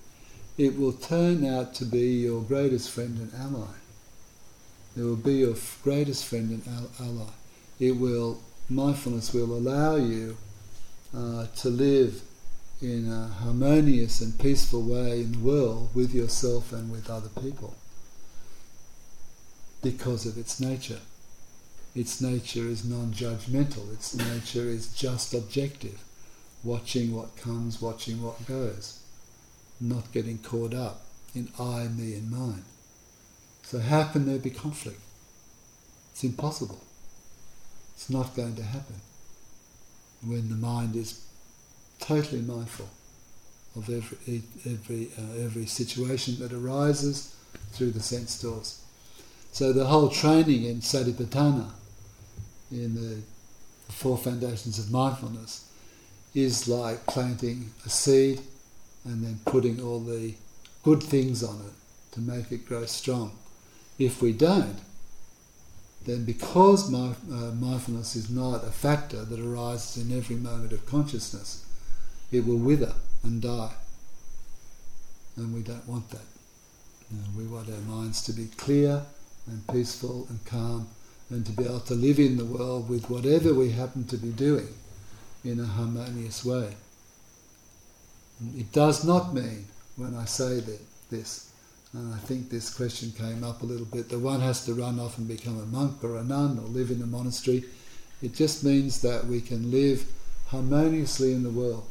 it 0.58 0.80
will 0.80 0.94
turn 0.94 1.44
out 1.46 1.74
to 1.76 1.84
be 1.84 2.22
your 2.22 2.42
greatest 2.42 2.90
friend 2.90 3.18
and 3.20 3.32
ally. 3.38 3.76
It 4.96 5.02
will 5.02 5.18
be 5.18 5.36
your 5.36 5.56
greatest 5.84 6.24
friend 6.24 6.50
and 6.50 6.90
ally. 7.02 7.32
It 7.82 7.98
will, 7.98 8.40
mindfulness 8.70 9.34
will 9.34 9.52
allow 9.58 9.98
you 9.98 10.38
uh, 11.14 11.48
to 11.58 11.70
live 11.70 12.22
in 12.82 13.12
a 13.12 13.28
harmonious 13.28 14.22
and 14.22 14.40
peaceful 14.40 14.84
way 14.84 15.20
in 15.24 15.34
the 15.34 15.40
world 15.40 15.90
with 15.94 16.16
yourself 16.16 16.72
and 16.72 16.90
with 16.90 17.10
other 17.10 17.30
people 17.42 17.76
because 19.82 20.26
of 20.26 20.38
its 20.38 20.60
nature. 20.60 21.00
Its 21.96 22.22
nature 22.22 22.68
is 22.68 22.86
non 22.86 23.12
judgmental, 23.12 23.92
its 23.92 24.16
nature 24.16 24.70
is 24.70 24.94
just 24.94 25.34
objective, 25.34 26.00
watching 26.64 27.16
what 27.16 27.38
comes, 27.38 27.82
watching 27.82 28.22
what 28.22 28.46
goes, 28.46 29.00
not 29.80 30.12
getting 30.12 30.38
caught 30.38 30.74
up 30.74 31.02
in 31.34 31.50
I, 31.60 31.88
me, 31.88 32.14
and 32.14 32.30
mine. 32.30 32.66
So, 33.64 33.80
how 33.80 34.04
can 34.06 34.26
there 34.26 34.40
be 34.40 34.50
conflict? 34.50 35.02
It's 36.12 36.24
impossible. 36.24 36.84
It's 37.94 38.10
not 38.10 38.36
going 38.36 38.56
to 38.56 38.64
happen 38.64 39.02
when 40.26 40.50
the 40.50 40.56
mind 40.56 40.96
is 40.96 41.26
totally 42.00 42.42
mindful 42.42 42.90
of 43.76 43.90
every 43.90 44.44
every 44.66 45.10
uh, 45.18 45.44
every 45.44 45.66
situation 45.66 46.40
that 46.40 46.54
arises 46.54 47.36
through 47.72 47.92
the 47.92 48.02
sense 48.02 48.42
doors. 48.42 48.82
So 49.52 49.74
the 49.74 49.86
whole 49.86 50.10
training 50.10 50.66
in 50.66 50.82
Satipatthana, 50.82 51.72
in 52.72 52.96
the 52.96 53.22
four 53.92 54.18
foundations 54.18 54.78
of 54.78 54.92
mindfulness, 54.92 55.70
is 56.36 56.68
like 56.68 57.06
planting 57.08 57.72
a 57.86 57.90
seed 57.90 58.42
and 59.06 59.24
then 59.24 59.40
putting 59.46 59.82
all 59.82 60.00
the 60.00 60.36
good 60.84 61.02
things 61.02 61.44
on 61.44 61.60
it 61.66 62.14
to 62.14 62.22
make 62.22 62.52
it 62.52 62.68
grow 62.68 62.86
strong. 62.86 63.32
If 63.98 64.22
we 64.22 64.34
don't, 64.34 64.80
then 66.06 66.24
because 66.24 66.94
uh, 66.94 67.14
mindfulness 67.60 68.16
is 68.16 68.30
not 68.30 68.64
a 68.64 68.72
factor 68.72 69.26
that 69.26 69.40
arises 69.40 70.04
in 70.04 70.16
every 70.16 70.36
moment 70.36 70.72
of 70.72 70.86
consciousness, 70.86 71.66
it 72.32 72.46
will 72.46 72.58
wither 72.58 72.94
and 73.24 73.42
die. 73.42 73.74
And 75.36 75.54
we 75.54 75.62
don't 75.62 75.88
want 75.88 76.10
that. 76.12 76.22
We 77.38 77.46
want 77.46 77.70
our 77.70 77.82
minds 77.82 78.22
to 78.24 78.34
be 78.34 78.48
clear 78.58 79.04
and 79.48 79.68
peaceful 79.68 80.28
and 80.30 80.44
calm 80.46 80.88
and 81.30 81.46
to 81.46 81.52
be 81.52 81.64
able 81.64 81.80
to 81.82 81.94
live 81.94 82.20
in 82.20 82.38
the 82.38 82.46
world 82.46 82.90
with 82.90 83.10
whatever 83.10 83.54
we 83.54 83.72
happen 83.72 84.06
to 84.06 84.18
be 84.18 84.30
doing 84.30 84.68
in 85.44 85.60
a 85.60 85.66
harmonious 85.66 86.46
way. 86.46 86.76
It 88.56 88.72
does 88.72 89.04
not 89.04 89.34
mean, 89.34 89.66
when 89.96 90.16
I 90.16 90.26
say 90.26 90.60
that, 90.60 90.80
this, 91.10 91.52
and 91.94 92.14
I 92.14 92.18
think 92.18 92.50
this 92.50 92.74
question 92.74 93.12
came 93.12 93.44
up 93.44 93.62
a 93.62 93.66
little 93.66 93.86
bit, 93.86 94.10
that 94.10 94.20
one 94.20 94.42
has 94.42 94.66
to 94.66 94.74
run 94.74 95.00
off 95.00 95.18
and 95.18 95.28
become 95.28 95.60
a 95.60 95.66
monk 95.66 96.04
or 96.04 96.18
a 96.18 96.24
nun 96.24 96.60
or 96.60 96.68
live 96.68 96.92
in 96.92 97.02
a 97.02 97.08
monastery. 97.08 97.64
It 98.22 98.34
just 98.34 98.64
means 98.64 99.02
that 99.02 99.26
we 99.26 99.42
can 99.42 99.72
live 99.72 100.06
harmoniously 100.48 101.34
in 101.34 101.44
the 101.44 101.50
world 101.50 101.86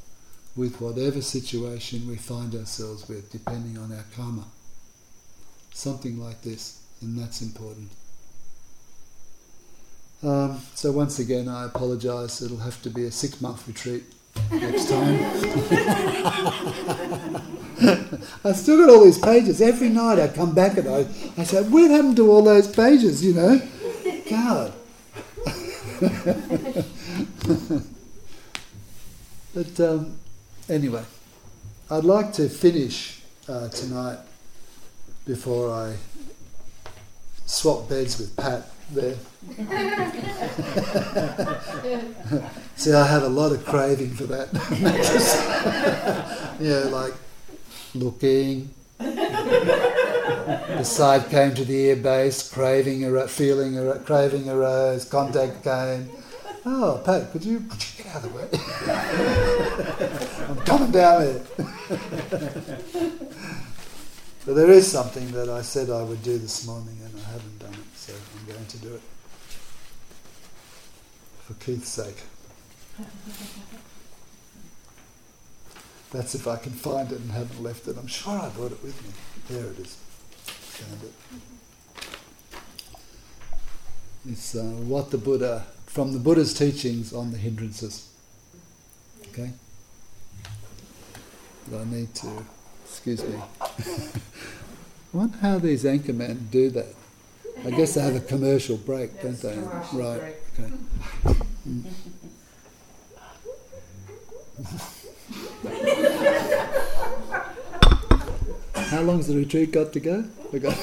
with 0.54 0.80
whatever 0.80 1.20
situation 1.20 2.08
we 2.08 2.16
find 2.16 2.54
ourselves 2.54 3.08
with, 3.08 3.30
depending 3.30 3.76
on 3.76 3.92
our 3.92 4.04
karma. 4.14 4.44
Something 5.72 6.18
like 6.18 6.42
this, 6.42 6.80
and 7.00 7.18
that's 7.18 7.42
important. 7.42 7.90
Um, 10.22 10.60
so 10.74 10.92
once 10.92 11.18
again, 11.18 11.48
I 11.48 11.66
apologise. 11.66 12.42
It'll 12.42 12.58
have 12.58 12.80
to 12.82 12.90
be 12.90 13.04
a 13.04 13.12
six-month 13.12 13.68
retreat 13.68 14.04
next 14.50 14.88
time. 14.88 15.16
I've 18.44 18.56
still 18.56 18.78
got 18.78 18.90
all 18.90 19.04
these 19.04 19.18
pages. 19.18 19.60
Every 19.60 19.88
night 19.88 20.18
I 20.18 20.28
come 20.28 20.54
back 20.54 20.78
and 20.78 20.88
I, 20.88 21.06
I 21.36 21.44
say, 21.44 21.62
what 21.62 21.90
happened 21.90 22.16
to 22.16 22.30
all 22.30 22.42
those 22.42 22.68
pages, 22.68 23.24
you 23.24 23.34
know? 23.34 23.60
God. 24.28 24.72
but 29.54 29.80
um, 29.80 30.18
anyway, 30.68 31.04
I'd 31.90 32.04
like 32.04 32.32
to 32.34 32.48
finish 32.48 33.22
uh, 33.48 33.68
tonight 33.68 34.18
before 35.24 35.70
I 35.70 35.96
swap 37.46 37.88
beds 37.88 38.18
with 38.18 38.36
Pat 38.36 38.68
there. 38.90 39.14
See, 42.76 42.92
I 42.92 43.06
had 43.06 43.22
a 43.22 43.28
lot 43.28 43.52
of 43.52 43.64
craving 43.64 44.10
for 44.10 44.24
that. 44.24 44.48
yeah, 46.60 46.90
like 46.90 47.14
looking. 47.94 48.70
the 48.98 50.84
side 50.84 51.30
came 51.30 51.54
to 51.54 51.64
the 51.64 51.74
ear 51.74 51.96
base, 51.96 52.52
craving, 52.52 53.04
a 53.04 53.28
feeling, 53.28 53.78
a 53.78 53.98
craving 54.00 54.50
arose, 54.50 55.04
contact 55.04 55.62
came. 55.64 56.10
Oh, 56.68 57.00
Pat, 57.04 57.30
could 57.30 57.44
you, 57.44 57.60
could 57.60 57.80
you 57.80 58.02
get 58.02 58.12
out 58.14 58.24
of 58.24 58.32
the 58.32 58.36
way? 58.36 58.48
I'm 60.48 60.56
coming 60.64 60.90
down 60.90 61.22
there. 61.22 61.40
but 64.44 64.56
there 64.56 64.70
is 64.70 64.90
something 64.90 65.30
that 65.30 65.48
I 65.48 65.62
said 65.62 65.90
I 65.90 66.02
would 66.02 66.24
do 66.24 66.38
this 66.38 66.66
morning 66.66 66.98
haven't 67.36 67.58
done 67.58 67.74
it, 67.74 67.96
so 67.96 68.14
I'm 68.14 68.46
going 68.52 68.66
to 68.66 68.78
do 68.78 68.94
it 68.94 69.02
for 71.46 71.54
Keith's 71.54 71.88
sake. 71.88 72.22
That's 76.12 76.34
if 76.34 76.48
I 76.48 76.56
can 76.56 76.72
find 76.72 77.12
it 77.12 77.20
and 77.20 77.30
haven't 77.30 77.62
left 77.62 77.86
it. 77.88 77.98
I'm 77.98 78.06
sure 78.06 78.38
I 78.38 78.48
brought 78.48 78.72
it 78.72 78.82
with 78.82 79.00
me. 79.04 79.10
There 79.50 79.70
it 79.70 79.78
is. 79.78 79.96
Found 80.46 81.02
it. 81.02 81.12
It's 84.30 84.54
uh, 84.56 84.62
what 84.62 85.10
the 85.10 85.18
Buddha, 85.18 85.66
from 85.84 86.14
the 86.14 86.18
Buddha's 86.18 86.54
teachings 86.54 87.12
on 87.12 87.32
the 87.32 87.38
hindrances. 87.38 88.08
Okay? 89.28 89.50
But 91.70 91.82
I 91.82 91.84
need 91.84 92.14
to, 92.14 92.44
excuse 92.84 93.22
me. 93.22 93.38
I 93.60 93.76
wonder 95.12 95.38
how 95.38 95.58
these 95.58 95.84
anchor 95.84 96.12
men 96.12 96.48
do 96.50 96.70
that. 96.70 96.94
I 97.64 97.70
guess 97.70 97.94
they 97.94 98.02
have 98.02 98.16
a 98.16 98.20
commercial 98.20 98.76
break, 98.76 99.20
don't 99.22 99.40
they? 99.40 99.56
Right. 99.92 100.36
Okay. 100.58 100.72
Mm. 101.68 101.84
How 108.74 109.02
long's 109.02 109.26
the 109.26 109.36
retreat 109.36 109.72
got 109.72 109.92
to 109.94 110.00
go? 110.00 110.24
We 110.52 110.60
got 110.60 110.74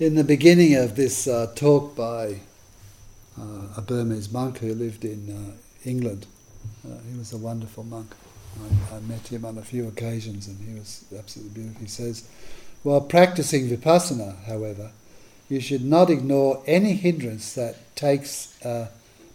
In 0.00 0.14
the 0.14 0.24
beginning 0.24 0.74
of 0.74 0.96
this 0.96 1.28
uh, 1.28 1.52
talk 1.54 1.94
by 1.94 2.40
a 3.76 3.82
Burmese 3.82 4.32
monk 4.32 4.58
who 4.58 4.74
lived 4.74 5.04
in 5.04 5.30
uh, 5.30 5.88
England, 5.88 6.26
uh, 6.84 6.96
he 7.10 7.18
was 7.18 7.32
a 7.32 7.38
wonderful 7.38 7.84
monk. 7.84 8.14
I, 8.90 8.96
I, 8.96 9.00
met 9.00 9.28
him 9.28 9.44
on 9.44 9.58
a 9.58 9.62
few 9.62 9.86
occasions 9.86 10.48
and 10.48 10.58
he 10.68 10.78
was 10.78 11.04
absolutely 11.16 11.54
beautiful. 11.54 11.80
He 11.82 11.88
says, 11.88 12.28
While 12.82 13.00
practicing 13.00 13.68
vipassana, 13.68 14.44
however, 14.44 14.90
you 15.48 15.60
should 15.60 15.84
not 15.84 16.10
ignore 16.10 16.62
any 16.66 16.94
hindrance 16.94 17.54
that 17.54 17.96
takes, 17.96 18.62
uh, 18.64 18.88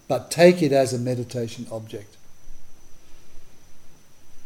but 0.07 0.31
take 0.31 0.61
it 0.61 0.71
as 0.71 0.93
a 0.93 0.99
meditation 0.99 1.65
object. 1.71 2.15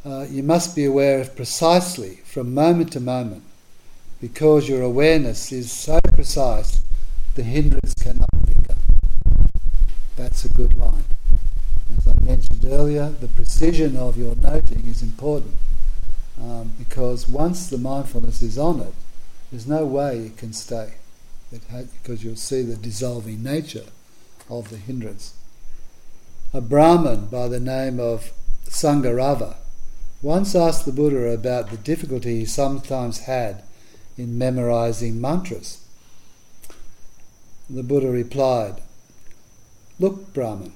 Uh, 0.05 0.25
you 0.29 0.43
must 0.43 0.75
be 0.75 0.85
aware 0.85 1.19
of 1.19 1.35
precisely 1.35 2.15
from 2.25 2.53
moment 2.53 2.93
to 2.93 2.99
moment 2.99 3.43
because 4.21 4.69
your 4.69 4.81
awareness 4.81 5.51
is 5.51 5.71
so 5.71 5.99
precise, 6.13 6.81
the 7.35 7.43
hindrance 7.43 7.93
cannot. 7.95 8.28
That's 10.29 10.45
a 10.45 10.49
good 10.49 10.77
line. 10.77 11.05
As 11.97 12.07
I 12.07 12.13
mentioned 12.23 12.63
earlier, 12.63 13.09
the 13.09 13.27
precision 13.27 13.97
of 13.97 14.15
your 14.15 14.35
noting 14.35 14.85
is 14.85 15.01
important 15.01 15.55
um, 16.39 16.73
because 16.77 17.27
once 17.27 17.67
the 17.67 17.79
mindfulness 17.79 18.43
is 18.43 18.55
on 18.55 18.79
it, 18.79 18.93
there's 19.49 19.65
no 19.65 19.87
way 19.87 20.27
it 20.27 20.37
can 20.37 20.53
stay 20.53 20.93
it 21.51 21.63
ha- 21.71 21.89
because 21.99 22.23
you'll 22.23 22.35
see 22.35 22.61
the 22.61 22.75
dissolving 22.75 23.41
nature 23.41 23.85
of 24.51 24.69
the 24.69 24.77
hindrance. 24.77 25.33
A 26.53 26.61
Brahmin 26.61 27.25
by 27.25 27.47
the 27.47 27.59
name 27.59 27.99
of 27.99 28.31
Sangarava 28.65 29.55
once 30.21 30.53
asked 30.53 30.85
the 30.85 30.91
Buddha 30.91 31.31
about 31.31 31.71
the 31.71 31.77
difficulty 31.77 32.37
he 32.37 32.45
sometimes 32.45 33.21
had 33.21 33.63
in 34.15 34.37
memorizing 34.37 35.19
mantras. 35.19 35.83
The 37.67 37.81
Buddha 37.81 38.11
replied, 38.11 38.83
Look, 39.99 40.33
Brahman, 40.33 40.71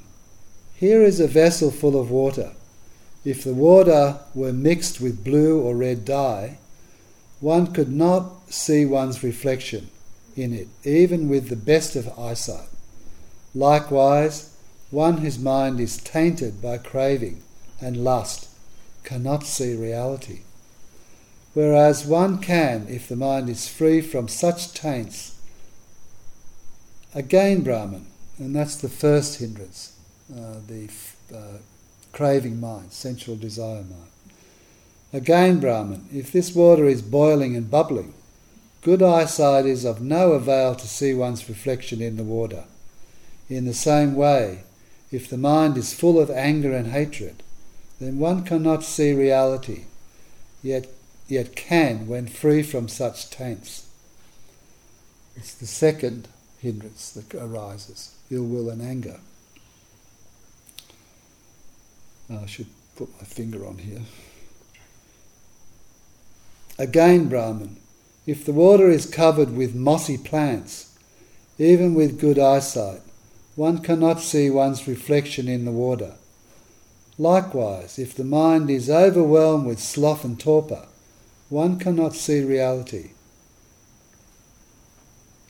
here 0.76 1.02
is 1.02 1.22
a 1.22 1.28
vessel 1.28 1.72
full 1.72 2.00
of 2.00 2.12
water. 2.12 2.52
If 3.24 3.46
the 3.46 3.54
water 3.54 4.20
were 4.36 4.52
mixed 4.52 5.00
with 5.00 5.24
blue 5.24 5.62
or 5.62 5.78
red 5.78 6.04
dye, 6.04 6.58
one 7.40 7.68
could 7.68 7.92
not 7.92 8.52
see 8.52 8.86
one's 8.86 9.24
reflection, 9.24 9.90
in 10.36 10.54
it, 10.54 10.68
even 10.84 11.30
with 11.30 11.48
the 11.48 11.56
best 11.56 11.96
of 11.96 12.20
eyesight. 12.20 12.68
Likewise, 13.56 14.54
one 14.92 15.18
whose 15.18 15.40
mind 15.40 15.80
is 15.80 15.98
tainted 15.98 16.62
by 16.62 16.78
craving 16.78 17.42
and 17.80 18.04
lust 18.04 18.50
cannot 19.04 19.44
see 19.44 19.74
reality. 19.74 20.42
Whereas 21.54 22.06
one 22.06 22.40
can 22.40 22.88
if 22.90 23.08
the 23.08 23.16
mind 23.16 23.48
is 23.48 23.70
free 23.70 24.02
from 24.02 24.28
such 24.28 24.74
taints. 24.74 25.40
Again, 27.14 27.62
Brahman, 27.62 28.08
and 28.40 28.56
that's 28.56 28.76
the 28.76 28.90
first 28.90 29.40
hindrance, 29.40 29.98
uh, 30.32 30.60
the 30.68 30.90
uh, 31.34 31.58
craving 32.12 32.60
mind, 32.60 32.92
sensual 32.92 33.36
desire 33.36 33.84
mind. 33.84 34.10
Again, 35.12 35.60
Brahman, 35.60 36.08
if 36.12 36.32
this 36.32 36.56
water 36.56 36.86
is 36.86 37.02
boiling 37.02 37.56
and 37.56 37.70
bubbling, 37.70 38.14
good 38.82 39.04
eyesight 39.04 39.66
is 39.66 39.86
of 39.86 40.02
no 40.02 40.32
avail 40.32 40.74
to 40.76 40.88
see 40.88 41.14
one's 41.14 41.48
reflection 41.48 42.02
in 42.02 42.18
the 42.18 42.24
water. 42.24 42.64
In 43.50 43.66
the 43.66 43.74
same 43.74 44.16
way, 44.16 44.64
if 45.12 45.30
the 45.30 45.38
mind 45.38 45.78
is 45.78 45.94
full 45.94 46.20
of 46.20 46.32
anger 46.32 46.74
and 46.74 46.88
hatred, 46.88 47.44
then 48.00 48.18
one 48.18 48.44
cannot 48.44 48.84
see 48.84 49.14
reality, 49.14 49.84
yet, 50.64 50.88
yet 51.28 51.56
can 51.56 52.08
when 52.08 52.26
free 52.26 52.64
from 52.64 52.88
such 52.88 53.30
taints. 53.30 53.88
It's 55.36 55.54
the 55.54 55.68
second 55.68 56.28
hindrance 56.60 57.12
that 57.12 57.36
arises 57.36 58.16
ill 58.34 58.46
will 58.46 58.70
and 58.70 58.82
anger. 58.82 59.20
I 62.30 62.46
should 62.46 62.68
put 62.96 63.10
my 63.20 63.26
finger 63.26 63.66
on 63.66 63.78
here. 63.80 64.02
Again, 66.80 67.30
Brahman, 67.30 67.78
if 68.26 68.46
the 68.46 68.54
water 68.54 68.90
is 68.90 69.06
covered 69.06 69.56
with 69.56 69.76
mossy 69.76 70.18
plants, 70.18 70.98
even 71.60 71.94
with 71.94 72.20
good 72.20 72.40
eyesight, 72.40 73.02
one 73.56 73.80
cannot 73.80 74.20
see 74.20 74.50
one's 74.50 74.88
reflection 74.88 75.48
in 75.48 75.66
the 75.66 75.72
water. 75.72 76.16
Likewise, 77.20 78.00
if 78.00 78.16
the 78.16 78.24
mind 78.24 78.70
is 78.72 78.90
overwhelmed 78.90 79.68
with 79.68 79.80
sloth 79.80 80.24
and 80.24 80.40
torpor, 80.40 80.88
one 81.50 81.78
cannot 81.78 82.16
see 82.16 82.44
reality. 82.44 83.12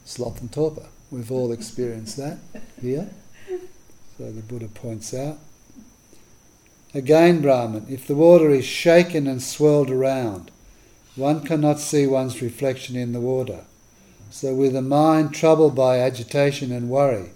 Sloth 0.04 0.42
and 0.42 0.52
torpor. 0.52 0.88
We've 1.14 1.32
all 1.32 1.52
experienced 1.52 2.18
that 2.18 2.40
here. 2.82 3.08
So 4.18 4.32
the 4.32 4.42
Buddha 4.42 4.68
points 4.68 5.14
out. 5.14 5.38
Again, 6.92 7.40
Brahman, 7.40 7.86
if 7.88 8.08
the 8.08 8.16
water 8.16 8.50
is 8.50 8.66
shaken 8.66 9.28
and 9.28 9.40
swirled 9.40 9.92
around, 9.92 10.50
one 11.16 11.46
cannot 11.46 11.80
see 11.80 12.08
one's 12.08 12.42
reflection 12.42 12.96
in 12.96 13.14
the 13.14 13.20
water. 13.20 13.66
So, 14.32 14.56
with 14.56 14.76
a 14.76 14.82
mind 14.82 15.36
troubled 15.36 15.76
by 15.76 16.00
agitation 16.00 16.72
and 16.72 16.90
worry, 16.90 17.30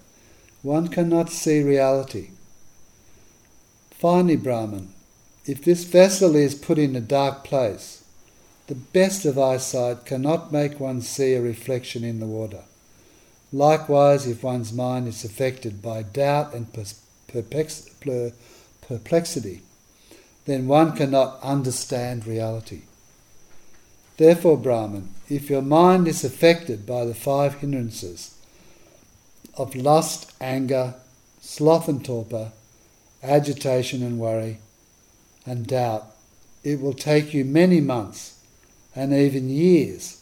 one 0.63 0.87
cannot 0.87 1.29
see 1.29 1.61
reality. 1.61 2.31
Finally, 3.91 4.37
Brahman, 4.37 4.91
if 5.45 5.63
this 5.63 5.83
vessel 5.83 6.35
is 6.35 6.55
put 6.55 6.79
in 6.79 6.95
a 6.95 7.01
dark 7.01 7.43
place, 7.43 8.03
the 8.65 8.73
best 8.73 9.23
of 9.23 9.37
eyesight 9.37 10.03
cannot 10.05 10.51
make 10.51 10.79
one 10.79 11.01
see 11.01 11.35
a 11.35 11.41
reflection 11.41 12.03
in 12.03 12.19
the 12.19 12.25
water. 12.25 12.63
Likewise, 13.53 14.27
if 14.27 14.43
one's 14.43 14.73
mind 14.73 15.07
is 15.07 15.23
affected 15.23 15.81
by 15.81 16.03
doubt 16.03 16.53
and 16.53 16.67
perplexity, 18.87 19.61
then 20.45 20.67
one 20.67 20.95
cannot 20.95 21.39
understand 21.41 22.27
reality. 22.27 22.81
Therefore, 24.17 24.57
Brahman, 24.57 25.13
if 25.29 25.49
your 25.49 25.61
mind 25.61 26.07
is 26.07 26.23
affected 26.23 26.85
by 26.85 27.05
the 27.05 27.13
five 27.13 27.55
hindrances 27.55 28.33
of 29.55 29.75
lust, 29.75 30.31
anger, 30.41 30.95
sloth 31.39 31.87
and 31.87 32.03
torpor, 32.03 32.51
agitation 33.23 34.03
and 34.03 34.19
worry, 34.19 34.59
and 35.45 35.67
doubt, 35.67 36.07
it 36.63 36.81
will 36.81 36.93
take 36.93 37.33
you 37.33 37.45
many 37.45 37.79
months 37.79 38.39
and 38.95 39.13
even 39.13 39.49
years 39.49 40.21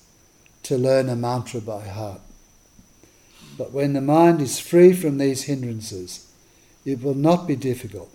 to 0.64 0.78
learn 0.78 1.10
a 1.10 1.16
mantra 1.16 1.62
by 1.62 1.88
heart. 1.88 2.22
But 3.58 3.72
when 3.72 3.94
the 3.94 4.02
mind 4.02 4.42
is 4.42 4.60
free 4.60 4.94
from 4.94 5.18
these 5.18 5.44
hindrances, 5.44 6.30
it 6.84 7.02
will 7.02 7.16
not 7.16 7.48
be 7.48 7.56
difficult 7.56 8.10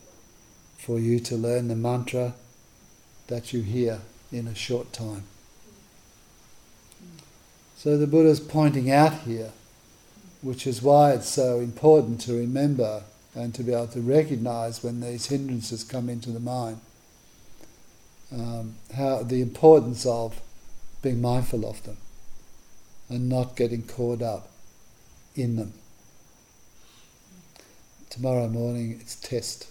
for 0.77 0.99
you 0.99 1.19
to 1.21 1.37
learn 1.37 1.69
the 1.69 1.77
mantra 1.77 2.35
that 3.29 3.53
you 3.53 3.63
hear 3.63 4.01
in 4.31 4.47
a 4.47 4.55
short 4.55 4.93
time. 4.93 5.25
So 7.77 7.97
the 7.97 8.07
Buddha 8.07 8.29
is 8.29 8.41
pointing 8.41 8.91
out 8.91 9.21
here, 9.21 9.53
which 10.43 10.67
is 10.67 10.83
why 10.83 11.13
it's 11.13 11.29
so 11.29 11.61
important 11.61 12.21
to 12.23 12.35
remember 12.35 13.05
and 13.35 13.55
to 13.55 13.63
be 13.63 13.73
able 13.73 13.87
to 13.89 14.01
recognize 14.01 14.83
when 14.83 15.01
these 15.01 15.27
hindrances 15.27 15.85
come 15.85 16.09
into 16.09 16.31
the 16.31 16.41
mind. 16.41 16.81
Um, 18.33 18.77
how 18.95 19.23
the 19.23 19.41
importance 19.41 20.07
of 20.07 20.41
being 21.03 21.21
mindful 21.21 21.69
of 21.69 21.83
them 21.83 21.97
and 23.09 23.29
not 23.29 23.57
getting 23.57 23.83
caught 23.83 24.23
up 24.23 24.50
in 25.35 25.57
them. 25.57 25.73
Tomorrow 28.11 28.49
morning 28.49 28.99
it's 29.01 29.17
test 29.17 29.69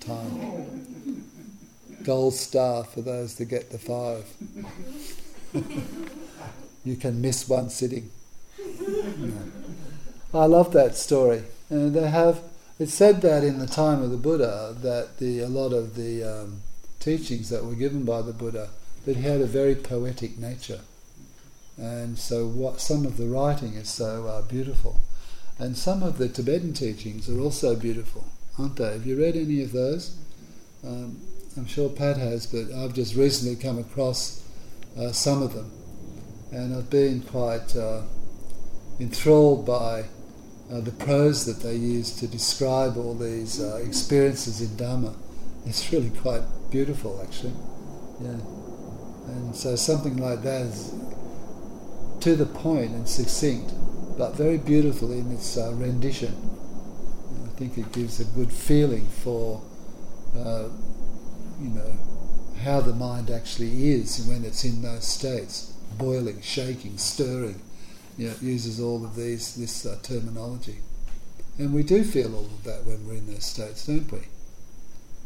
time. 0.00 1.24
Gold 2.02 2.34
star 2.34 2.84
for 2.84 3.00
those 3.00 3.36
that 3.36 3.46
get 3.46 3.70
the 3.70 3.78
five. 3.78 4.26
you 6.84 6.96
can 6.96 7.20
miss 7.20 7.48
one 7.48 7.70
sitting. 7.70 8.10
I 10.34 10.44
love 10.46 10.72
that 10.72 10.96
story. 10.96 11.44
And 11.70 11.94
they 11.94 12.08
have, 12.08 12.40
it 12.78 12.88
said 12.88 13.22
that 13.22 13.42
in 13.42 13.58
the 13.58 13.66
time 13.66 14.02
of 14.02 14.10
the 14.10 14.16
Buddha, 14.16 14.76
that 14.82 15.18
the, 15.18 15.40
a 15.40 15.48
lot 15.48 15.72
of 15.72 15.94
the 15.94 16.22
um, 16.22 16.62
teachings 17.00 17.48
that 17.50 17.64
were 17.64 17.74
given 17.74 18.04
by 18.04 18.22
the 18.22 18.32
Buddha, 18.32 18.70
that 19.04 19.16
he 19.16 19.22
had 19.22 19.40
a 19.40 19.46
very 19.46 19.74
poetic 19.74 20.38
nature. 20.38 20.80
And 21.76 22.18
so 22.18 22.46
what, 22.46 22.80
some 22.80 23.04
of 23.04 23.16
the 23.16 23.26
writing 23.26 23.74
is 23.74 23.88
so 23.88 24.26
uh, 24.26 24.42
beautiful. 24.42 25.00
And 25.58 25.76
some 25.76 26.02
of 26.02 26.18
the 26.18 26.28
Tibetan 26.28 26.72
teachings 26.72 27.28
are 27.28 27.40
also 27.40 27.76
beautiful, 27.76 28.26
aren't 28.58 28.76
they? 28.76 28.92
Have 28.92 29.06
you 29.06 29.18
read 29.18 29.36
any 29.36 29.62
of 29.62 29.72
those? 29.72 30.16
Um, 30.86 31.20
I'm 31.56 31.66
sure 31.66 31.88
Pat 31.88 32.16
has, 32.18 32.46
but 32.46 32.72
I've 32.72 32.94
just 32.94 33.14
recently 33.14 33.56
come 33.56 33.78
across 33.78 34.42
uh, 34.98 35.12
some 35.12 35.42
of 35.42 35.54
them 35.54 35.70
and 36.52 36.74
I've 36.74 36.90
been 36.90 37.22
quite 37.22 37.76
uh, 37.76 38.02
enthralled 39.00 39.66
by 39.66 40.04
uh, 40.70 40.80
the 40.80 40.92
prose 40.92 41.44
that 41.46 41.62
they 41.62 41.76
use 41.76 42.12
to 42.20 42.26
describe 42.26 42.96
all 42.96 43.14
these 43.14 43.60
uh, 43.60 43.76
experiences 43.76 44.60
in 44.60 44.76
Dharma. 44.76 45.14
It's 45.64 45.92
really 45.92 46.10
quite 46.10 46.42
beautiful, 46.70 47.20
actually. 47.22 47.54
Yeah. 48.20 48.38
And 49.28 49.54
so 49.54 49.76
something 49.76 50.16
like 50.16 50.42
that 50.42 50.62
is 50.62 50.94
to 52.20 52.36
the 52.36 52.46
point 52.46 52.92
and 52.92 53.08
succinct, 53.08 53.72
but 54.16 54.34
very 54.34 54.58
beautiful 54.58 55.12
in 55.12 55.30
its 55.32 55.56
uh, 55.56 55.72
rendition. 55.74 56.34
And 57.30 57.46
I 57.46 57.52
think 57.58 57.78
it 57.78 57.92
gives 57.92 58.20
a 58.20 58.24
good 58.24 58.52
feeling 58.52 59.06
for, 59.06 59.62
uh, 60.36 60.68
you 61.60 61.68
know, 61.68 61.92
how 62.62 62.80
the 62.80 62.94
mind 62.94 63.30
actually 63.30 63.90
is 63.90 64.26
when 64.26 64.44
it's 64.44 64.64
in 64.64 64.82
those 64.82 65.04
states 65.04 65.72
boiling, 65.98 66.40
shaking, 66.42 66.98
stirring. 66.98 67.60
You 68.18 68.28
know, 68.28 68.32
it 68.32 68.42
uses 68.42 68.80
all 68.80 69.04
of 69.04 69.14
these 69.14 69.54
this 69.56 69.84
uh, 69.84 69.98
terminology, 70.02 70.78
and 71.58 71.74
we 71.74 71.82
do 71.82 72.02
feel 72.02 72.34
all 72.34 72.46
of 72.46 72.64
that 72.64 72.84
when 72.84 73.06
we're 73.06 73.14
in 73.14 73.26
those 73.26 73.44
states, 73.44 73.86
don't 73.86 74.10
we? 74.10 74.20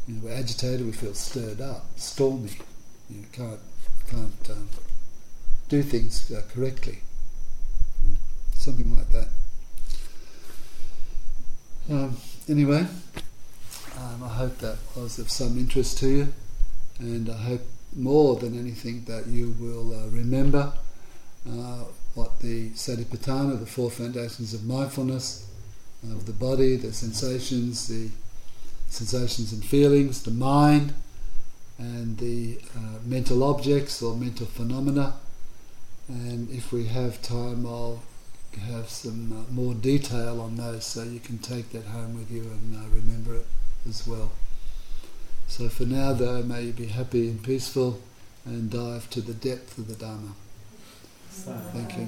You 0.07 0.15
know, 0.15 0.21
we're 0.25 0.33
agitated, 0.33 0.85
we 0.85 0.91
feel 0.91 1.13
stirred 1.13 1.61
up, 1.61 1.85
stormy. 1.95 2.51
You 3.09 3.21
know, 3.21 3.27
can't 3.31 3.59
can't 4.09 4.49
um, 4.49 4.69
do 5.71 5.81
things 5.81 6.29
uh, 6.29 6.41
correctly. 6.53 6.99
Something 8.55 8.93
like 8.93 9.09
that. 9.13 9.29
Um, 11.89 12.17
anyway, 12.49 12.85
um, 13.97 14.21
I 14.21 14.27
hope 14.27 14.57
that 14.57 14.77
was 14.97 15.17
of 15.17 15.31
some 15.31 15.57
interest 15.57 15.97
to 15.99 16.09
you, 16.09 16.33
and 16.99 17.29
I 17.29 17.37
hope 17.37 17.61
more 17.95 18.35
than 18.35 18.59
anything 18.59 19.05
that 19.05 19.27
you 19.27 19.55
will 19.61 19.93
uh, 19.93 20.09
remember 20.09 20.73
uh, 21.49 21.85
what 22.15 22.41
the 22.41 22.71
Satipatthana, 22.71 23.57
the 23.57 23.65
four 23.65 23.89
foundations 23.89 24.53
of 24.53 24.65
mindfulness, 24.65 25.47
of 26.03 26.25
the 26.25 26.33
body, 26.33 26.75
the 26.75 26.91
sensations, 26.91 27.87
the 27.87 28.09
sensations 28.89 29.53
and 29.53 29.63
feelings, 29.63 30.23
the 30.23 30.31
mind, 30.31 30.93
and 31.77 32.17
the 32.17 32.59
uh, 32.75 32.99
mental 33.05 33.41
objects 33.41 34.01
or 34.01 34.17
mental 34.17 34.45
phenomena. 34.45 35.13
And 36.11 36.49
if 36.51 36.73
we 36.73 36.87
have 36.87 37.21
time, 37.21 37.65
I'll 37.65 38.01
have 38.59 38.89
some 38.89 39.31
uh, 39.31 39.51
more 39.53 39.73
detail 39.73 40.41
on 40.41 40.57
those 40.57 40.85
so 40.85 41.03
you 41.03 41.21
can 41.21 41.37
take 41.37 41.71
that 41.71 41.85
home 41.85 42.15
with 42.15 42.29
you 42.29 42.41
and 42.41 42.75
uh, 42.75 42.89
remember 42.93 43.35
it 43.35 43.45
as 43.87 44.05
well. 44.05 44.31
So 45.47 45.69
for 45.69 45.85
now, 45.85 46.11
though, 46.11 46.43
may 46.43 46.63
you 46.63 46.73
be 46.73 46.87
happy 46.87 47.29
and 47.29 47.41
peaceful 47.41 48.01
and 48.45 48.69
dive 48.69 49.09
to 49.11 49.21
the 49.21 49.33
depth 49.33 49.77
of 49.77 49.87
the 49.87 49.95
Dharma. 49.95 50.33
Thank 51.29 51.97
you. 51.97 52.07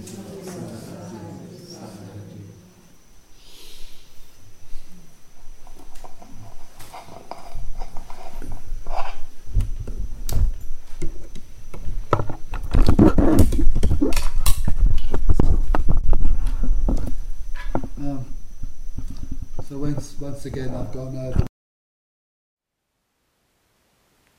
Once 19.79 20.45
again 20.45 20.73
I've 20.75 20.91
gone 20.91 21.17
over. 21.17 21.45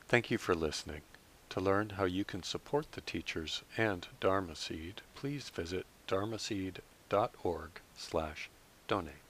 Thank 0.07 0.31
you 0.31 0.39
for 0.39 0.55
listening. 0.55 1.03
To 1.51 1.61
learn 1.61 1.91
how 1.91 2.05
you 2.05 2.25
can 2.25 2.43
support 2.43 2.93
the 2.93 3.01
teachers 3.01 3.63
and 3.77 4.07
Dharma 4.21 4.57
Seed, 4.57 5.03
please 5.15 5.49
visit 5.51 5.87
dharmaseed.org 6.09 7.71
slash 7.97 8.51
donate. 8.89 9.24